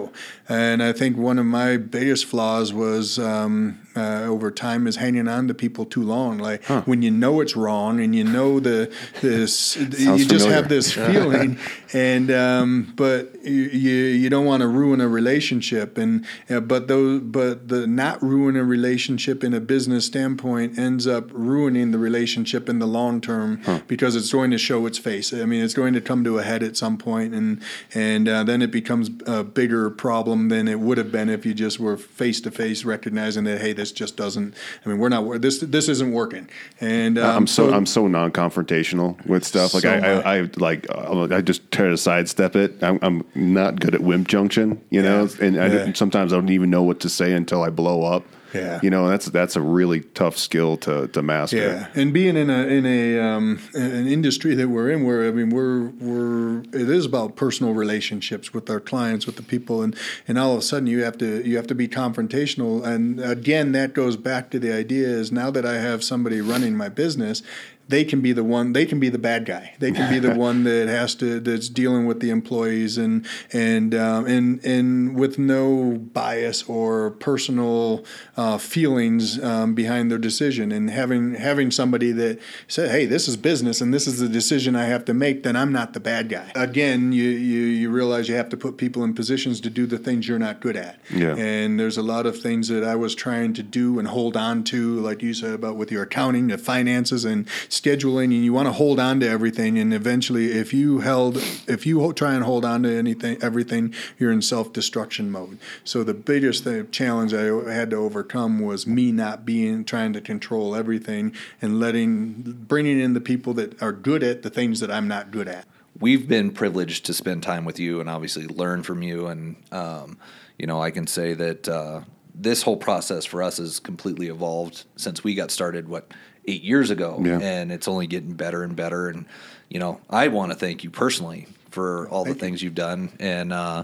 And 0.50 0.82
I 0.90 0.92
think 1.00 1.18
one 1.30 1.38
of 1.44 1.46
my 1.46 1.70
biggest 1.98 2.24
flaws 2.32 2.68
was 2.74 3.20
um, 3.20 3.56
uh, 3.98 4.22
over 4.26 4.52
time 4.52 4.86
is 4.86 4.98
hanging 4.98 5.28
on 5.28 5.48
to 5.48 5.54
people 5.54 5.86
too 5.86 6.04
long. 6.04 6.38
Like 6.38 6.64
when 6.86 7.02
you 7.02 7.12
know 7.12 7.42
it's 7.42 7.56
wrong 7.56 8.00
and 8.00 8.16
you 8.16 8.24
know 8.24 8.60
the 8.60 8.94
this, 9.22 9.76
you 9.76 9.90
just 9.90 10.30
familiar. 10.30 10.52
have 10.52 10.70
this 10.70 10.94
feeling, 10.94 11.58
and 11.94 12.30
um, 12.32 12.94
but 12.96 13.44
you 13.44 13.64
you, 13.64 14.30
don't 14.30 14.46
want 14.46 14.62
to 14.62 14.68
ruin 14.68 15.02
a 15.02 15.08
relationship. 15.08 15.98
And 15.98 16.26
uh, 16.50 16.60
but 16.60 16.88
those 16.88 17.22
but 17.22 17.70
the 17.70 17.88
not 17.88 18.22
ruin 18.22 18.56
a 18.56 18.64
relationship 18.64 19.44
in 19.44 19.54
a 19.54 19.60
business 19.60 20.06
standpoint 20.06 20.78
ends 20.78 21.08
up 21.08 21.30
ruining 21.32 21.92
the 21.92 22.00
relationship 22.00 22.70
in 22.70 22.80
the 22.80 22.88
long 22.88 23.22
term 23.22 23.62
because 23.88 24.16
it's 24.16 24.32
going 24.32 24.52
to 24.52 24.58
show 24.58 24.86
its 24.86 24.98
face. 24.98 25.34
I 25.34 25.46
mean, 25.46 25.64
it's 25.64 25.74
going 25.74 25.94
to 25.94 26.02
come 26.02 26.24
to 26.24 26.38
a 26.38 26.44
head 26.44 26.62
at 26.62 26.78
some 26.78 26.98
point, 26.98 27.34
and 27.34 27.62
and 27.94 28.28
uh, 28.28 28.44
then 28.44 28.62
it 28.62 28.72
becomes 28.72 29.10
a 29.26 29.44
bigger 29.44 29.90
problem 29.90 30.50
than 30.50 30.68
it 30.68 30.80
would 30.80 30.98
have 30.98 31.12
been 31.12 31.30
if 31.30 31.46
you 31.46 31.54
just 31.54 31.80
were 31.80 31.98
face 31.98 32.42
to 32.42 32.52
face, 32.52 32.86
recognizing 32.86 33.46
that 33.46 33.62
hey, 33.62 33.74
this 33.74 33.87
just 33.92 34.18
doesn't. 34.18 34.54
I 34.86 34.90
mean, 34.90 34.98
we're 34.98 35.10
not 35.10 35.42
this 35.42 35.60
this 35.60 35.90
isn't 35.90 36.12
working. 36.12 36.50
And 36.80 37.18
um, 37.18 37.38
I'm 37.38 37.48
so, 37.48 37.74
I'm 37.74 37.86
so 37.86 38.08
non-confrontational 38.08 39.26
with 39.26 39.44
stuff. 39.44 39.74
Like 39.74 39.84
So 39.84 39.90
I, 39.92 39.98
I, 39.98 40.38
I 40.42 40.50
like 40.58 40.88
uh, 40.90 41.28
I 41.32 41.42
just 41.42 41.72
try 41.72 41.88
to 41.88 41.98
sidestep 41.98 42.56
it. 42.56 42.82
I'm, 42.84 43.00
I'm 43.02 43.24
not 43.36 43.80
good 43.80 43.96
at 43.96 44.02
wimp 44.02 44.28
junction, 44.28 44.82
you 44.90 45.02
know, 45.02 45.26
Yeah. 45.40 45.46
and 45.46 45.62
I, 45.62 45.68
Yeah. 45.68 45.94
sometimes 45.94 46.34
I 46.34 46.38
don't 46.38 46.50
even 46.50 46.70
know 46.70 46.84
what 46.84 47.00
to 47.02 47.10
say 47.10 47.34
until 47.34 47.64
I 47.64 47.70
blow 47.70 48.04
up. 48.04 48.24
Yeah. 48.54 48.80
You 48.82 48.90
know, 48.90 49.08
that's 49.08 49.26
that's 49.28 49.56
a 49.56 49.62
really 49.62 50.02
tough 50.02 50.38
skill 50.38 50.78
to, 50.78 51.08
to 51.10 51.22
master. 51.22 51.58
Yeah, 51.58 51.88
and 51.96 52.14
being 52.14 52.38
in 52.38 52.50
a 52.50 52.64
in 52.68 52.86
a 52.86 53.20
um, 53.20 53.60
an 53.74 54.08
industry 54.08 54.56
that 54.56 54.70
we're 54.70 54.90
in, 54.92 55.04
where 55.04 55.28
I 55.28 55.32
mean, 55.32 55.50
we're 55.50 55.88
we're 55.90 56.60
it 56.74 56.90
is 56.90 57.06
about 57.06 57.36
personal 57.36 57.74
relationships 57.74 58.54
with 58.54 58.70
our 58.70 58.80
clients, 58.80 59.26
with 59.26 59.36
the 59.36 59.44
people, 59.44 59.82
and 59.82 59.96
and 60.28 60.38
all 60.38 60.54
of 60.54 60.60
a 60.60 60.62
sudden 60.62 60.88
you 60.88 61.04
have 61.04 61.18
to 61.20 61.46
you 61.48 61.58
have 61.58 61.68
to 61.68 61.76
be 61.76 61.88
confrontational. 61.88 62.86
And 62.86 63.20
again, 63.20 63.72
that 63.74 63.94
goes 63.94 64.18
back 64.18 64.50
to 64.52 64.60
the 64.60 64.74
idea 64.74 65.08
is 65.08 65.32
now 65.32 65.52
that 65.52 65.66
I 65.66 65.76
have 65.76 66.04
somebody 66.04 66.42
running 66.42 66.76
my 66.76 66.90
business, 66.90 67.42
they 67.90 68.04
can 68.04 68.22
be 68.22 68.34
the 68.34 68.44
one 68.44 68.74
they 68.74 68.86
can 68.86 69.00
be 69.00 69.10
the 69.10 69.18
bad 69.18 69.46
guy. 69.46 69.74
They 69.80 69.92
can 69.92 70.12
be 70.12 70.20
the 70.20 70.36
one 70.48 70.64
that 70.66 70.88
has 70.88 71.16
to 71.16 71.40
that's 71.40 71.70
dealing 71.70 72.06
with 72.06 72.20
the 72.20 72.30
employees 72.30 72.98
and 72.98 73.26
and 73.54 73.96
um, 73.96 74.26
and 74.26 74.64
and 74.66 75.16
with 75.16 75.40
no 75.40 75.98
bias 75.98 76.64
or 76.64 77.12
personal 77.12 78.04
uh, 78.36 78.58
feelings 78.58 79.42
um, 79.44 79.74
behind 79.74 80.12
their 80.12 80.18
decision. 80.18 80.72
And 80.72 80.90
having 80.90 81.36
having 81.36 81.72
somebody 81.72 82.12
that 82.14 82.40
said 82.68 82.92
hey 82.92 83.06
this 83.06 83.28
is 83.28 83.38
business 83.38 83.80
and 83.80 83.94
this 83.94 84.08
is 84.08 84.20
the 84.20 84.30
decision 84.30 84.76
I 84.76 84.86
have 84.86 85.06
to 85.06 85.14
make 85.14 85.44
then 85.44 85.56
I'm 85.56 85.72
not 85.72 85.94
the 85.94 86.00
bad 86.00 86.30
guy. 86.30 86.52
Again 86.56 87.12
you 87.12 87.24
you, 87.24 87.62
you 87.62 87.90
realize 87.90 88.28
you 88.28 88.36
have 88.36 88.50
to 88.50 88.58
put 88.58 88.78
people 88.78 89.04
in 89.04 89.14
positions 89.14 89.62
to 89.62 89.70
do 89.70 89.86
the 89.86 89.98
things 89.98 90.28
you're 90.28 90.40
not 90.40 90.60
good 90.60 90.76
at. 90.76 91.00
Yeah. 91.14 91.36
and 91.36 91.80
there's 91.80 91.98
a 91.98 92.02
lot 92.02 92.26
of 92.26 92.40
things 92.40 92.68
that 92.68 92.84
I 92.84 92.96
was 92.96 93.16
trying 93.16 93.54
to 93.54 93.64
do 93.64 94.00
and 94.00 94.08
hold 94.08 94.36
on 94.36 94.64
to 94.66 95.00
like 95.00 95.22
you 95.22 95.34
said 95.34 95.54
about 95.54 95.78
with 95.78 95.92
your 95.92 96.04
accounting 96.04 96.48
the 96.48 96.58
finances 96.58 97.24
and 97.24 97.48
scheduling 97.82 98.26
and 98.26 98.44
you 98.44 98.54
want 98.54 98.68
to 98.68 98.72
hold 98.72 99.00
on 99.00 99.20
to 99.20 99.28
everything 99.28 99.78
and 99.78 99.94
eventually 99.94 100.52
if 100.52 100.74
you 100.74 101.00
held 101.00 101.38
if 101.68 101.86
you 101.86 102.12
try 102.14 102.34
and 102.34 102.44
hold 102.44 102.66
on 102.66 102.84
to 102.84 102.90
anything 102.90 103.38
everything 103.42 103.94
you're 104.18 104.32
in 104.32 104.42
self-destruction 104.42 105.30
mode. 105.32 105.58
So 105.84 106.04
the 106.04 106.14
biggest 106.14 106.64
thing, 106.64 106.90
challenge 106.92 107.34
i 107.34 107.44
had 107.72 107.90
to 107.92 107.98
overcome 107.98 108.60
was 108.60 108.88
me 108.88 109.12
not 109.12 109.46
being 109.46 109.86
trying 109.86 110.14
to 110.14 110.22
control 110.22 110.76
everything 110.76 111.34
and 111.62 111.80
letting 111.80 112.34
bringing 112.68 113.00
in 113.00 113.14
the 113.14 113.22
people 113.22 113.54
that 113.56 113.82
are 113.82 113.92
good 113.92 114.24
at 114.24 114.42
the 114.44 114.50
things 114.50 114.80
that 114.80 114.92
i'm 114.92 115.08
not 115.08 115.32
good 115.32 115.48
at. 115.48 115.66
We've 116.00 116.28
been 116.28 116.52
privileged 116.52 117.06
to 117.08 117.14
spend 117.14 117.42
time 117.42 117.66
with 117.66 117.80
you 117.80 118.00
and 118.00 118.08
obviously 118.10 118.46
learn 118.46 118.84
from 118.84 119.02
you 119.02 119.28
and 119.28 119.56
um, 119.72 120.18
you 120.58 120.68
know 120.68 120.82
i 120.82 120.92
can 120.92 121.08
say 121.08 121.34
that 121.34 121.68
uh, 121.68 122.02
this 122.40 122.62
whole 122.62 122.78
process 122.78 123.26
for 123.26 123.42
us 123.42 123.58
has 123.58 123.80
completely 123.80 124.28
evolved 124.28 124.86
since 124.96 125.24
we 125.24 125.34
got 125.34 125.52
started 125.52 125.90
what 125.90 126.14
eight 126.48 126.64
years 126.64 126.90
ago, 126.90 127.22
Yeah. 127.24 127.40
and 127.40 127.72
it's 127.72 127.88
only 127.88 128.08
getting 128.08 128.34
better 128.34 128.64
and 128.64 128.76
better. 128.76 129.10
And 129.10 129.26
you 129.70 129.80
know, 129.80 130.00
I 130.10 130.30
want 130.30 130.52
to 130.52 130.58
thank 130.58 130.84
you 130.84 130.90
personally 130.90 131.48
for 131.72 132.08
all 132.10 132.24
the 132.26 132.34
things 132.34 132.64
you've 132.64 132.76
done, 132.76 133.12
and 133.20 133.52
uh, 133.54 133.84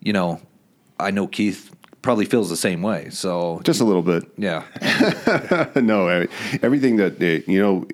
you 0.00 0.12
know, 0.12 0.40
I 0.98 1.10
know 1.10 1.26
Keith 1.26 1.70
probably 2.02 2.24
feels 2.24 2.48
the 2.48 2.56
same 2.56 2.80
way. 2.82 3.10
So 3.10 3.60
Just 3.64 3.80
a 3.80 3.84
little 3.84 4.02
bit. 4.02 4.24
yeah, 4.38 4.62
no, 5.74 6.08
I- 6.08 6.28
everything 6.62 6.96
that 6.96 7.20
eh, 7.20 7.40
you 7.46 7.60
know 7.60 7.86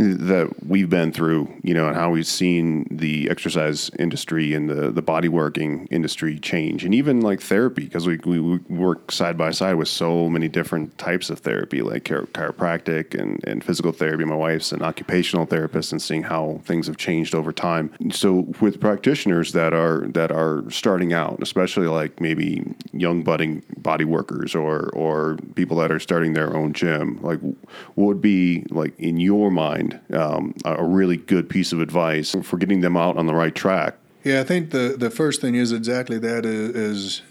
that 0.00 0.66
we've 0.66 0.90
been 0.90 1.12
through, 1.12 1.52
you 1.62 1.74
know, 1.74 1.86
and 1.86 1.96
how 1.96 2.10
we've 2.10 2.26
seen 2.26 2.86
the 2.90 3.28
exercise 3.30 3.90
industry 3.98 4.54
and 4.54 4.68
the 4.68 4.90
the 4.90 5.02
body 5.02 5.28
working 5.28 5.86
industry 5.90 6.38
change, 6.38 6.84
and 6.84 6.94
even 6.94 7.20
like 7.20 7.40
therapy, 7.40 7.84
because 7.84 8.06
we, 8.06 8.16
we 8.18 8.40
work 8.68 9.12
side 9.12 9.36
by 9.36 9.50
side 9.50 9.74
with 9.74 9.88
so 9.88 10.28
many 10.28 10.48
different 10.48 10.96
types 10.98 11.30
of 11.30 11.40
therapy, 11.40 11.82
like 11.82 12.04
chiro- 12.04 12.26
chiropractic 12.28 13.18
and 13.18 13.42
and 13.44 13.64
physical 13.64 13.92
therapy. 13.92 14.24
My 14.24 14.34
wife's 14.34 14.72
an 14.72 14.82
occupational 14.82 15.46
therapist, 15.46 15.92
and 15.92 16.00
seeing 16.00 16.22
how 16.22 16.60
things 16.64 16.86
have 16.86 16.96
changed 16.96 17.34
over 17.34 17.52
time. 17.52 17.92
So 18.10 18.46
with 18.60 18.80
practitioners 18.80 19.52
that 19.52 19.72
are 19.72 20.06
that 20.08 20.30
are 20.30 20.64
starting 20.70 21.12
out, 21.12 21.38
especially 21.42 21.86
like 21.86 22.20
maybe 22.20 22.62
young 22.92 23.22
budding 23.22 23.62
body 23.78 24.04
workers 24.04 24.54
or 24.54 24.90
or 24.90 25.36
people 25.54 25.76
that 25.78 25.90
are 25.90 26.00
starting 26.00 26.32
their 26.32 26.56
own 26.56 26.72
gym, 26.72 27.18
like 27.22 27.40
what 27.40 28.06
would 28.06 28.20
be 28.20 28.64
like 28.70 28.98
in 28.98 29.18
your 29.18 29.50
mind 29.50 29.89
um, 30.12 30.54
a 30.64 30.84
really 30.84 31.16
good 31.16 31.48
piece 31.48 31.72
of 31.72 31.80
advice 31.80 32.34
for 32.42 32.56
getting 32.56 32.80
them 32.80 32.96
out 32.96 33.16
on 33.16 33.26
the 33.26 33.34
right 33.34 33.54
track? 33.54 33.96
Yeah, 34.24 34.40
I 34.40 34.44
think 34.44 34.70
the, 34.70 34.96
the 34.98 35.10
first 35.10 35.40
thing 35.40 35.54
is 35.54 35.72
exactly 35.72 36.18
that 36.18 36.44
is, 36.44 36.70
is 36.76 37.22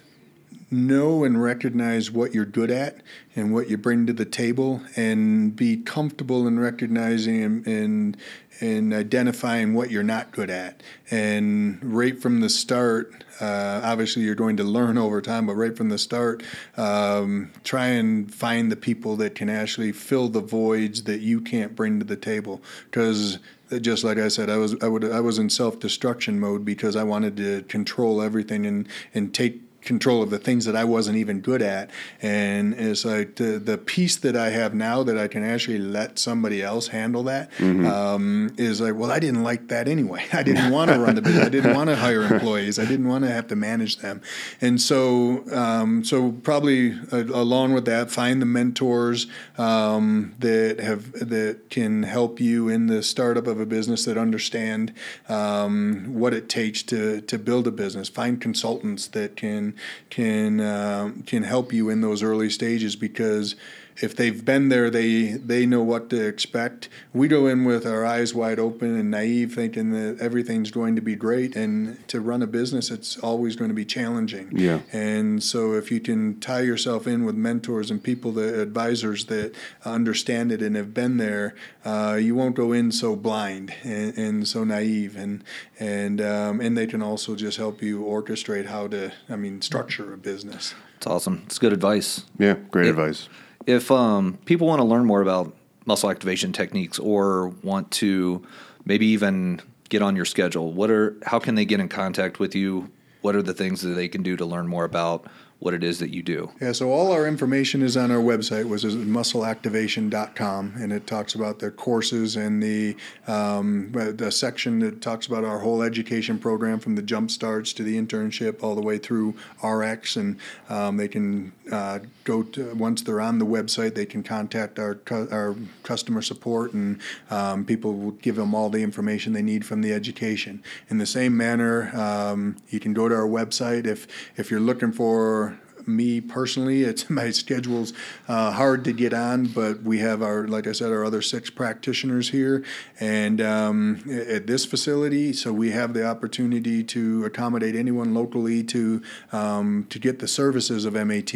know 0.71 1.23
and 1.23 1.41
recognize 1.41 2.11
what 2.11 2.33
you're 2.33 2.45
good 2.45 2.69
at 2.69 3.01
and 3.35 3.53
what 3.53 3.69
you 3.69 3.77
bring 3.77 4.05
to 4.05 4.13
the 4.13 4.25
table 4.25 4.81
and 4.95 5.55
be 5.55 5.77
comfortable 5.77 6.47
in 6.47 6.59
recognizing 6.59 7.41
and, 7.41 7.67
and, 7.67 8.17
and 8.59 8.93
identifying 8.93 9.73
what 9.73 9.89
you're 9.89 10.03
not 10.03 10.31
good 10.31 10.49
at. 10.49 10.81
And 11.09 11.79
right 11.83 12.19
from 12.19 12.41
the 12.41 12.49
start, 12.49 13.23
uh, 13.41 13.81
obviously 13.83 14.23
you're 14.23 14.35
going 14.35 14.57
to 14.57 14.63
learn 14.63 14.97
over 14.99 15.21
time, 15.21 15.47
but 15.47 15.55
right 15.55 15.75
from 15.75 15.89
the 15.89 15.97
start, 15.97 16.43
um, 16.77 17.51
try 17.63 17.87
and 17.87 18.33
find 18.33 18.71
the 18.71 18.75
people 18.75 19.15
that 19.17 19.35
can 19.35 19.49
actually 19.49 19.91
fill 19.91 20.29
the 20.29 20.41
voids 20.41 21.03
that 21.03 21.21
you 21.21 21.41
can't 21.41 21.75
bring 21.75 21.99
to 21.99 22.05
the 22.05 22.15
table. 22.15 22.61
Because 22.85 23.39
just 23.81 24.03
like 24.03 24.17
I 24.17 24.29
said, 24.29 24.49
I 24.49 24.57
was 24.57 24.75
I 24.81 24.87
would 24.87 25.05
I 25.05 25.19
was 25.19 25.37
in 25.37 25.49
self 25.49 25.79
destruction 25.79 26.39
mode 26.39 26.65
because 26.65 26.95
I 26.95 27.03
wanted 27.03 27.37
to 27.37 27.61
control 27.63 28.21
everything 28.21 28.65
and 28.65 28.87
and 29.13 29.31
take 29.31 29.61
control 29.89 30.21
of 30.21 30.29
the 30.29 30.37
things 30.37 30.65
that 30.65 30.75
I 30.75 30.83
wasn't 30.83 31.17
even 31.17 31.41
good 31.41 31.63
at. 31.63 31.89
And 32.21 32.75
it's 32.75 33.03
like 33.03 33.37
the 33.37 33.57
the 33.57 33.77
piece 33.77 34.17
that 34.17 34.35
I 34.35 34.49
have 34.51 34.75
now 34.75 35.01
that 35.01 35.17
I 35.17 35.27
can 35.27 35.43
actually 35.43 35.79
let 35.79 36.19
somebody 36.19 36.61
else 36.61 36.89
handle 36.89 37.23
that 37.23 37.49
um, 37.59 38.53
is 38.57 38.79
like, 38.79 38.93
well, 38.93 39.11
I 39.11 39.19
didn't 39.19 39.43
like 39.43 39.67
that 39.69 39.87
anyway. 39.87 40.23
I 40.33 40.43
didn't 40.43 40.71
want 40.71 40.91
to 40.91 40.99
run 40.99 41.15
the 41.15 41.23
business. 41.23 41.43
I 41.43 41.49
didn't 41.49 41.75
want 41.75 41.89
to 41.89 41.95
hire 41.95 42.21
employees. 42.21 42.77
I 42.77 42.85
didn't 42.85 43.07
want 43.07 43.25
to 43.25 43.31
have 43.31 43.47
to 43.47 43.55
manage 43.55 43.97
them. 43.97 44.21
And 44.61 44.79
so 44.79 45.43
um, 45.51 46.03
so 46.03 46.31
probably 46.31 46.93
uh, 47.11 47.25
along 47.33 47.73
with 47.73 47.85
that, 47.85 48.11
find 48.11 48.39
the 48.39 48.45
mentors 48.45 49.25
um, 49.57 50.35
that 50.37 50.79
have 50.79 51.11
that 51.13 51.71
can 51.71 52.03
help 52.03 52.39
you 52.39 52.69
in 52.69 52.85
the 52.85 53.01
startup 53.01 53.47
of 53.47 53.59
a 53.59 53.65
business 53.65 54.05
that 54.05 54.17
understand 54.19 54.93
um, 55.27 56.13
what 56.13 56.35
it 56.35 56.47
takes 56.47 56.83
to 56.83 57.21
to 57.21 57.39
build 57.39 57.65
a 57.65 57.71
business. 57.71 58.07
Find 58.07 58.39
consultants 58.39 59.07
that 59.07 59.35
can 59.35 59.73
can 60.09 60.59
um, 60.61 61.23
can 61.23 61.43
help 61.43 61.73
you 61.73 61.89
in 61.89 62.01
those 62.01 62.23
early 62.23 62.49
stages 62.49 62.95
because 62.95 63.55
if 64.01 64.15
they've 64.15 64.43
been 64.45 64.69
there, 64.69 64.89
they 64.89 65.33
they 65.33 65.65
know 65.65 65.83
what 65.83 66.09
to 66.11 66.25
expect. 66.25 66.89
We 67.13 67.27
go 67.27 67.47
in 67.47 67.65
with 67.65 67.85
our 67.85 68.05
eyes 68.05 68.33
wide 68.33 68.59
open 68.59 68.97
and 68.97 69.11
naive, 69.11 69.53
thinking 69.53 69.91
that 69.91 70.19
everything's 70.21 70.71
going 70.71 70.95
to 70.95 71.01
be 71.01 71.15
great. 71.15 71.55
And 71.55 72.07
to 72.07 72.21
run 72.21 72.41
a 72.41 72.47
business, 72.47 72.91
it's 72.91 73.17
always 73.19 73.55
going 73.55 73.69
to 73.69 73.75
be 73.75 73.85
challenging. 73.85 74.51
Yeah. 74.55 74.79
And 74.93 75.43
so, 75.43 75.73
if 75.73 75.91
you 75.91 75.99
can 75.99 76.39
tie 76.39 76.61
yourself 76.61 77.07
in 77.07 77.25
with 77.25 77.35
mentors 77.35 77.91
and 77.91 78.01
people, 78.01 78.31
the 78.31 78.61
advisors 78.61 79.25
that 79.25 79.53
understand 79.85 80.51
it 80.51 80.61
and 80.61 80.75
have 80.75 80.93
been 80.93 81.17
there, 81.17 81.55
uh, 81.85 82.17
you 82.19 82.35
won't 82.35 82.55
go 82.55 82.71
in 82.71 82.91
so 82.91 83.15
blind 83.15 83.73
and, 83.83 84.17
and 84.17 84.47
so 84.47 84.63
naive. 84.63 85.15
And 85.15 85.43
and 85.79 86.21
um, 86.21 86.61
and 86.61 86.77
they 86.77 86.87
can 86.87 87.01
also 87.01 87.35
just 87.35 87.57
help 87.57 87.81
you 87.81 88.01
orchestrate 88.03 88.65
how 88.67 88.87
to, 88.87 89.11
I 89.29 89.35
mean, 89.35 89.61
structure 89.61 90.13
a 90.13 90.17
business. 90.17 90.73
it's 90.97 91.07
awesome. 91.07 91.43
It's 91.45 91.59
good 91.59 91.73
advice. 91.73 92.25
Yeah, 92.37 92.55
great 92.71 92.87
It- 92.87 92.91
advice. 92.91 93.27
If 93.65 93.91
um, 93.91 94.37
people 94.45 94.67
want 94.67 94.79
to 94.79 94.85
learn 94.85 95.05
more 95.05 95.21
about 95.21 95.55
muscle 95.85 96.09
activation 96.09 96.53
techniques 96.53 96.99
or 96.99 97.49
want 97.63 97.91
to 97.91 98.45
maybe 98.85 99.07
even 99.07 99.61
get 99.89 100.01
on 100.01 100.15
your 100.15 100.25
schedule, 100.25 100.71
what 100.71 100.89
are 100.89 101.15
how 101.25 101.39
can 101.39 101.55
they 101.55 101.65
get 101.65 101.79
in 101.79 101.89
contact 101.89 102.39
with 102.39 102.55
you? 102.55 102.89
What 103.21 103.35
are 103.35 103.41
the 103.41 103.53
things 103.53 103.81
that 103.81 103.89
they 103.89 104.07
can 104.07 104.23
do 104.23 104.37
to 104.37 104.45
learn 104.45 104.67
more 104.67 104.85
about 104.85 105.25
what 105.59 105.73
it 105.73 105.83
is 105.83 105.99
that 105.99 106.13
you 106.13 106.23
do? 106.23 106.49
Yeah, 106.61 106.71
so 106.71 106.91
all 106.91 107.11
our 107.11 107.27
information 107.27 107.81
is 107.81 107.97
on 107.97 108.11
our 108.11 108.21
website, 108.21 108.65
which 108.65 108.85
is 108.85 108.95
muscleactivation.com, 108.95 110.73
and 110.77 110.93
it 110.93 111.05
talks 111.05 111.35
about 111.35 111.59
the 111.59 111.69
courses 111.69 112.37
and 112.37 112.63
the 112.63 112.95
um, 113.27 113.91
the 113.91 114.31
section 114.31 114.79
that 114.79 115.01
talks 115.01 115.27
about 115.27 115.43
our 115.43 115.59
whole 115.59 115.81
education 115.81 116.39
program 116.39 116.79
from 116.79 116.95
the 116.95 117.01
jump 117.01 117.29
starts 117.29 117.73
to 117.73 117.83
the 117.83 117.99
internship 118.01 118.63
all 118.63 118.73
the 118.73 118.81
way 118.81 118.97
through 118.97 119.35
RX, 119.61 120.15
and 120.15 120.37
um, 120.69 120.95
they 120.95 121.09
can 121.09 121.51
uh, 121.71 121.99
go 122.23 122.43
to 122.43 122.73
once 122.75 123.01
they're 123.01 123.21
on 123.21 123.37
the 123.37 123.45
website, 123.45 123.95
they 123.95 124.05
can 124.05 124.23
contact 124.23 124.79
our 124.79 124.95
cu- 124.95 125.27
our 125.29 125.55
customer 125.83 126.21
support, 126.21 126.73
and 126.73 127.01
um, 127.29 127.65
people 127.65 127.93
will 127.95 128.11
give 128.11 128.37
them 128.37 128.55
all 128.55 128.69
the 128.69 128.81
information 128.81 129.33
they 129.33 129.41
need 129.41 129.65
from 129.65 129.81
the 129.81 129.91
education. 129.91 130.63
In 130.89 130.99
the 130.99 131.05
same 131.05 131.35
manner, 131.35 131.93
um, 131.93 132.55
you 132.69 132.79
can 132.79 132.93
go 132.93 133.09
to 133.09 133.15
our 133.15 133.27
website 133.27 133.85
if 133.85 134.07
if 134.37 134.49
you're 134.49 134.61
looking 134.61 134.93
for 134.93 135.48
me 135.87 136.21
personally, 136.21 136.83
it's 136.83 137.09
my 137.09 137.31
schedule's 137.31 137.93
uh, 138.27 138.51
hard 138.51 138.83
to 138.85 138.93
get 138.93 139.13
on, 139.13 139.47
but 139.47 139.83
we 139.83 139.99
have 139.99 140.21
our, 140.21 140.47
like 140.47 140.67
I 140.67 140.71
said, 140.71 140.91
our 140.91 141.03
other 141.03 141.21
six 141.21 141.49
practitioners 141.49 142.29
here, 142.29 142.63
and 142.99 143.41
um, 143.41 144.03
at 144.09 144.47
this 144.47 144.65
facility, 144.65 145.33
so 145.33 145.51
we 145.53 145.71
have 145.71 145.93
the 145.93 146.05
opportunity 146.05 146.83
to 146.83 147.25
accommodate 147.25 147.75
anyone 147.75 148.13
locally 148.13 148.63
to 148.63 149.01
um, 149.31 149.85
to 149.89 149.99
get 149.99 150.19
the 150.19 150.27
services 150.27 150.85
of 150.85 150.93
MAT. 150.93 151.33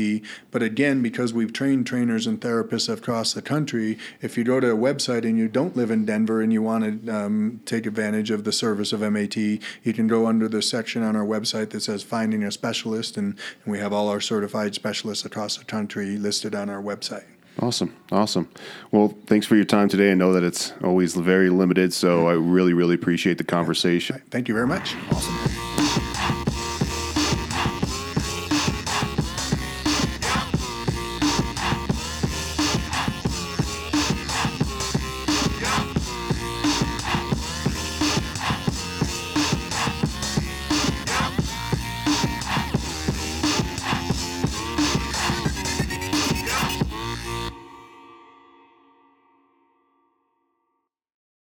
But 0.51 0.63
again, 0.63 1.01
because 1.01 1.33
we've 1.33 1.53
trained 1.53 1.87
trainers 1.87 2.27
and 2.27 2.39
therapists 2.39 2.91
across 2.91 3.33
the 3.33 3.41
country, 3.41 3.97
if 4.21 4.37
you 4.37 4.43
go 4.43 4.59
to 4.59 4.71
a 4.71 4.77
website 4.77 5.23
and 5.23 5.37
you 5.37 5.47
don't 5.47 5.75
live 5.75 5.91
in 5.91 6.05
Denver 6.05 6.41
and 6.41 6.51
you 6.51 6.61
want 6.61 7.05
to 7.05 7.15
um, 7.15 7.61
take 7.65 7.85
advantage 7.85 8.31
of 8.31 8.43
the 8.43 8.51
service 8.51 8.93
of 8.93 9.01
MAT, 9.01 9.35
you 9.35 9.93
can 9.93 10.07
go 10.07 10.27
under 10.27 10.47
the 10.47 10.61
section 10.61 11.03
on 11.03 11.15
our 11.15 11.25
website 11.25 11.69
that 11.71 11.81
says 11.81 12.03
finding 12.03 12.43
a 12.43 12.51
specialist, 12.51 13.17
and, 13.17 13.37
and 13.63 13.71
we 13.71 13.79
have 13.79 13.93
all 13.93 14.09
our 14.09 14.21
certified 14.33 14.73
specialists 14.73 15.25
across 15.25 15.57
the 15.57 15.63
country 15.63 16.17
listed 16.17 16.55
on 16.55 16.67
our 16.67 16.81
website. 16.81 17.25
Awesome. 17.59 17.95
Awesome. 18.11 18.49
Well, 18.91 19.15
thanks 19.27 19.45
for 19.45 19.55
your 19.55 19.63
time 19.63 19.87
today. 19.87 20.09
I 20.09 20.15
know 20.15 20.33
that 20.33 20.41
it's 20.41 20.73
always 20.83 21.13
very 21.13 21.51
limited, 21.51 21.93
so 21.93 22.27
I 22.27 22.33
really, 22.33 22.73
really 22.73 22.95
appreciate 22.95 23.37
the 23.37 23.43
conversation. 23.43 24.23
Thank 24.31 24.47
you 24.47 24.55
very 24.55 24.65
much. 24.65 24.95
Awesome. 25.11 25.72